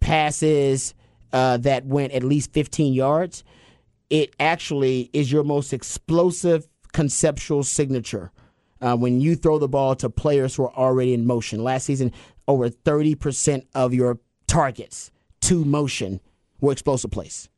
passes 0.00 0.94
uh, 1.32 1.56
that 1.58 1.84
went 1.84 2.12
at 2.12 2.22
least 2.22 2.52
15 2.52 2.92
yards. 2.94 3.44
It 4.10 4.34
actually 4.38 5.10
is 5.12 5.32
your 5.32 5.44
most 5.44 5.72
explosive 5.72 6.68
conceptual 6.92 7.64
signature 7.64 8.30
uh, 8.80 8.96
when 8.96 9.20
you 9.20 9.34
throw 9.34 9.58
the 9.58 9.68
ball 9.68 9.94
to 9.96 10.10
players 10.10 10.54
who 10.54 10.64
are 10.64 10.74
already 10.74 11.14
in 11.14 11.26
motion. 11.26 11.64
Last 11.64 11.84
season, 11.84 12.12
over 12.46 12.68
30% 12.68 13.66
of 13.74 13.94
your 13.94 14.18
targets 14.46 15.10
to 15.42 15.64
motion 15.64 16.20
were 16.60 16.72
explosive 16.72 17.10
plays. 17.10 17.48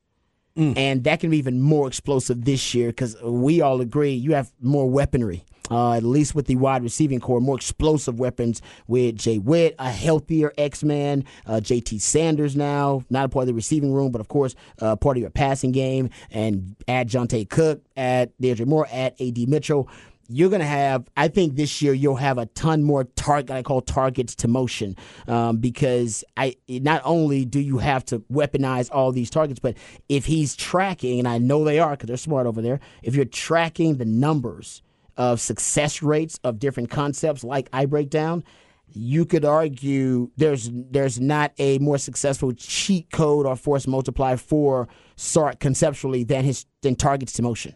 Mm. 0.56 0.76
And 0.76 1.04
that 1.04 1.20
can 1.20 1.30
be 1.30 1.38
even 1.38 1.60
more 1.60 1.86
explosive 1.86 2.44
this 2.44 2.74
year 2.74 2.88
because 2.88 3.20
we 3.22 3.60
all 3.60 3.80
agree 3.80 4.12
you 4.12 4.32
have 4.34 4.50
more 4.60 4.88
weaponry. 4.88 5.44
Uh, 5.68 5.94
at 5.94 6.04
least 6.04 6.32
with 6.32 6.46
the 6.46 6.54
wide 6.54 6.84
receiving 6.84 7.18
corps, 7.18 7.40
more 7.40 7.56
explosive 7.56 8.20
weapons 8.20 8.62
with 8.86 9.16
Jay 9.16 9.38
Witt, 9.38 9.74
a 9.80 9.90
healthier 9.90 10.52
X 10.56 10.84
Man, 10.84 11.24
uh, 11.44 11.54
JT 11.54 12.00
Sanders 12.00 12.54
now, 12.54 13.02
not 13.10 13.24
a 13.24 13.28
part 13.28 13.42
of 13.42 13.46
the 13.48 13.54
receiving 13.54 13.92
room, 13.92 14.12
but 14.12 14.20
of 14.20 14.28
course, 14.28 14.54
uh, 14.80 14.94
part 14.94 15.16
of 15.16 15.22
your 15.22 15.30
passing 15.30 15.72
game, 15.72 16.10
and 16.30 16.76
add 16.86 17.08
Johntay 17.08 17.48
Cook, 17.48 17.82
add 17.96 18.30
DeAndre 18.40 18.66
Moore, 18.66 18.86
add 18.92 19.14
AD 19.20 19.48
Mitchell 19.48 19.88
you're 20.28 20.50
going 20.50 20.60
to 20.60 20.66
have, 20.66 21.08
I 21.16 21.28
think 21.28 21.56
this 21.56 21.80
year 21.82 21.92
you'll 21.92 22.16
have 22.16 22.38
a 22.38 22.46
ton 22.46 22.82
more 22.82 23.04
target, 23.04 23.50
I 23.50 23.62
call 23.62 23.80
targets 23.80 24.34
to 24.36 24.48
motion, 24.48 24.96
um, 25.28 25.58
because 25.58 26.24
I 26.36 26.56
not 26.68 27.02
only 27.04 27.44
do 27.44 27.60
you 27.60 27.78
have 27.78 28.04
to 28.06 28.20
weaponize 28.20 28.88
all 28.92 29.12
these 29.12 29.30
targets, 29.30 29.60
but 29.60 29.76
if 30.08 30.26
he's 30.26 30.56
tracking, 30.56 31.18
and 31.18 31.28
I 31.28 31.38
know 31.38 31.64
they 31.64 31.78
are 31.78 31.90
because 31.90 32.08
they're 32.08 32.16
smart 32.16 32.46
over 32.46 32.62
there, 32.62 32.80
if 33.02 33.14
you're 33.14 33.24
tracking 33.24 33.96
the 33.96 34.04
numbers 34.04 34.82
of 35.16 35.40
success 35.40 36.02
rates 36.02 36.38
of 36.44 36.58
different 36.58 36.90
concepts 36.90 37.42
like 37.42 37.68
I 37.72 37.86
break 37.86 38.10
down, 38.10 38.44
you 38.92 39.24
could 39.24 39.44
argue 39.44 40.30
there's 40.36 40.70
there's 40.72 41.20
not 41.20 41.52
a 41.58 41.78
more 41.78 41.98
successful 41.98 42.52
cheat 42.52 43.10
code 43.10 43.46
or 43.46 43.56
force 43.56 43.86
multiplier 43.86 44.36
for 44.36 44.88
Sark 45.16 45.58
conceptually 45.58 46.24
than 46.24 46.44
his 46.44 46.66
than 46.82 46.94
targets 46.94 47.32
to 47.34 47.42
motion. 47.42 47.74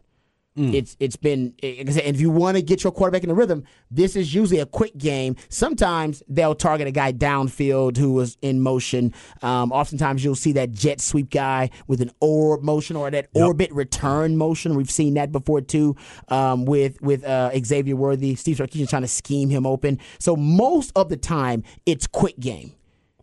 It's 0.75 0.97
it's 1.01 1.17
been 1.17 1.55
said, 1.63 2.05
and 2.05 2.15
if 2.15 2.21
you 2.21 2.31
want 2.31 2.57
to 2.57 2.63
get 2.63 2.85
your 2.85 2.93
quarterback 2.93 3.23
in 3.23 3.29
the 3.29 3.35
rhythm, 3.35 3.65
this 3.91 4.17
is 4.17 4.35
usually 4.35 4.61
a 4.61 4.67
quick 4.67 4.97
game. 4.97 5.37
Sometimes 5.49 6.23
they'll 6.29 6.55
target 6.55 6.87
a 6.87 6.91
guy 6.91 7.13
downfield 7.13 7.97
who 7.97 8.13
was 8.13 8.37
in 8.43 8.61
motion. 8.61 9.15
Um, 9.43 9.73
oftentimes 9.73 10.25
you'll 10.25 10.35
see 10.35 10.53
that 10.53 10.73
jet 10.73 11.01
sweep 11.01 11.31
guy 11.31 11.71
with 11.87 12.01
an 12.01 12.11
orb 12.21 12.63
motion 12.63 12.97
or 12.97 13.11
that 13.11 13.29
orbit 13.35 13.73
return 13.73 14.37
motion. 14.37 14.75
We've 14.75 14.91
seen 14.91 15.15
that 15.15 15.33
before 15.33 15.61
too 15.61 15.97
um, 16.29 16.65
with 16.65 17.01
with 17.01 17.25
uh, 17.25 17.51
Xavier 17.65 17.97
Worthy. 17.97 18.35
Steve 18.35 18.59
Sarkisian 18.59 18.89
trying 18.89 19.03
to 19.03 19.09
scheme 19.09 19.51
him 19.51 19.67
open. 19.67 19.99
So 20.19 20.37
most 20.37 20.93
of 20.95 21.09
the 21.09 21.17
time 21.17 21.65
it's 21.87 22.07
quick 22.07 22.39
game 22.39 22.75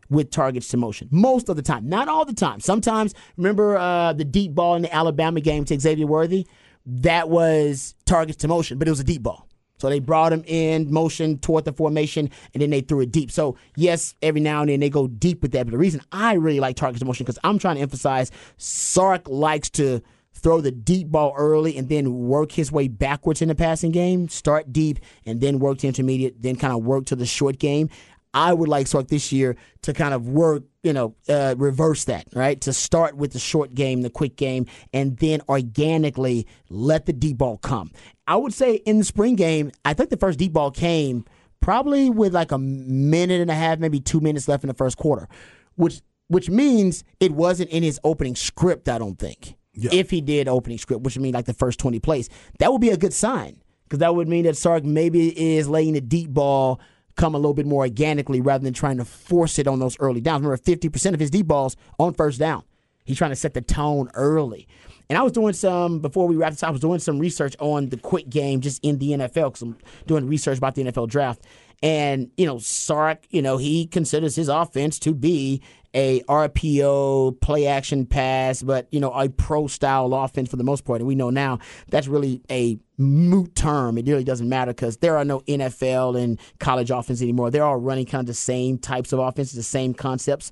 with 0.10 0.32
targets 0.32 0.70
to 0.70 0.78
motion. 0.78 1.08
Most 1.12 1.50
of 1.50 1.56
the 1.56 1.62
time, 1.62 1.88
not 1.90 2.08
all 2.08 2.26
the 2.26 2.34
time. 2.34 2.60
Sometimes, 2.60 3.14
remember 3.36 3.78
uh, 3.78 4.14
the 4.14 4.26
deep 4.26 4.56
ball 4.56 4.76
in 4.76 4.82
the 4.82 4.94
Alabama 4.94 5.42
game 5.42 5.66
to 5.66 5.80
Xavier 5.80 6.08
Worthy? 6.08 6.48
That 6.88 7.30
was 7.30 7.96
targets 8.06 8.38
to 8.40 8.48
motion, 8.48 8.80
but 8.80 8.88
it 8.88 8.92
was 8.92 9.02
a 9.02 9.04
deep 9.04 9.22
ball. 9.22 9.48
So 9.80 9.90
they 9.90 10.00
brought 10.00 10.34
him 10.34 10.44
in 10.48 10.92
motion 10.92 11.38
toward 11.38 11.66
the 11.66 11.74
formation, 11.74 12.32
and 12.54 12.62
then 12.62 12.72
they 12.72 12.82
threw 12.82 13.02
it 13.02 13.12
deep. 13.12 13.30
So 13.30 13.58
yes, 13.76 14.16
every 14.22 14.42
now 14.42 14.62
and 14.62 14.70
then 14.70 14.80
they 14.80 14.90
go 14.90 15.08
deep 15.08 15.42
with 15.42 15.52
that. 15.52 15.66
But 15.66 15.72
the 15.72 15.78
reason 15.78 16.02
I 16.12 16.34
really 16.34 16.60
like 16.60 16.76
targets 16.76 17.00
to 17.00 17.06
motion 17.06 17.26
because 17.26 17.38
I'm 17.44 17.60
trying 17.60 17.76
to 17.76 17.82
emphasize 17.82 18.32
Sark 18.58 19.28
likes 19.28 19.70
to 19.72 20.02
throw 20.34 20.62
the 20.62 20.72
deep 20.72 21.10
ball 21.10 21.34
early 21.36 21.78
and 21.78 21.90
then 21.90 22.28
work 22.28 22.52
his 22.52 22.72
way 22.72 22.88
backwards 22.88 23.42
in 23.42 23.50
the 23.50 23.56
passing 23.56 23.92
game. 23.92 24.30
Start 24.30 24.72
deep 24.72 25.00
and 25.26 25.42
then 25.42 25.60
work 25.60 25.80
to 25.80 25.88
intermediate, 25.88 26.42
then 26.42 26.56
kind 26.56 26.74
of 26.74 26.84
work 26.84 27.06
to 27.08 27.16
the 27.16 27.26
short 27.26 27.60
game. 27.60 27.90
I 28.34 28.54
would 28.54 28.68
like 28.70 28.88
Sark 28.88 29.08
this 29.08 29.32
year 29.32 29.56
to 29.82 29.94
kind 29.94 30.14
of 30.14 30.30
work, 30.30 30.64
you 30.88 30.94
know, 30.94 31.14
uh, 31.28 31.54
reverse 31.58 32.06
that, 32.06 32.28
right? 32.34 32.62
To 32.62 32.72
start 32.72 33.18
with 33.18 33.34
the 33.34 33.40
short 33.40 33.76
game, 33.76 34.04
the 34.04 34.10
quick 34.10 34.38
game, 34.38 34.66
and 34.94 35.18
then 35.18 35.42
organically 35.50 36.48
let 36.70 37.06
the 37.06 37.12
deep 37.12 37.40
ball 37.40 37.58
come. 37.58 37.92
I 38.26 38.38
would 38.38 38.54
say 38.54 38.76
in 38.76 39.00
the 39.00 39.04
spring 39.04 39.36
game, 39.36 39.72
I 39.84 39.94
think 39.94 40.12
the 40.12 40.18
first 40.18 40.40
deep 40.40 40.54
ball 40.54 40.72
came 40.72 41.26
probably 41.60 42.10
with 42.10 42.34
like 42.34 42.54
a 42.54 42.58
minute 42.58 43.42
and 43.42 43.52
a 43.52 43.54
half, 43.54 43.80
maybe 43.80 44.00
two 44.00 44.22
minutes 44.22 44.48
left 44.48 44.64
in 44.64 44.70
the 44.70 44.74
first 44.74 44.96
quarter, 44.98 45.28
which 45.76 46.02
which 46.30 46.50
means 46.50 47.04
it 47.20 47.34
wasn't 47.34 47.70
in 47.70 47.84
his 47.84 48.00
opening 48.06 48.36
script. 48.36 48.88
I 48.88 48.98
don't 48.98 49.20
think. 49.20 49.56
If 49.74 50.10
he 50.10 50.22
did 50.22 50.48
opening 50.48 50.78
script, 50.78 51.04
which 51.04 51.16
would 51.16 51.22
mean 51.22 51.34
like 51.34 51.46
the 51.46 51.54
first 51.54 51.80
twenty 51.80 52.00
plays, 52.00 52.30
that 52.60 52.72
would 52.72 52.82
be 52.82 52.92
a 52.92 52.98
good 52.98 53.14
sign 53.14 53.62
because 53.84 54.00
that 54.00 54.16
would 54.16 54.30
mean 54.30 54.46
that 54.46 54.56
Sark 54.56 54.86
maybe 54.86 55.58
is 55.58 55.68
laying 55.68 55.94
the 55.94 56.02
deep 56.02 56.30
ball 56.30 56.80
come 57.18 57.36
a 57.36 57.38
little 57.38 57.54
bit 57.54 57.66
more 57.66 57.82
organically 57.82 58.40
rather 58.40 58.64
than 58.64 58.74
trying 58.74 58.98
to 58.98 59.06
force 59.06 59.60
it 59.60 59.68
on 59.68 59.80
those 59.80 59.98
early 60.00 60.22
downs. 60.22 60.44
Remember, 60.44 60.58
50% 60.58 61.14
of 61.14 61.20
his 61.20 61.30
deep 61.30 61.48
balls 61.48 61.76
on 62.00 62.14
first 62.14 62.40
down. 62.40 62.64
He's 63.04 63.18
trying 63.18 63.32
to 63.32 63.36
set 63.36 63.54
the 63.54 63.62
tone 63.62 64.10
early. 64.14 64.68
And 65.10 65.18
I 65.18 65.22
was 65.22 65.32
doing 65.32 65.54
some, 65.54 66.00
before 66.00 66.28
we 66.28 66.36
wrapped 66.36 66.54
this, 66.54 66.64
I 66.64 66.70
was 66.70 66.82
doing 66.82 67.00
some 67.00 67.20
research 67.20 67.56
on 67.60 67.90
the 67.90 67.98
quick 67.98 68.30
game 68.30 68.62
just 68.62 68.84
in 68.84 68.98
the 68.98 69.12
NFL 69.12 69.34
because 69.34 69.62
I'm 69.62 69.78
doing 70.06 70.28
research 70.28 70.58
about 70.58 70.76
the 70.76 70.84
NFL 70.84 71.08
draft. 71.08 71.42
And, 71.82 72.32
you 72.38 72.46
know, 72.46 72.58
Sark, 72.58 73.26
you 73.30 73.42
know, 73.42 73.58
he 73.58 73.86
considers 73.88 74.36
his 74.36 74.50
offense 74.50 75.00
to 75.00 75.14
be 75.14 75.62
a 75.94 76.22
RPO, 76.22 77.40
play 77.42 77.68
action 77.68 78.06
pass, 78.06 78.62
but, 78.62 78.88
you 78.92 79.00
know, 79.00 79.12
a 79.12 79.30
pro 79.30 79.68
style 79.68 80.14
offense 80.14 80.50
for 80.50 80.56
the 80.58 80.64
most 80.64 80.86
part. 80.86 81.02
And 81.02 81.08
we 81.08 81.16
know 81.16 81.30
now 81.30 81.60
that's 81.90 82.08
really 82.08 82.42
a 82.50 82.78
moot 82.98 83.56
term. 83.56 83.98
It 83.98 84.08
really 84.08 84.24
doesn't 84.24 84.50
matter 84.50 84.74
because 84.74 84.98
there 84.98 85.18
are 85.18 85.26
no 85.26 85.42
NFL 85.42 86.22
and 86.22 86.40
college 86.60 86.92
offense 86.92 87.22
anymore. 87.22 87.52
They're 87.52 87.64
all 87.64 87.78
running 87.78 88.06
kind 88.06 88.22
of 88.22 88.28
the 88.28 88.34
same 88.34 88.78
types 88.78 89.14
of 89.14 89.20
offenses, 89.20 89.54
the 89.54 89.64
same 89.64 89.94
concepts. 89.94 90.52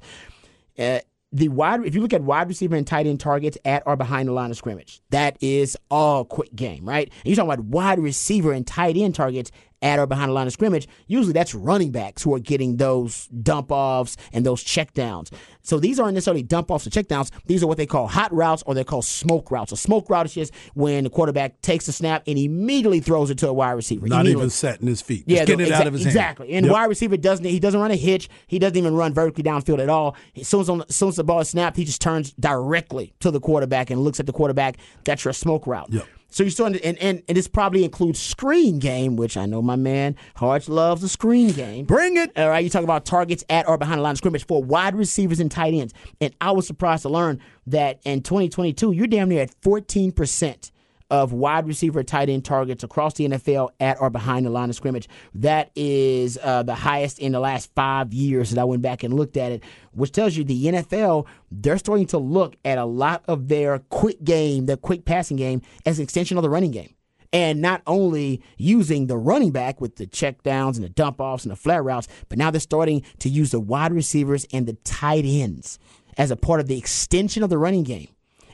Uh, 0.78 1.00
the 1.32 1.50
wide, 1.50 1.86
if 1.86 1.94
you 1.94 2.02
look 2.02 2.14
at 2.14 2.22
wide 2.22 2.48
receiver 2.48 2.78
and 2.78 2.88
tight 2.88 3.08
end 3.08 3.20
targets 3.20 3.58
at 3.66 3.84
or 3.86 3.98
behind 3.98 4.30
the 4.30 4.34
line 4.34 4.52
of 4.52 4.58
scrimmage, 4.58 5.02
that 5.10 5.38
is 5.42 5.78
all 5.92 6.24
quick 6.24 6.56
game, 6.56 6.88
right? 6.88 7.10
And 7.10 7.26
you're 7.26 7.36
talking 7.36 7.52
about 7.52 7.66
wide 7.66 8.00
receiver 8.00 8.54
and 8.54 8.66
tight 8.66 8.96
end 8.96 9.16
targets 9.16 9.52
at 9.86 10.00
or 10.00 10.08
behind 10.08 10.30
the 10.30 10.34
line 10.34 10.48
of 10.48 10.54
scrimmage. 10.54 10.88
Usually 11.08 11.32
that's 11.34 11.54
running 11.54 11.92
backs 11.92 12.24
who 12.24 12.34
are 12.34 12.40
getting 12.40 12.78
those 12.78 13.28
dump 13.28 13.72
offs 13.72 14.18
and 14.34 14.46
those 14.46 14.64
check 14.64 14.94
downs. 14.94 15.30
So 15.62 15.80
these 15.80 16.00
aren't 16.00 16.14
necessarily 16.16 16.44
dump 16.44 16.70
offs 16.72 16.86
or 16.86 16.90
check 16.90 17.08
downs. 17.08 17.32
These 17.46 17.64
are 17.64 17.68
what 17.68 17.78
they 17.78 17.86
call 17.86 18.08
hot 18.08 18.34
routes 18.34 18.64
or 18.66 18.74
they're 18.74 18.84
called 18.84 19.06
smoke 19.06 19.50
routes. 19.52 19.72
A 19.72 19.78
smoke 19.78 20.10
route 20.10 20.26
is 20.26 20.34
just 20.34 20.54
when 20.74 21.04
the 21.06 21.10
quarterback 21.10 21.62
takes 21.62 21.86
the 21.86 21.92
snap 21.92 22.24
and 22.28 22.38
immediately 22.38 23.00
throws 23.00 23.30
it 23.30 23.38
to 23.40 23.48
a 23.50 23.54
wide 23.54 23.72
receiver. 23.72 24.08
Not 24.08 24.28
even 24.28 24.50
setting 24.50 24.88
his 24.88 25.02
feet. 25.02 25.28
Just 25.28 25.46
getting 25.48 25.66
it 25.66 25.70
exa- 25.70 25.74
out 25.74 25.88
of 25.88 25.94
his 25.94 26.04
hand. 26.04 26.16
exactly. 26.16 26.52
And 26.54 26.66
Yep. 26.66 26.74
wide 26.74 26.86
receiver 26.86 27.18
doesn't 27.18 27.46
he 27.46 27.60
doesn't 27.60 27.80
run 27.80 27.92
a 27.92 27.96
hitch. 27.96 28.30
He 28.48 28.60
doesn't 28.60 28.78
even 28.78 28.96
run 28.96 29.14
vertically 29.14 29.44
downfield 29.44 29.80
at 29.80 29.90
all. 29.90 30.16
As 30.36 30.48
soon 30.48 30.62
as, 30.62 30.70
on, 30.70 30.84
as 30.88 30.96
soon 30.96 31.10
as 31.10 31.16
the 31.16 31.24
ball 31.24 31.40
is 31.40 31.50
snapped, 31.50 31.78
he 31.78 31.86
just 31.86 32.02
turns 32.02 32.34
directly 32.34 33.14
to 33.20 33.32
the 33.32 33.40
quarterback 33.40 33.90
and 33.90 34.02
looks 34.02 34.20
at 34.20 34.26
the 34.26 34.34
quarterback. 34.34 34.78
That's 35.04 35.24
your 35.26 35.34
smoke 35.34 35.68
route. 35.68 35.92
So 36.36 36.44
you're 36.44 36.52
starting 36.52 36.80
to, 36.80 36.86
and, 36.86 36.98
and, 36.98 37.24
and 37.30 37.38
this 37.38 37.48
probably 37.48 37.86
includes 37.86 38.20
screen 38.20 38.78
game, 38.78 39.16
which 39.16 39.38
I 39.38 39.46
know 39.46 39.62
my 39.62 39.78
man 39.78 40.18
Harge 40.36 40.68
loves 40.68 41.02
the 41.02 41.08
screen 41.08 41.52
game. 41.52 41.86
Bring 41.86 42.18
it. 42.18 42.38
All 42.38 42.50
right, 42.50 42.62
you 42.62 42.70
talk 42.70 42.84
about 42.84 43.06
targets 43.06 43.46
at 43.50 43.70
or 43.70 43.78
behind 43.78 44.00
the 44.00 44.04
line 44.04 44.12
of 44.12 44.18
scrimmage 44.18 44.46
for 44.46 44.62
wide 44.62 44.96
receivers 44.96 45.40
and 45.40 45.50
tight 45.50 45.74
ends. 45.74 45.94
And 46.20 46.36
I 46.42 46.52
was 46.52 46.68
surprised 46.68 47.04
to 47.04 47.10
learn 47.10 47.40
that 47.68 48.02
in 48.04 48.22
2022, 48.22 48.92
you're 48.92 49.08
damn 49.08 49.30
near 49.30 49.44
at 49.44 49.62
14% 49.62 50.72
of 51.10 51.34
wide 51.34 51.68
receiver 51.68 52.04
tight 52.04 52.30
end 52.30 52.46
targets 52.46 52.84
across 52.84 53.14
the 53.14 53.28
NFL 53.28 53.70
at 53.80 54.00
or 54.02 54.10
behind 54.10 54.46
the 54.46 54.50
line 54.50 54.70
of 54.70 54.76
scrimmage. 54.76 55.08
That 55.34 55.72
is 55.76 56.38
uh, 56.42 56.64
the 56.64 56.76
highest 56.76 57.20
in 57.20 57.32
the 57.32 57.40
last 57.40 57.72
five 57.76 58.14
years 58.14 58.52
that 58.52 58.60
I 58.60 58.64
went 58.64 58.82
back 58.82 59.04
and 59.04 59.14
looked 59.14 59.38
at 59.38 59.52
it, 59.52 59.64
which 59.92 60.12
tells 60.12 60.36
you 60.36 60.44
the 60.44 60.66
NFL, 60.66 61.28
they're 61.52 61.78
starting 61.78 62.08
to 62.08 62.18
look 62.18 62.56
at 62.66 62.78
a 62.78 62.86
lot 62.86 63.24
of 63.28 63.48
their 63.48 63.80
quick 63.80 64.24
game, 64.24 64.66
their 64.66 64.78
quick 64.78 65.06
passing 65.06 65.38
game, 65.38 65.62
as 65.86 66.00
an 66.00 66.04
extension 66.04 66.38
of 66.38 66.44
the 66.44 66.50
running 66.50 66.72
game. 66.72 66.96
And 67.34 67.62
not 67.62 67.82
only 67.86 68.42
using 68.58 69.08
the 69.08 69.18
running 69.18 69.52
back 69.52 69.82
with 69.82 69.98
the 69.98 70.08
check 70.08 70.42
downs 70.44 70.78
and 70.78 70.86
the 70.86 70.90
dump 70.90 71.20
offs 71.20 71.44
and 71.44 71.52
the 71.52 71.58
flat 71.58 71.84
routes, 71.84 72.08
but 72.30 72.38
now 72.38 72.50
they're 72.50 72.62
starting 72.62 73.04
to 73.20 73.30
use 73.30 73.52
the 73.52 73.60
wide 73.60 73.92
receivers 73.92 74.46
and 74.54 74.66
the 74.66 74.74
tight 74.86 75.26
ends 75.26 75.78
as 76.18 76.32
a 76.32 76.38
part 76.38 76.62
of 76.62 76.68
the 76.68 76.78
extension 76.78 77.44
of 77.44 77.50
the 77.50 77.58
running 77.58 77.84
game. 77.84 78.08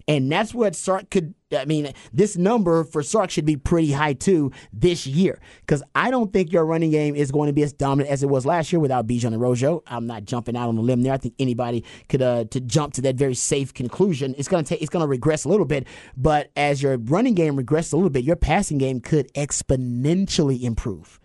And 0.08 0.32
that's 0.32 0.54
what 0.54 0.76
Sark 0.76 1.10
could. 1.10 1.34
I 1.54 1.66
mean, 1.66 1.92
this 2.14 2.38
number 2.38 2.86
for 2.86 3.04
Sark 3.04 3.30
should 3.30 3.46
be 3.46 3.58
pretty 3.58 3.92
high 3.92 4.14
too 4.14 4.52
this 4.72 5.06
year 5.06 5.40
because 5.62 5.84
I 5.94 6.10
don't 6.10 6.32
think 6.32 6.54
your 6.54 6.66
running 6.66 6.92
game 6.92 7.14
is 7.14 7.30
going 7.30 7.48
to 7.48 7.54
be 7.54 7.62
as 7.62 7.74
dominant 7.74 8.10
as 8.10 8.24
it 8.24 8.30
was 8.30 8.46
last 8.46 8.72
year 8.72 8.80
without 8.80 9.06
Bijan 9.06 9.26
and 9.26 9.42
Rojo. 9.42 9.84
I'm 9.86 10.08
not 10.08 10.24
jumping 10.24 10.56
out 10.56 10.70
on 10.70 10.78
a 10.78 10.82
limb 10.82 11.02
there. 11.02 11.14
I 11.14 11.18
think 11.18 11.36
anybody 11.40 11.84
could 12.08 12.22
uh, 12.22 12.46
to 12.46 12.62
jump 12.62 12.94
to 12.94 13.02
that 13.02 13.16
very 13.16 13.36
safe 13.36 13.74
conclusion. 13.74 14.34
It's 14.38 14.48
to 14.48 14.64
take. 14.64 14.82
It's 14.82 14.90
going 14.90 15.04
to 15.04 15.08
regress 15.08 15.44
a 15.44 15.50
little 15.50 15.66
bit, 15.66 15.88
but 16.16 16.52
as 16.56 16.82
your 16.82 16.98
running 16.98 17.34
game 17.34 17.58
regresses 17.58 17.94
a 17.94 17.98
little 17.98 18.10
bit, 18.10 18.24
your 18.24 18.38
passing 18.38 18.78
game 18.78 19.02
could 19.02 19.32
exponentially 19.34 20.64
improve. 20.64 21.20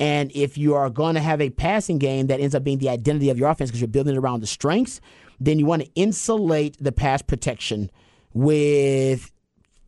And 0.00 0.32
if 0.34 0.56
you 0.56 0.74
are 0.74 0.88
going 0.88 1.14
to 1.14 1.20
have 1.20 1.40
a 1.40 1.50
passing 1.50 1.98
game 1.98 2.28
that 2.28 2.40
ends 2.40 2.54
up 2.54 2.64
being 2.64 2.78
the 2.78 2.88
identity 2.88 3.28
of 3.28 3.38
your 3.38 3.50
offense 3.50 3.70
because 3.70 3.80
you're 3.80 3.88
building 3.88 4.14
it 4.14 4.18
around 4.18 4.40
the 4.40 4.46
strengths, 4.46 5.00
then 5.38 5.58
you 5.58 5.66
want 5.66 5.82
to 5.82 5.90
insulate 5.94 6.76
the 6.80 6.90
pass 6.92 7.22
protection 7.22 7.90
with 8.32 9.30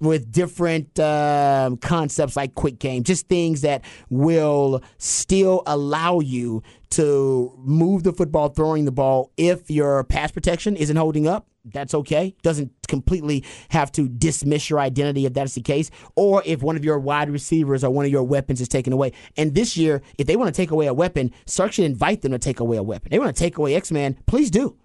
with 0.00 0.32
different 0.32 0.98
um, 0.98 1.76
concepts 1.76 2.36
like 2.36 2.56
quick 2.56 2.80
game, 2.80 3.04
just 3.04 3.28
things 3.28 3.60
that 3.60 3.84
will 4.10 4.82
still 4.98 5.62
allow 5.64 6.18
you 6.18 6.60
to 6.90 7.54
move 7.58 8.02
the 8.02 8.12
football, 8.12 8.48
throwing 8.48 8.84
the 8.84 8.92
ball. 8.92 9.30
If 9.36 9.70
your 9.70 10.02
pass 10.04 10.32
protection 10.32 10.74
isn't 10.74 10.96
holding 10.96 11.28
up, 11.28 11.46
that's 11.64 11.94
okay. 11.94 12.34
Doesn't 12.42 12.72
completely 12.88 13.44
have 13.68 13.92
to 13.92 14.08
dismiss 14.08 14.68
your 14.68 14.80
identity 14.80 15.24
if 15.24 15.34
that's 15.34 15.54
the 15.54 15.60
case. 15.60 15.90
Or 16.16 16.42
if 16.44 16.62
one 16.62 16.76
of 16.76 16.84
your 16.84 16.98
wide 16.98 17.30
receivers 17.30 17.84
or 17.84 17.90
one 17.90 18.04
of 18.04 18.10
your 18.10 18.24
weapons 18.24 18.60
is 18.60 18.68
taken 18.68 18.92
away. 18.92 19.12
And 19.36 19.54
this 19.54 19.76
year, 19.76 20.02
if 20.18 20.26
they 20.26 20.34
want 20.34 20.52
to 20.52 20.60
take 20.60 20.72
away 20.72 20.86
a 20.86 20.94
weapon, 20.94 21.30
Sark 21.46 21.72
should 21.72 21.84
invite 21.84 22.22
them 22.22 22.32
to 22.32 22.38
take 22.40 22.58
away 22.58 22.76
a 22.76 22.82
weapon. 22.82 23.10
They 23.10 23.20
want 23.20 23.34
to 23.34 23.40
take 23.40 23.56
away 23.56 23.76
X 23.76 23.92
Man, 23.92 24.18
please 24.26 24.50
do. 24.50 24.76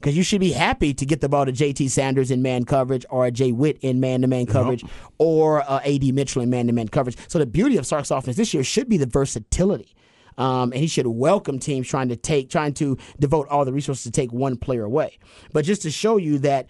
Because 0.00 0.16
you 0.16 0.22
should 0.22 0.40
be 0.40 0.52
happy 0.52 0.92
to 0.94 1.06
get 1.06 1.20
the 1.20 1.28
ball 1.28 1.46
to 1.46 1.52
JT 1.52 1.90
Sanders 1.90 2.30
in 2.30 2.42
man 2.42 2.64
coverage 2.64 3.06
or 3.08 3.26
a 3.26 3.30
Jay 3.30 3.52
Witt 3.52 3.78
in 3.80 3.98
man 3.98 4.20
to 4.20 4.26
man 4.26 4.46
coverage 4.46 4.84
or 5.18 5.62
uh, 5.62 5.80
AD 5.84 6.04
Mitchell 6.14 6.42
in 6.42 6.50
man 6.50 6.66
to 6.66 6.72
man 6.72 6.88
coverage. 6.88 7.16
So 7.28 7.38
the 7.38 7.46
beauty 7.46 7.76
of 7.76 7.86
Sark's 7.86 8.10
offense 8.10 8.36
this 8.36 8.52
year 8.52 8.62
should 8.62 8.88
be 8.88 8.98
the 8.98 9.06
versatility. 9.06 9.94
Um, 10.38 10.72
and 10.72 10.74
he 10.74 10.86
should 10.86 11.06
welcome 11.06 11.58
teams 11.58 11.88
trying 11.88 12.10
to 12.10 12.16
take, 12.16 12.50
trying 12.50 12.74
to 12.74 12.98
devote 13.18 13.48
all 13.48 13.64
the 13.64 13.72
resources 13.72 14.04
to 14.04 14.10
take 14.10 14.32
one 14.32 14.58
player 14.58 14.84
away. 14.84 15.18
But 15.52 15.64
just 15.64 15.82
to 15.82 15.90
show 15.90 16.18
you 16.18 16.38
that 16.40 16.66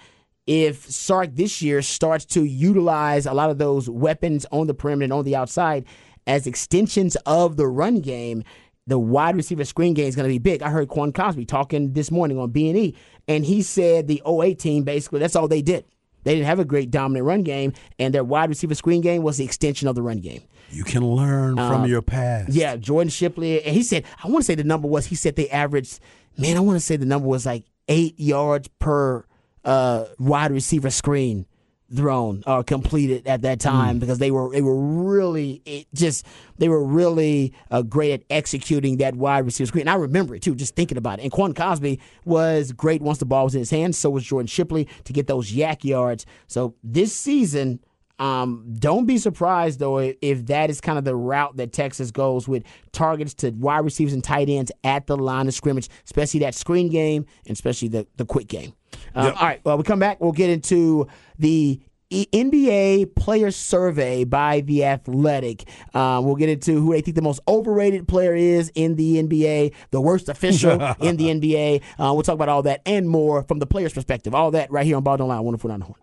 if 0.46 0.88
Sark 0.88 1.34
this 1.34 1.60
year 1.60 1.82
starts 1.82 2.24
to 2.26 2.44
utilize 2.44 3.26
a 3.26 3.34
lot 3.34 3.50
of 3.50 3.58
those 3.58 3.90
weapons 3.90 4.46
on 4.52 4.68
the 4.68 4.74
perimeter 4.74 5.04
and 5.04 5.12
on 5.12 5.24
the 5.24 5.34
outside 5.34 5.84
as 6.26 6.46
extensions 6.46 7.16
of 7.26 7.56
the 7.56 7.66
run 7.66 8.00
game, 8.00 8.44
the 8.86 8.98
wide 8.98 9.36
receiver 9.36 9.64
screen 9.64 9.94
game 9.94 10.06
is 10.06 10.14
going 10.16 10.28
to 10.28 10.32
be 10.32 10.38
big. 10.38 10.62
I 10.62 10.70
heard 10.70 10.88
Quan 10.88 11.12
Cosby 11.12 11.44
talking 11.44 11.92
this 11.92 12.10
morning 12.10 12.38
on 12.38 12.50
B 12.50 12.94
and 13.28 13.44
he 13.44 13.62
said 13.62 14.06
the 14.06 14.22
08 14.26 14.58
team 14.58 14.84
basically 14.84 15.18
that's 15.20 15.34
all 15.36 15.48
they 15.48 15.62
did. 15.62 15.84
They 16.24 16.34
didn't 16.34 16.46
have 16.46 16.58
a 16.58 16.64
great 16.64 16.90
dominant 16.90 17.24
run 17.24 17.42
game, 17.44 17.72
and 18.00 18.12
their 18.12 18.24
wide 18.24 18.48
receiver 18.48 18.74
screen 18.74 19.00
game 19.00 19.22
was 19.22 19.36
the 19.36 19.44
extension 19.44 19.86
of 19.86 19.94
the 19.94 20.02
run 20.02 20.18
game. 20.18 20.42
You 20.70 20.82
can 20.82 21.06
learn 21.06 21.54
from 21.54 21.82
Um, 21.82 21.86
your 21.86 22.02
past. 22.02 22.52
Yeah, 22.52 22.74
Jordan 22.74 23.10
Shipley, 23.10 23.62
and 23.62 23.72
he 23.72 23.84
said 23.84 24.04
I 24.24 24.26
want 24.26 24.38
to 24.42 24.46
say 24.46 24.56
the 24.56 24.64
number 24.64 24.88
was 24.88 25.06
he 25.06 25.14
said 25.14 25.36
they 25.36 25.48
averaged. 25.50 26.00
Man, 26.36 26.56
I 26.56 26.60
want 26.60 26.76
to 26.76 26.84
say 26.84 26.96
the 26.96 27.06
number 27.06 27.28
was 27.28 27.46
like 27.46 27.64
eight 27.86 28.18
yards 28.18 28.68
per 28.80 29.24
uh, 29.64 30.06
wide 30.18 30.50
receiver 30.50 30.90
screen 30.90 31.46
thrown 31.94 32.42
or 32.46 32.64
completed 32.64 33.26
at 33.26 33.42
that 33.42 33.60
time 33.60 33.98
because 33.98 34.18
they 34.18 34.30
were 34.30 34.50
they 34.50 34.62
were 34.62 34.76
really 34.76 35.62
it 35.64 35.86
just 35.94 36.26
they 36.58 36.68
were 36.68 36.84
really 36.84 37.52
uh, 37.70 37.82
great 37.82 38.12
at 38.12 38.22
executing 38.30 38.96
that 38.98 39.14
wide 39.14 39.44
receiver 39.44 39.68
screen. 39.68 39.82
And 39.82 39.90
I 39.90 39.94
remember 39.94 40.34
it 40.34 40.42
too, 40.42 40.54
just 40.54 40.74
thinking 40.74 40.98
about 40.98 41.18
it. 41.18 41.22
And 41.22 41.32
Quan 41.32 41.54
Cosby 41.54 42.00
was 42.24 42.72
great 42.72 43.02
once 43.02 43.18
the 43.18 43.26
ball 43.26 43.44
was 43.44 43.54
in 43.54 43.60
his 43.60 43.70
hands. 43.70 43.96
So 43.98 44.10
was 44.10 44.24
Jordan 44.24 44.46
Shipley 44.46 44.88
to 45.04 45.12
get 45.12 45.26
those 45.26 45.52
YAC 45.52 45.84
yards. 45.84 46.26
So 46.46 46.74
this 46.82 47.14
season. 47.14 47.80
Um, 48.18 48.72
don't 48.78 49.04
be 49.04 49.18
surprised 49.18 49.78
though 49.78 49.98
if, 49.98 50.16
if 50.22 50.46
that 50.46 50.70
is 50.70 50.80
kind 50.80 50.96
of 50.96 51.04
the 51.04 51.14
route 51.14 51.58
that 51.58 51.74
Texas 51.74 52.10
goes 52.10 52.48
with 52.48 52.62
targets 52.90 53.34
to 53.34 53.50
wide 53.50 53.80
receivers 53.80 54.14
and 54.14 54.24
tight 54.24 54.48
ends 54.48 54.72
at 54.84 55.06
the 55.06 55.18
line 55.18 55.48
of 55.48 55.52
scrimmage, 55.52 55.90
especially 56.06 56.40
that 56.40 56.54
screen 56.54 56.88
game 56.88 57.26
and 57.44 57.52
especially 57.52 57.88
the 57.88 58.06
the 58.16 58.24
quick 58.24 58.48
game. 58.48 58.72
Um, 59.16 59.26
All 59.26 59.46
right, 59.46 59.60
well, 59.64 59.76
we 59.78 59.82
come 59.82 59.98
back. 59.98 60.20
We'll 60.20 60.32
get 60.32 60.50
into 60.50 61.08
the 61.38 61.80
NBA 62.10 63.14
player 63.16 63.50
survey 63.50 64.24
by 64.24 64.60
The 64.60 64.84
Athletic. 64.84 65.68
Um, 65.94 66.24
we'll 66.24 66.36
get 66.36 66.48
into 66.48 66.80
who 66.80 66.92
they 66.92 67.00
think 67.00 67.16
the 67.16 67.22
most 67.22 67.40
overrated 67.48 68.06
player 68.06 68.34
is 68.34 68.70
in 68.74 68.96
the 68.96 69.22
NBA, 69.22 69.74
the 69.90 70.00
worst 70.00 70.28
official 70.28 70.72
in 71.00 71.16
the 71.16 71.24
NBA. 71.30 71.82
Uh, 71.98 72.12
we'll 72.12 72.22
talk 72.22 72.34
about 72.34 72.48
all 72.48 72.62
that 72.62 72.82
and 72.86 73.08
more 73.08 73.42
from 73.42 73.58
the 73.58 73.66
player's 73.66 73.92
perspective. 73.92 74.34
All 74.34 74.52
that 74.52 74.70
right 74.70 74.86
here 74.86 74.96
on 74.96 75.02
Ball 75.02 75.16
Don't 75.16 75.28
Lie, 75.28 75.38
104.9 75.38 75.78
The 75.78 75.84
Horn. 75.84 75.96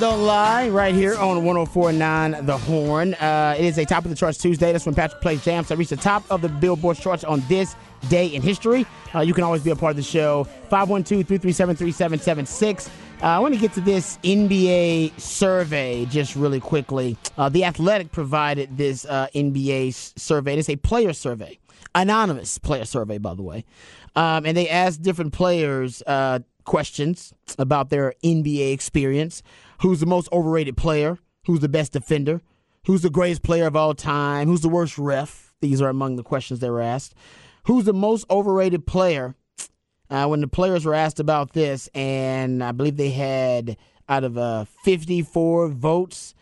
Don't 0.00 0.22
Lie, 0.22 0.68
right 0.68 0.94
here 0.94 1.16
on 1.16 1.44
1049 1.44 2.46
The 2.46 2.56
Horn. 2.56 3.14
Uh, 3.14 3.56
it 3.58 3.64
is 3.64 3.78
a 3.78 3.84
top 3.84 4.04
of 4.04 4.10
the 4.10 4.16
charts 4.16 4.38
Tuesday. 4.38 4.70
That's 4.70 4.86
when 4.86 4.94
Patrick 4.94 5.20
plays 5.20 5.42
jams 5.44 5.66
that 5.68 5.76
reach 5.76 5.88
the 5.88 5.96
top 5.96 6.22
of 6.30 6.40
the 6.40 6.48
Billboard 6.48 6.98
charts 6.98 7.24
on 7.24 7.42
this 7.48 7.74
day 8.08 8.28
in 8.28 8.40
history. 8.40 8.86
Uh, 9.12 9.22
you 9.22 9.34
can 9.34 9.42
always 9.42 9.64
be 9.64 9.70
a 9.70 9.76
part 9.76 9.90
of 9.90 9.96
the 9.96 10.04
show. 10.04 10.44
512 10.70 11.26
337 11.26 11.74
3776. 11.74 12.90
I 13.22 13.40
want 13.40 13.54
to 13.54 13.60
get 13.60 13.72
to 13.72 13.80
this 13.80 14.18
NBA 14.18 15.18
survey 15.18 16.04
just 16.04 16.36
really 16.36 16.60
quickly. 16.60 17.16
Uh, 17.36 17.48
the 17.48 17.64
Athletic 17.64 18.12
provided 18.12 18.76
this 18.76 19.04
uh, 19.04 19.26
NBA 19.34 19.94
survey. 20.16 20.56
It's 20.56 20.68
a 20.68 20.76
player 20.76 21.12
survey, 21.12 21.58
anonymous 21.96 22.56
player 22.58 22.84
survey, 22.84 23.18
by 23.18 23.34
the 23.34 23.42
way. 23.42 23.64
Um, 24.18 24.46
and 24.46 24.56
they 24.56 24.68
asked 24.68 25.02
different 25.02 25.32
players 25.32 26.02
uh, 26.04 26.40
questions 26.64 27.32
about 27.56 27.88
their 27.88 28.14
NBA 28.24 28.72
experience. 28.72 29.44
Who's 29.82 30.00
the 30.00 30.06
most 30.06 30.28
overrated 30.32 30.76
player? 30.76 31.18
Who's 31.46 31.60
the 31.60 31.68
best 31.68 31.92
defender? 31.92 32.42
Who's 32.86 33.02
the 33.02 33.10
greatest 33.10 33.44
player 33.44 33.68
of 33.68 33.76
all 33.76 33.94
time? 33.94 34.48
Who's 34.48 34.62
the 34.62 34.68
worst 34.68 34.98
ref? 34.98 35.54
These 35.60 35.80
are 35.80 35.88
among 35.88 36.16
the 36.16 36.24
questions 36.24 36.58
that 36.58 36.72
were 36.72 36.80
asked. 36.80 37.14
Who's 37.66 37.84
the 37.84 37.92
most 37.92 38.26
overrated 38.28 38.88
player? 38.88 39.36
Uh, 40.10 40.26
when 40.26 40.40
the 40.40 40.48
players 40.48 40.84
were 40.84 40.94
asked 40.94 41.20
about 41.20 41.52
this, 41.52 41.88
and 41.94 42.64
I 42.64 42.72
believe 42.72 42.96
they 42.96 43.10
had 43.10 43.76
out 44.08 44.24
of 44.24 44.36
uh, 44.36 44.64
54 44.82 45.68
votes, 45.68 46.34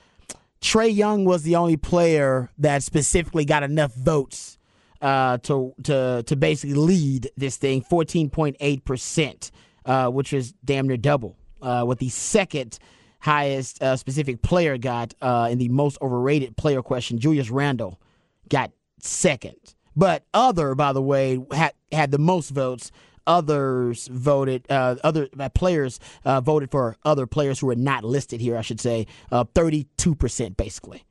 Trae 0.62 0.94
Young 0.94 1.26
was 1.26 1.42
the 1.42 1.56
only 1.56 1.76
player 1.76 2.48
that 2.56 2.82
specifically 2.82 3.44
got 3.44 3.62
enough 3.62 3.92
votes 3.92 4.55
uh, 5.00 5.38
to 5.38 5.74
to 5.84 6.22
to 6.26 6.36
basically 6.36 6.74
lead 6.74 7.30
this 7.36 7.56
thing, 7.56 7.82
14.8 7.82 8.84
percent, 8.84 9.50
uh, 9.84 10.08
which 10.08 10.32
is 10.32 10.52
damn 10.64 10.86
near 10.86 10.96
double 10.96 11.36
uh, 11.62 11.84
what 11.84 11.98
the 11.98 12.08
second 12.08 12.78
highest 13.20 13.82
uh, 13.82 13.96
specific 13.96 14.42
player 14.42 14.78
got 14.78 15.14
uh, 15.20 15.48
in 15.50 15.58
the 15.58 15.68
most 15.68 15.98
overrated 16.00 16.56
player 16.56 16.82
question. 16.82 17.18
Julius 17.18 17.50
Randle 17.50 18.00
got 18.48 18.70
second, 19.00 19.74
but 19.94 20.24
other, 20.32 20.74
by 20.74 20.92
the 20.92 21.02
way, 21.02 21.38
had 21.52 21.72
had 21.92 22.10
the 22.10 22.18
most 22.18 22.50
votes. 22.50 22.90
Others 23.28 24.06
voted. 24.06 24.64
Other 24.70 25.26
players 25.52 25.98
voted 26.24 26.70
for 26.70 26.96
other 27.04 27.26
players 27.26 27.58
who 27.58 27.68
are 27.70 27.74
not 27.74 28.04
listed 28.04 28.40
here. 28.40 28.56
I 28.56 28.60
should 28.60 28.80
say, 28.80 29.08
thirty-two 29.52 30.14
percent 30.14 30.56
basically 30.56 31.02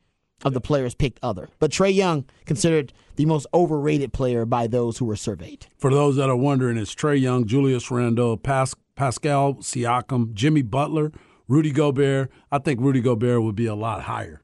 of 0.43 0.53
the 0.53 0.61
players 0.61 0.93
picked 0.95 1.19
other. 1.23 1.49
But 1.59 1.71
Trae 1.71 1.93
Young 1.93 2.25
considered 2.45 2.93
the 3.15 3.25
most 3.25 3.47
overrated 3.53 4.11
player 4.13 4.45
by 4.45 4.67
those 4.67 4.97
who 4.97 5.05
were 5.05 5.15
surveyed. 5.15 5.67
For 5.77 5.91
those 5.91 6.15
that 6.17 6.29
are 6.29 6.35
wondering, 6.35 6.77
it's 6.77 6.93
Trae 6.93 7.19
Young, 7.19 7.45
Julius 7.45 7.89
Randle, 7.89 8.37
Pas- 8.37 8.75
Pascal 8.95 9.55
Siakam, 9.55 10.33
Jimmy 10.33 10.61
Butler, 10.61 11.11
Rudy 11.47 11.71
Gobert. 11.71 12.31
I 12.51 12.57
think 12.59 12.81
Rudy 12.81 13.01
Gobert 13.01 13.41
would 13.43 13.55
be 13.55 13.65
a 13.67 13.75
lot 13.75 14.03
higher. 14.03 14.41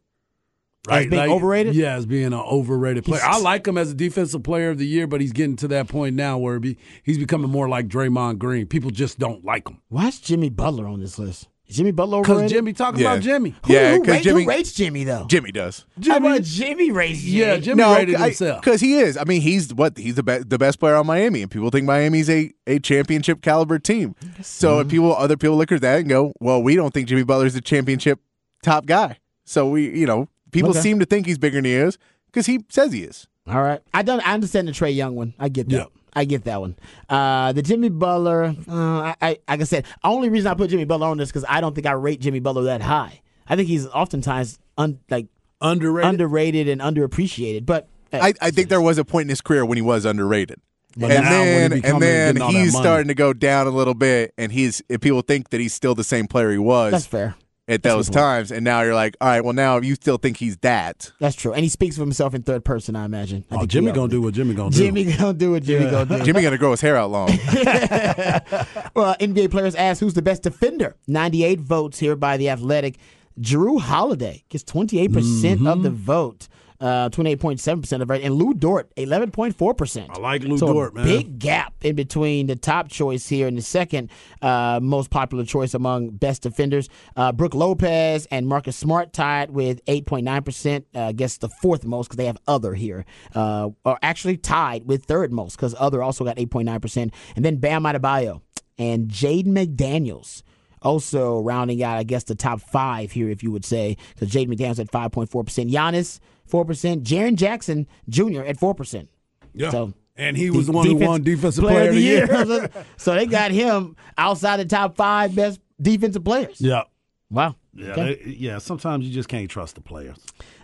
As 0.89 1.05
being 1.05 1.29
overrated? 1.29 1.75
Yeah, 1.75 1.93
as 1.95 2.07
being 2.07 2.25
an 2.25 2.33
overrated 2.33 3.03
player. 3.05 3.21
He's- 3.21 3.35
I 3.35 3.39
like 3.39 3.67
him 3.67 3.77
as 3.77 3.91
a 3.91 3.93
defensive 3.93 4.41
player 4.41 4.71
of 4.71 4.79
the 4.79 4.87
year, 4.87 5.05
but 5.05 5.21
he's 5.21 5.31
getting 5.31 5.55
to 5.57 5.67
that 5.67 5.87
point 5.87 6.15
now 6.15 6.39
where 6.39 6.59
be, 6.59 6.75
he's 7.03 7.19
becoming 7.19 7.51
more 7.51 7.69
like 7.69 7.87
Draymond 7.87 8.39
Green. 8.39 8.65
People 8.65 8.89
just 8.89 9.19
don't 9.19 9.45
like 9.45 9.67
him. 9.69 9.77
Why 9.89 10.07
is 10.07 10.19
Jimmy 10.19 10.49
Butler 10.49 10.87
on 10.87 10.99
this 10.99 11.19
list? 11.19 11.49
Is 11.71 11.77
Jimmy 11.77 11.91
Butler 11.91 12.21
Because? 12.21 12.51
Jimmy 12.51 12.73
talking 12.73 12.99
Yeah. 13.01 13.11
about 13.13 13.23
Jimmy. 13.23 13.55
Who, 13.65 13.73
Yeah, 13.73 13.93
who, 13.93 13.99
'cause 13.99 14.07
rate- 14.09 14.23
Jimmy- 14.23 14.43
who 14.43 14.49
rates 14.49 14.71
Jimmy 14.73 15.03
though? 15.05 15.25
Jimmy 15.29 15.51
does. 15.51 15.85
How 16.05 16.17
about 16.17 16.43
Jimmy 16.43 16.91
rates 16.91 17.21
Jimmy? 17.21 17.31
Yeah, 17.37 17.57
Jimmy 17.57 17.83
rated 17.83 18.15
I- 18.15 18.25
himself. 18.25 18.61
Because 18.61 18.81
he 18.81 18.95
is. 18.95 19.15
I 19.17 19.23
mean, 19.23 19.41
he's 19.41 19.73
what 19.73 19.97
he's 19.97 20.15
the 20.15 20.23
best 20.23 20.49
the 20.49 20.57
best 20.57 20.79
player 20.79 20.95
on 20.95 21.07
Miami, 21.07 21.41
and 21.41 21.49
people 21.49 21.69
think 21.69 21.85
Miami's 21.85 22.29
a, 22.29 22.51
a 22.67 22.79
championship 22.79 23.41
caliber 23.41 23.79
team. 23.79 24.15
So 24.41 24.79
if 24.81 24.89
people 24.89 25.15
other 25.15 25.37
people 25.37 25.55
look 25.57 25.71
at 25.71 25.81
that 25.81 26.01
and 26.01 26.09
go, 26.09 26.33
well, 26.41 26.61
we 26.61 26.75
don't 26.75 26.93
think 26.93 27.07
Jimmy 27.07 27.23
Butler's 27.23 27.55
a 27.55 27.61
championship 27.61 28.19
top 28.63 28.85
guy. 28.85 29.17
So 29.45 29.69
we, 29.69 29.97
you 29.97 30.05
know, 30.05 30.27
people 30.51 30.71
Okay. 30.71 30.81
seem 30.81 30.99
to 30.99 31.05
think 31.05 31.25
he's 31.25 31.37
bigger 31.37 31.57
than 31.57 31.65
he 31.65 31.73
is 31.73 31.97
because 32.27 32.45
he 32.47 32.59
says 32.69 32.91
he 32.91 33.03
is. 33.03 33.27
All 33.47 33.61
right, 33.61 33.79
I 33.93 34.03
don't. 34.03 34.19
I 34.27 34.33
understand 34.33 34.67
the 34.67 34.71
Trae 34.71 34.93
Young 34.95 35.15
one. 35.15 35.33
I 35.39 35.47
get 35.49 35.67
that. 35.69 35.75
Yeah. 35.75 35.85
I 36.13 36.25
get 36.25 36.43
that 36.43 36.59
one. 36.59 36.75
Uh, 37.09 37.53
the 37.53 37.61
Jimmy 37.61 37.89
Butler. 37.89 38.55
Uh, 38.67 38.73
I, 38.73 39.15
I 39.21 39.39
like 39.47 39.61
I 39.61 39.63
said, 39.63 39.85
only 40.03 40.29
reason 40.29 40.51
I 40.51 40.53
put 40.53 40.69
Jimmy 40.69 40.85
Butler 40.85 41.07
on 41.07 41.17
this 41.17 41.29
because 41.29 41.45
I 41.47 41.61
don't 41.61 41.73
think 41.73 41.87
I 41.87 41.93
rate 41.93 42.19
Jimmy 42.19 42.39
Butler 42.39 42.63
that 42.63 42.81
high. 42.81 43.21
I 43.47 43.55
think 43.55 43.67
he's 43.67 43.87
oftentimes 43.87 44.59
un, 44.77 44.99
like 45.09 45.27
Underrated. 45.61 46.09
underrated 46.09 46.67
and 46.67 46.81
underappreciated. 46.81 47.65
But 47.65 47.87
uh, 48.11 48.17
I, 48.21 48.33
I 48.41 48.51
think 48.51 48.69
there 48.69 48.81
was 48.81 48.97
a 48.97 49.05
point 49.05 49.23
in 49.23 49.29
his 49.29 49.41
career 49.41 49.65
when 49.65 49.77
he 49.77 49.81
was 49.81 50.05
underrated. 50.05 50.59
But 50.97 51.11
and 51.11 51.23
now 51.23 51.29
then, 51.31 51.73
and 51.73 52.01
then 52.01 52.35
getting 52.35 52.41
all 52.41 52.51
that 52.51 52.59
he's 52.59 52.75
starting 52.75 53.07
to 53.07 53.13
go 53.13 53.31
down 53.31 53.67
a 53.67 53.69
little 53.69 53.93
bit, 53.93 54.33
and 54.37 54.51
he's 54.51 54.81
if 54.89 54.99
people 54.99 55.21
think 55.21 55.49
that 55.51 55.61
he's 55.61 55.73
still 55.73 55.95
the 55.95 56.03
same 56.03 56.27
player 56.27 56.51
he 56.51 56.57
was 56.57 56.91
that's 56.91 57.05
fair. 57.05 57.35
At 57.71 57.83
those 57.83 58.09
times, 58.09 58.51
and 58.51 58.63
now 58.65 58.81
you're 58.81 58.93
like, 58.93 59.15
all 59.21 59.29
right, 59.29 59.43
well 59.43 59.53
now 59.53 59.79
you 59.79 59.95
still 59.95 60.17
think 60.17 60.37
he's 60.37 60.57
that. 60.57 61.11
That's 61.19 61.35
true. 61.35 61.53
And 61.53 61.63
he 61.63 61.69
speaks 61.69 61.95
of 61.95 62.01
himself 62.01 62.33
in 62.33 62.43
third 62.43 62.65
person. 62.65 62.95
I 62.95 63.05
imagine. 63.05 63.45
I 63.49 63.55
Oh, 63.55 63.57
think 63.59 63.71
Jimmy 63.71 63.91
gonna 63.91 64.09
do 64.09 64.21
what 64.21 64.33
Jimmy 64.33 64.53
gonna 64.53 64.71
do. 64.71 64.77
Jimmy 64.77 65.05
gonna 65.05 65.33
do 65.33 65.51
what 65.51 65.63
Jimmy 65.63 65.89
gonna 65.89 66.17
do. 66.17 66.23
Jimmy 66.25 66.41
gonna 66.41 66.57
grow 66.57 66.71
his 66.71 66.81
hair 66.81 66.97
out 66.97 67.11
long. 67.11 67.27
well, 68.93 69.15
NBA 69.19 69.49
players 69.51 69.73
asked 69.75 70.01
who's 70.01 70.13
the 70.13 70.21
best 70.21 70.43
defender. 70.43 70.97
98 71.07 71.59
votes 71.61 71.99
here 71.99 72.15
by 72.15 72.37
The 72.37 72.49
Athletic. 72.49 72.97
Drew 73.39 73.79
Holiday 73.79 74.43
gets 74.49 74.63
28% 74.65 75.65
of 75.65 75.83
the 75.83 75.89
mm-hmm. 75.89 75.95
vote. 75.95 76.47
Uh, 76.81 77.09
28.7% 77.09 78.01
of 78.01 78.07
vote. 78.07 78.21
And 78.23 78.33
Lu 78.33 78.55
Dort, 78.55 78.91
11.4%. 78.95 80.09
I 80.09 80.19
like 80.19 80.43
Lou 80.43 80.57
so 80.57 80.73
Dort, 80.73 80.95
man. 80.95 81.05
Big 81.05 81.37
gap 81.37 81.75
in 81.81 81.95
between 81.95 82.47
the 82.47 82.55
top 82.55 82.89
choice 82.89 83.27
here 83.27 83.47
and 83.47 83.55
the 83.55 83.61
second 83.61 84.09
uh, 84.41 84.79
most 84.81 85.11
popular 85.11 85.45
choice 85.45 85.75
among 85.75 86.09
best 86.09 86.41
defenders. 86.41 86.89
Uh, 87.15 87.31
Brook 87.31 87.53
Lopez 87.53 88.25
and 88.31 88.47
Marcus 88.47 88.75
Smart 88.75 89.13
tied 89.13 89.51
with 89.51 89.85
8.9%. 89.85 90.85
Uh, 90.95 90.99
I 90.99 91.11
guess 91.11 91.37
the 91.37 91.49
fourth 91.49 91.85
most 91.85 92.07
because 92.07 92.17
they 92.17 92.25
have 92.25 92.39
other 92.47 92.73
here. 92.73 93.05
Uh, 93.35 93.69
or 93.85 93.99
actually 94.01 94.37
tied 94.37 94.87
with 94.87 95.05
third 95.05 95.31
most 95.31 95.55
because 95.57 95.75
other 95.77 96.01
also 96.01 96.25
got 96.25 96.37
8.9%. 96.37 97.11
And 97.35 97.45
then 97.45 97.57
Bam 97.57 97.83
Adebayo 97.83 98.41
and 98.77 99.07
Jaden 99.07 99.47
McDaniels. 99.47 100.41
Also 100.81 101.39
rounding 101.41 101.83
out, 101.83 101.99
I 101.99 102.03
guess, 102.03 102.23
the 102.23 102.33
top 102.33 102.59
five 102.59 103.11
here, 103.11 103.29
if 103.29 103.43
you 103.43 103.51
would 103.51 103.63
say, 103.63 103.97
because 104.15 104.31
Jaden 104.31 104.47
McDaniels 104.47 104.79
at 104.79 104.87
5.4%. 104.87 105.71
Giannis, 105.71 106.19
4%. 106.51 107.03
Jaren 107.03 107.35
Jackson 107.35 107.87
Jr. 108.09 108.41
at 108.41 108.57
4%. 108.57 109.07
Yeah. 109.53 109.69
So 109.71 109.93
and 110.17 110.37
he 110.37 110.49
was 110.51 110.67
the 110.67 110.73
one 110.73 110.85
who 110.85 110.95
won 110.95 111.23
Defensive 111.23 111.63
Player, 111.63 111.89
of 111.89 111.95
the 111.95 112.01
Year. 112.01 112.69
so 112.97 113.15
they 113.15 113.25
got 113.25 113.51
him 113.51 113.95
outside 114.17 114.57
the 114.57 114.65
top 114.65 114.95
five 114.95 115.33
best 115.33 115.59
defensive 115.81 116.23
players. 116.23 116.59
yeah. 116.61 116.83
Wow. 117.29 117.55
Yeah, 117.73 117.91
Okay. 117.93 118.19
they- 118.25 118.31
yeah. 118.31 118.57
Sometimes 118.57 119.05
you 119.07 119.13
just 119.13 119.29
can't 119.29 119.49
trust 119.49 119.75
the 119.75 119.81
players. 119.81 120.17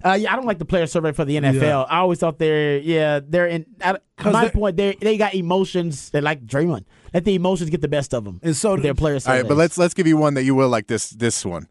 Uh, 0.04 0.18
yeah, 0.20 0.34
I 0.34 0.36
don't 0.36 0.46
like 0.46 0.60
the 0.60 0.66
player 0.66 0.86
survey 0.86 1.14
for 1.14 1.24
the 1.24 1.38
NFL. 1.38 1.62
Yeah. 1.62 1.80
I 1.84 2.00
always 2.00 2.20
thought 2.20 2.38
they're 2.40 2.78
yeah 2.80 3.22
they're 3.26 3.48
in. 3.48 3.66
At 3.80 4.04
'Cause 4.18 4.34
my 4.34 4.46
they- 4.46 4.52
point, 4.52 4.76
they 4.76 4.98
they 5.00 5.18
got 5.18 5.34
emotions. 5.34 6.10
They 6.10 6.20
like 6.20 6.46
Draymond. 6.46 6.84
Let 7.14 7.24
the 7.24 7.36
emotions 7.36 7.70
get 7.70 7.80
the 7.80 7.88
best 7.88 8.14
of 8.14 8.26
them. 8.26 8.42
And 8.44 8.54
so 8.54 8.74
with 8.74 8.84
their 8.84 8.94
players. 8.94 9.26
All 9.26 9.32
surveys. 9.32 9.44
right, 9.44 9.48
but 9.50 9.58
let's 9.58 9.78
let's 9.78 9.94
give 9.94 10.08
you 10.08 10.18
one 10.18 10.34
that 10.34 10.44
you 10.44 10.56
will 10.56 10.68
like 10.68 10.88
this 10.88 11.10
this 11.12 11.46
one. 11.46 11.70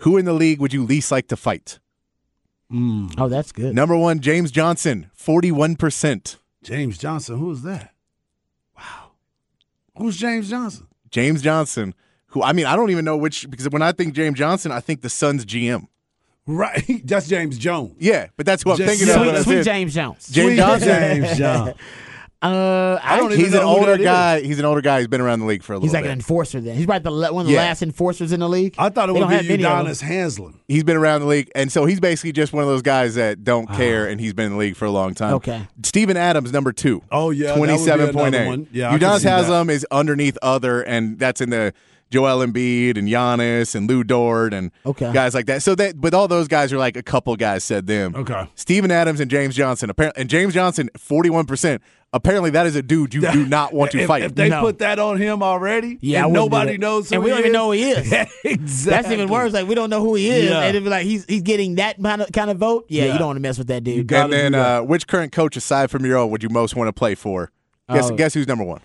Who 0.00 0.18
in 0.18 0.26
the 0.26 0.34
league 0.34 0.60
would 0.60 0.74
you 0.74 0.84
least 0.84 1.10
like 1.10 1.28
to 1.28 1.36
fight? 1.36 1.78
Mm. 2.72 3.14
Oh, 3.18 3.28
that's 3.28 3.52
good. 3.52 3.74
Number 3.74 3.96
one, 3.96 4.20
James 4.20 4.50
Johnson, 4.50 5.10
forty-one 5.14 5.76
percent. 5.76 6.38
James 6.62 6.98
Johnson. 6.98 7.38
Who 7.38 7.50
is 7.50 7.62
that? 7.62 7.92
Wow. 8.76 9.10
Who's 9.96 10.16
James 10.16 10.50
Johnson? 10.50 10.86
James 11.10 11.42
Johnson, 11.42 11.94
who 12.28 12.42
I 12.42 12.52
mean, 12.52 12.66
I 12.66 12.74
don't 12.74 12.90
even 12.90 13.04
know 13.04 13.16
which 13.16 13.48
because 13.50 13.68
when 13.70 13.82
I 13.82 13.92
think 13.92 14.14
James 14.14 14.38
Johnson, 14.38 14.72
I 14.72 14.80
think 14.80 15.02
the 15.02 15.10
Suns 15.10 15.44
GM. 15.44 15.86
Right. 16.46 17.02
That's 17.04 17.28
James 17.28 17.56
Jones. 17.58 17.94
Yeah, 17.98 18.26
but 18.36 18.44
that's 18.44 18.62
who 18.62 18.72
I'm 18.72 18.76
thinking 18.76 19.06
sweet, 19.06 19.18
when 19.18 19.34
I 19.34 19.42
sweet 19.42 19.64
James 19.64 19.94
Jones. 19.94 20.28
James 20.28 20.48
Sweet 20.48 20.56
Johnson. 20.56 20.88
James 20.88 21.38
Jones. 21.38 21.74
Uh, 22.44 23.00
I 23.02 23.16
don't 23.16 23.30
He's 23.30 23.40
even 23.48 23.54
an 23.54 23.60
know 23.60 23.70
who 23.72 23.78
older 23.78 23.90
that 23.92 24.00
is. 24.00 24.04
guy. 24.04 24.40
He's 24.42 24.58
an 24.58 24.64
older 24.64 24.80
guy. 24.80 24.98
He's 24.98 25.08
been 25.08 25.20
around 25.20 25.40
the 25.40 25.46
league 25.46 25.62
for 25.62 25.72
a 25.72 25.76
little 25.76 25.86
He's 25.86 25.94
like 25.94 26.04
bit. 26.04 26.10
an 26.12 26.18
enforcer. 26.18 26.60
Then 26.60 26.76
he's 26.76 26.84
probably 26.86 27.10
the 27.10 27.32
one 27.32 27.42
of 27.42 27.46
the 27.46 27.54
Yeah. 27.54 27.60
last 27.60 27.82
enforcers 27.82 28.32
in 28.32 28.40
the 28.40 28.48
league. 28.48 28.74
I 28.78 28.90
thought 28.90 29.08
it 29.08 29.14
They 29.14 29.20
would 29.20 29.30
don't 29.30 29.30
be 29.48 29.54
of 29.54 29.60
them. 29.60 29.86
Udonis 29.86 30.02
Haslem. 30.02 30.60
he's 30.68 30.84
been 30.84 30.96
around 30.96 31.22
the 31.22 31.26
league, 31.26 31.50
and 31.54 31.72
so 31.72 31.86
he's 31.86 32.00
basically 32.00 32.32
just 32.32 32.52
one 32.52 32.62
of 32.62 32.68
those 32.68 32.82
guys 32.82 33.14
that 33.14 33.44
don't 33.44 33.66
care, 33.70 34.06
and 34.06 34.20
he's 34.20 34.34
been 34.34 34.46
in 34.46 34.52
the 34.52 34.58
league 34.58 34.76
for 34.76 34.84
a 34.84 34.90
long 34.90 35.14
time. 35.14 35.34
Okay. 35.34 35.66
Steven 35.82 36.16
Adams, 36.16 36.52
number 36.52 36.72
two. 36.72 37.02
Oh, 37.10 37.30
yeah, 37.30 37.46
that 37.48 37.58
would 37.58 37.66
be 37.66 37.72
twenty-seven 37.72 38.12
point 38.12 38.34
another 38.34 38.44
eight. 38.44 38.48
one. 38.48 38.66
Yeah, 38.72 38.88
I 38.92 38.98
can 38.98 39.08
Udonis 39.08 39.18
see 39.18 39.24
that. 39.24 39.44
Haslem 39.44 39.70
is 39.70 39.86
underneath 39.90 40.36
other, 40.42 40.82
and 40.82 41.18
that's 41.18 41.40
in 41.40 41.50
the 41.50 41.72
Joel 42.14 42.46
Embiid 42.46 42.96
and 42.96 43.08
Giannis 43.08 43.74
and 43.74 43.88
Lu 43.88 44.04
Dort 44.04 44.54
and 44.54 44.70
Okay. 44.86 45.12
guys 45.12 45.34
like 45.34 45.46
that. 45.46 45.62
So 45.62 45.74
that, 45.74 46.00
but 46.00 46.14
all 46.14 46.28
those 46.28 46.46
guys 46.48 46.72
are 46.72 46.78
like 46.78 46.96
a 46.96 47.02
couple 47.02 47.34
guys 47.36 47.64
said 47.64 47.88
them. 47.88 48.14
Okay. 48.14 48.48
Steven 48.54 48.90
Adams 48.92 49.18
and 49.18 49.28
James 49.30 49.56
Johnson. 49.56 49.90
Apparently, 49.90 50.20
and 50.20 50.30
James 50.30 50.54
Johnson, 50.54 50.88
forty-one 50.96 51.44
percent. 51.46 51.82
Apparently, 52.12 52.50
that 52.50 52.64
is 52.64 52.76
a 52.76 52.82
dude 52.82 53.12
you 53.12 53.20
do 53.22 53.44
not 53.48 53.72
want 53.72 53.90
to 53.90 53.98
if, 53.98 54.06
fight. 54.06 54.22
If 54.22 54.36
they 54.36 54.48
No. 54.48 54.60
put 54.60 54.78
that 54.78 55.00
on 55.00 55.16
him 55.18 55.42
already, 55.42 55.98
Yeah, 56.00 56.26
and 56.26 56.32
nobody 56.32 56.78
knows 56.78 57.08
who 57.10 57.16
and 57.16 57.24
we 57.24 57.30
don't 57.30 57.38
he 57.38 57.48
even 57.48 57.50
is. 57.50 57.54
know 57.54 57.64
who 57.66 57.72
he 57.72 57.90
is. 57.90 58.12
exactly. 58.44 58.56
That's 58.92 59.10
even 59.10 59.28
worse. 59.28 59.52
Like 59.52 59.66
we 59.66 59.74
don't 59.74 59.90
know 59.90 60.00
who 60.00 60.14
he 60.14 60.30
is, 60.30 60.48
Yeah. 60.48 60.60
and 60.60 60.76
it'd 60.76 60.88
like 60.88 61.04
he's 61.04 61.24
he's 61.28 61.42
getting 61.42 61.74
that 61.74 62.00
kind 62.00 62.22
of 62.22 62.30
kind 62.30 62.50
of 62.52 62.58
vote. 62.58 62.86
Yeah, 62.88 63.06
Yeah. 63.06 63.12
you 63.14 63.18
don't 63.18 63.26
want 63.26 63.36
to 63.36 63.40
mess 63.40 63.58
with 63.58 63.66
that 63.66 63.82
dude. 63.82 64.12
and 64.12 64.32
then, 64.32 64.54
uh, 64.54 64.82
which 64.82 65.08
current 65.08 65.32
coach 65.32 65.56
aside 65.56 65.90
from 65.90 66.06
your 66.06 66.16
own 66.18 66.30
would 66.30 66.44
you 66.44 66.48
most 66.50 66.76
want 66.76 66.86
to 66.86 66.92
play 66.92 67.16
for? 67.16 67.50
Guess, 67.92 68.10
Oh. 68.10 68.14
guess 68.14 68.32
who's 68.34 68.46
number 68.46 68.64
one? 68.64 68.80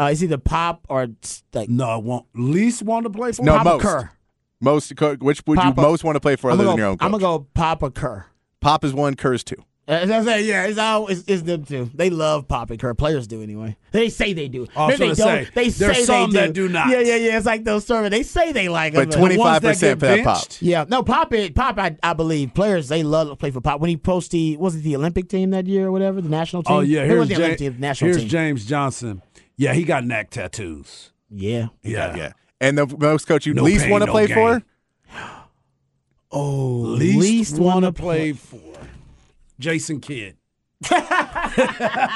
Uh, 0.00 0.08
is 0.10 0.24
either 0.24 0.38
Pop 0.38 0.86
or 0.88 1.08
s- 1.22 1.42
like 1.52 1.68
No, 1.68 1.88
I 1.88 1.96
want 1.96 2.26
least 2.34 2.82
want 2.82 3.04
to 3.04 3.10
play 3.10 3.32
for. 3.32 3.42
No, 3.42 3.56
Papa 3.58 3.68
most. 3.70 3.82
Kerr. 3.82 4.10
Most. 4.60 5.00
Which 5.20 5.42
would 5.46 5.56
Papa. 5.58 5.80
you 5.80 5.86
most 5.88 6.04
want 6.04 6.16
to 6.16 6.20
play 6.20 6.36
for 6.36 6.50
I'm 6.50 6.54
other 6.54 6.64
gonna, 6.64 6.70
than 6.72 6.78
your 6.78 6.86
own 6.88 6.96
coach? 6.98 7.04
I'm 7.04 7.10
gonna 7.12 7.20
go 7.20 7.46
Pop 7.54 7.82
or 7.82 7.90
Kerr. 7.90 8.26
Pop 8.60 8.84
is 8.84 8.94
one, 8.94 9.14
Kerr's 9.14 9.44
two. 9.44 9.56
Uh, 9.88 10.06
That's 10.06 10.24
it. 10.26 10.44
Yeah, 10.44 10.66
it's 10.66 10.78
all 10.78 11.08
it's, 11.08 11.24
it's 11.26 11.42
them 11.42 11.64
two. 11.64 11.90
They 11.92 12.10
love 12.10 12.46
Pop 12.46 12.70
and 12.70 12.78
Kerr. 12.78 12.94
Players 12.94 13.26
do 13.26 13.42
anyway. 13.42 13.76
They 13.90 14.08
say 14.08 14.32
they 14.34 14.46
do. 14.46 14.68
I 14.76 14.86
was 14.86 14.98
they 14.98 15.06
don't. 15.06 15.16
say, 15.16 15.48
they 15.52 15.68
there's 15.70 15.96
say 15.96 16.04
some 16.04 16.30
they 16.30 16.40
that 16.46 16.52
do 16.52 16.68
not. 16.68 16.90
Yeah, 16.90 17.00
yeah, 17.00 17.16
yeah. 17.16 17.36
It's 17.36 17.46
like 17.46 17.64
those 17.64 17.86
surveys. 17.86 18.10
They 18.10 18.22
say 18.22 18.52
they 18.52 18.68
like 18.68 18.94
But 18.94 19.10
them. 19.10 19.18
twenty 19.18 19.36
ones 19.36 19.48
five 19.50 19.62
that 19.62 19.68
percent 19.68 19.98
for 19.98 20.06
that 20.06 20.22
Pop. 20.22 20.44
Yeah, 20.60 20.84
no, 20.88 21.02
Pop. 21.02 21.32
It, 21.32 21.56
Pop. 21.56 21.76
I, 21.78 21.96
I 22.04 22.12
believe 22.12 22.54
players 22.54 22.88
they 22.88 23.02
love 23.02 23.30
to 23.30 23.36
play 23.36 23.50
for 23.50 23.60
Pop. 23.60 23.80
When 23.80 23.90
he 23.90 23.96
posted, 23.96 24.58
was 24.58 24.76
it 24.76 24.80
the 24.84 24.94
Olympic 24.94 25.28
team 25.28 25.50
that 25.50 25.66
year 25.66 25.88
or 25.88 25.92
whatever, 25.92 26.20
the 26.20 26.28
national 26.28 26.62
team? 26.62 26.76
Oh 26.76 26.80
yeah, 26.80 27.04
here's, 27.04 27.18
was 27.18 27.28
the 27.28 27.34
Ja- 27.34 27.40
Olympic 27.46 27.74
the 27.74 27.80
national 27.80 28.10
here's 28.10 28.20
team. 28.20 28.28
James 28.28 28.66
Johnson. 28.66 29.22
Yeah, 29.60 29.74
he 29.74 29.84
got 29.84 30.04
neck 30.06 30.30
tattoos. 30.30 31.10
yeah. 31.28 31.68
Yeah, 31.82 32.16
Yeah. 32.16 32.32
And 32.62 32.78
the 32.78 32.86
most 32.86 33.26
coach 33.26 33.44
you 33.46 33.52
No 33.54 33.62
least 33.62 33.82
pain, 33.84 33.90
want 33.90 34.02
to 34.02 34.06
no 34.06 34.12
play 34.12 34.26
gain. 34.26 34.36
for? 34.36 34.62
Oh, 36.32 36.94
Least, 36.96 37.58
want 37.58 37.84
to 37.84 37.92
play. 37.92 38.32
play 38.32 38.60
for 38.60 38.78
Jason 39.58 40.00
Kidd. 40.00 40.36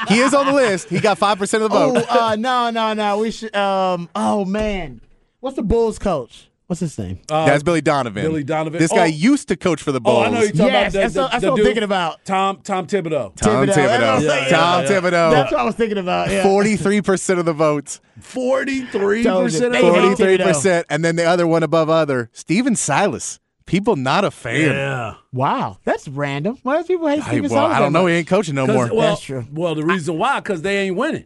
He 0.07 0.19
is 0.19 0.33
on 0.33 0.45
the 0.47 0.53
list. 0.53 0.87
He 0.89 0.99
got 0.99 1.17
five 1.17 1.37
percent 1.37 1.63
of 1.63 1.69
the 1.71 1.77
Oh, 1.77 1.93
vote. 1.93 2.05
uh, 2.09 2.35
no, 2.37 2.69
no, 2.69 2.93
no. 2.93 3.17
We 3.19 3.29
should. 3.31 3.53
Um. 3.55 4.09
Oh 4.15 4.45
man, 4.45 5.01
what's 5.41 5.55
the 5.57 5.63
Bulls 5.63 5.99
coach? 5.99 6.49
What's 6.67 6.79
his 6.79 6.97
name? 6.97 7.19
Uh, 7.29 7.45
that's 7.45 7.61
Billy 7.61 7.81
Donovan. 7.81 8.23
Billy 8.23 8.43
Donovan. 8.43 8.79
This 8.79 8.91
guy 8.91 9.03
Oh. 9.03 9.05
used 9.05 9.49
to 9.49 9.55
coach 9.55 9.83
for 9.83 9.91
the 9.91 10.01
Bulls. 10.01 10.17
Oh, 10.17 10.21
I 10.23 10.29
know 10.31 10.39
you're 10.41 10.49
talking 10.49 10.65
Yes, 10.65 10.93
about. 10.95 11.01
that's 11.01 11.13
the, 11.13 11.21
what- 11.21 11.31
that's 11.31 11.41
the 11.43 11.47
what 11.47 11.51
I'm 11.51 11.57
dude- 11.57 11.65
thinking 11.65 11.83
about. 11.83 12.25
Tom 12.25 12.59
Tom 12.63 12.87
Thibodeau. 12.87 13.35
Tom 13.35 13.65
That's 13.67 13.77
what 13.77 13.85
I 13.87 13.97
Thibodeau. 13.97 14.15
was 14.15 14.25
thinking 14.25 14.49
Tom 14.49 14.79
about. 14.79 14.85
Thibodeau. 14.89 15.31
That's 15.31 15.51
what 15.51 15.61
I 15.61 15.63
was 15.63 15.75
thinking 15.75 15.97
about. 15.99 16.29
Forty-three 16.43 17.01
percent 17.03 17.39
of 17.39 17.45
the 17.45 17.53
votes. 17.53 17.99
Forty-three 18.19 19.23
Told 19.23 19.37
you. 19.39 19.45
percent 19.45 19.65
of 19.65 19.71
They 19.73 19.81
the 19.81 19.85
hate 19.85 19.91
vote. 20.01 20.17
Forty-three 20.17 20.37
percent, 20.45 20.85
and 20.89 21.05
then 21.05 21.15
the 21.15 21.25
other 21.25 21.45
one 21.47 21.61
above 21.63 21.89
other, 21.89 22.29
Stephen 22.33 22.75
Silas. 22.75 23.39
People 23.67 23.95
not 23.95 24.23
a 24.23 24.29
fan. 24.29 24.61
Yeah. 24.71 25.13
Wow, 25.33 25.79
that's 25.85 26.07
random. 26.07 26.57
Why 26.61 26.77
do 26.77 26.83
people 26.83 27.07
hate 27.07 27.21
Hey, 27.23 27.29
Steven 27.31 27.49
well, 27.49 27.61
Silas 27.61 27.75
I 27.77 27.79
don't 27.79 27.93
know. 27.93 28.05
He 28.05 28.13
ain't 28.15 28.27
coaching 28.27 28.53
no 28.55 28.67
more. 28.67 28.87
Well, 28.93 29.09
That's 29.09 29.21
true. 29.21 29.45
Well, 29.51 29.73
the 29.73 29.83
reason 29.83 30.17
why, 30.19 30.39
because 30.39 30.61
they 30.61 30.77
ain't 30.79 30.95
winning. 30.95 31.25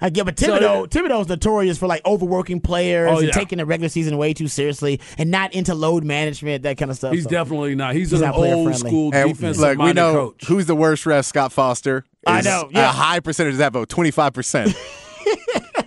I 0.00 0.10
get, 0.10 0.24
but 0.26 0.38
So 0.38 0.46
Thibodeau, 0.58 0.88
Thibodeau's 0.88 1.28
notorious 1.28 1.76
for 1.78 1.86
like 1.88 2.04
overworking 2.06 2.60
players 2.60 3.10
Oh, 3.12 3.18
and 3.18 3.26
yeah. 3.26 3.32
taking 3.32 3.58
the 3.58 3.66
regular 3.66 3.88
season 3.88 4.16
way 4.16 4.32
too 4.32 4.46
seriously 4.46 5.00
and 5.18 5.30
not 5.30 5.52
into 5.54 5.74
load 5.74 6.04
management, 6.04 6.62
that 6.62 6.78
kind 6.78 6.90
of 6.90 6.96
stuff. 6.96 7.12
He's 7.12 7.24
So- 7.24 7.30
definitely 7.30 7.74
not. 7.74 7.94
He's, 7.94 8.10
He's 8.12 8.20
an 8.20 8.26
not 8.26 8.34
player 8.36 8.54
old 8.54 8.68
friendly. 8.68 8.88
school 8.90 9.10
And 9.12 9.30
defensive 9.34 9.60
look, 9.60 9.70
we 9.72 9.76
minded 9.76 9.94
know 9.96 10.12
coach. 10.30 10.46
who's 10.46 10.66
the 10.66 10.76
worst 10.76 11.04
ref. 11.06 11.24
Scott 11.26 11.52
Foster. 11.52 12.04
I 12.26 12.42
know, 12.42 12.68
yeah. 12.72 12.90
A 12.90 12.92
high 12.92 13.20
percentage 13.20 13.54
of 13.54 13.58
that 13.58 13.72
vote, 13.72 13.88
twenty-five 13.88 14.32
percent. 14.34 14.74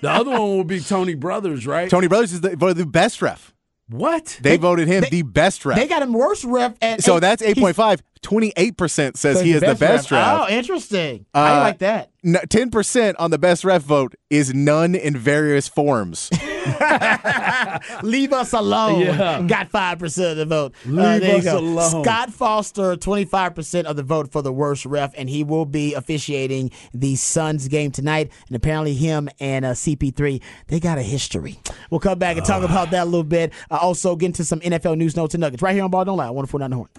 The 0.01 0.09
other 0.09 0.31
one 0.31 0.39
will 0.39 0.63
be 0.63 0.79
Tony 0.79 1.13
Brothers, 1.13 1.67
right? 1.67 1.87
Tony 1.89 2.07
Brothers 2.07 2.33
is 2.33 2.41
the, 2.41 2.55
the 2.55 2.85
best 2.87 3.21
ref. 3.21 3.53
What? 3.91 4.39
They, 4.41 4.57
voted 4.57 4.87
him 4.87 5.01
they- 5.01 5.09
the 5.09 5.21
best 5.23 5.65
ref. 5.65 5.77
They 5.77 5.87
got 5.87 6.01
him 6.01 6.13
worse 6.13 6.43
ref 6.45 6.75
at 6.81 7.03
so 7.03 7.17
eight- 7.17 7.19
that's 7.21 7.41
8.5. 7.43 7.99
28% 8.23 9.17
says 9.17 9.37
so 9.39 9.43
he 9.43 9.51
is 9.51 9.61
the 9.61 9.73
best 9.73 10.11
ref. 10.11 10.41
Oh, 10.41 10.47
interesting. 10.47 11.25
I 11.33 11.57
Uh, 11.57 11.59
like 11.61 11.79
that. 11.79 12.11
10% 12.23 13.15
on 13.17 13.31
the 13.31 13.39
best 13.39 13.63
ref 13.63 13.81
vote 13.81 14.13
is 14.29 14.53
none 14.53 14.93
in 14.93 15.17
various 15.17 15.67
forms. 15.67 16.29
Leave 18.03 18.33
us 18.33 18.53
alone. 18.53 19.01
Yeah. 19.01 19.43
Got 19.47 19.69
five 19.69 19.99
percent 19.99 20.31
of 20.31 20.37
the 20.37 20.45
vote. 20.45 20.73
Uh, 20.85 20.89
Leave 20.91 21.21
there 21.21 21.31
you 21.41 21.49
us 21.49 21.55
alone. 21.55 22.03
Scott 22.03 22.31
Foster, 22.31 22.95
twenty 22.95 23.25
five 23.25 23.55
percent 23.55 23.87
of 23.87 23.95
the 23.95 24.03
vote 24.03 24.31
for 24.31 24.41
the 24.41 24.51
worst 24.51 24.85
ref, 24.85 25.13
and 25.17 25.29
he 25.29 25.43
will 25.43 25.65
be 25.65 25.93
officiating 25.93 26.71
the 26.93 27.15
Suns 27.15 27.67
game 27.67 27.91
tonight. 27.91 28.31
And 28.47 28.55
apparently, 28.55 28.93
him 28.93 29.29
and 29.39 29.65
uh, 29.65 29.71
CP3 29.71 30.41
they 30.67 30.79
got 30.79 30.97
a 30.97 31.03
history. 31.03 31.59
We'll 31.89 31.99
come 31.99 32.19
back 32.19 32.37
and 32.37 32.45
talk 32.45 32.63
about 32.63 32.91
that 32.91 33.03
a 33.03 33.05
little 33.05 33.23
bit. 33.23 33.53
Uh, 33.69 33.77
also, 33.81 34.15
get 34.15 34.27
into 34.27 34.43
some 34.45 34.59
NFL 34.61 34.97
news 34.97 35.15
notes 35.15 35.33
and 35.33 35.41
nuggets 35.41 35.61
right 35.61 35.73
here 35.73 35.83
on 35.83 35.91
Ball 35.91 36.05
Don't 36.05 36.17
Lie. 36.17 36.29
One 36.29 36.45
four 36.45 36.59
nine 36.59 36.69
the 36.69 36.75
horn. 36.77 36.89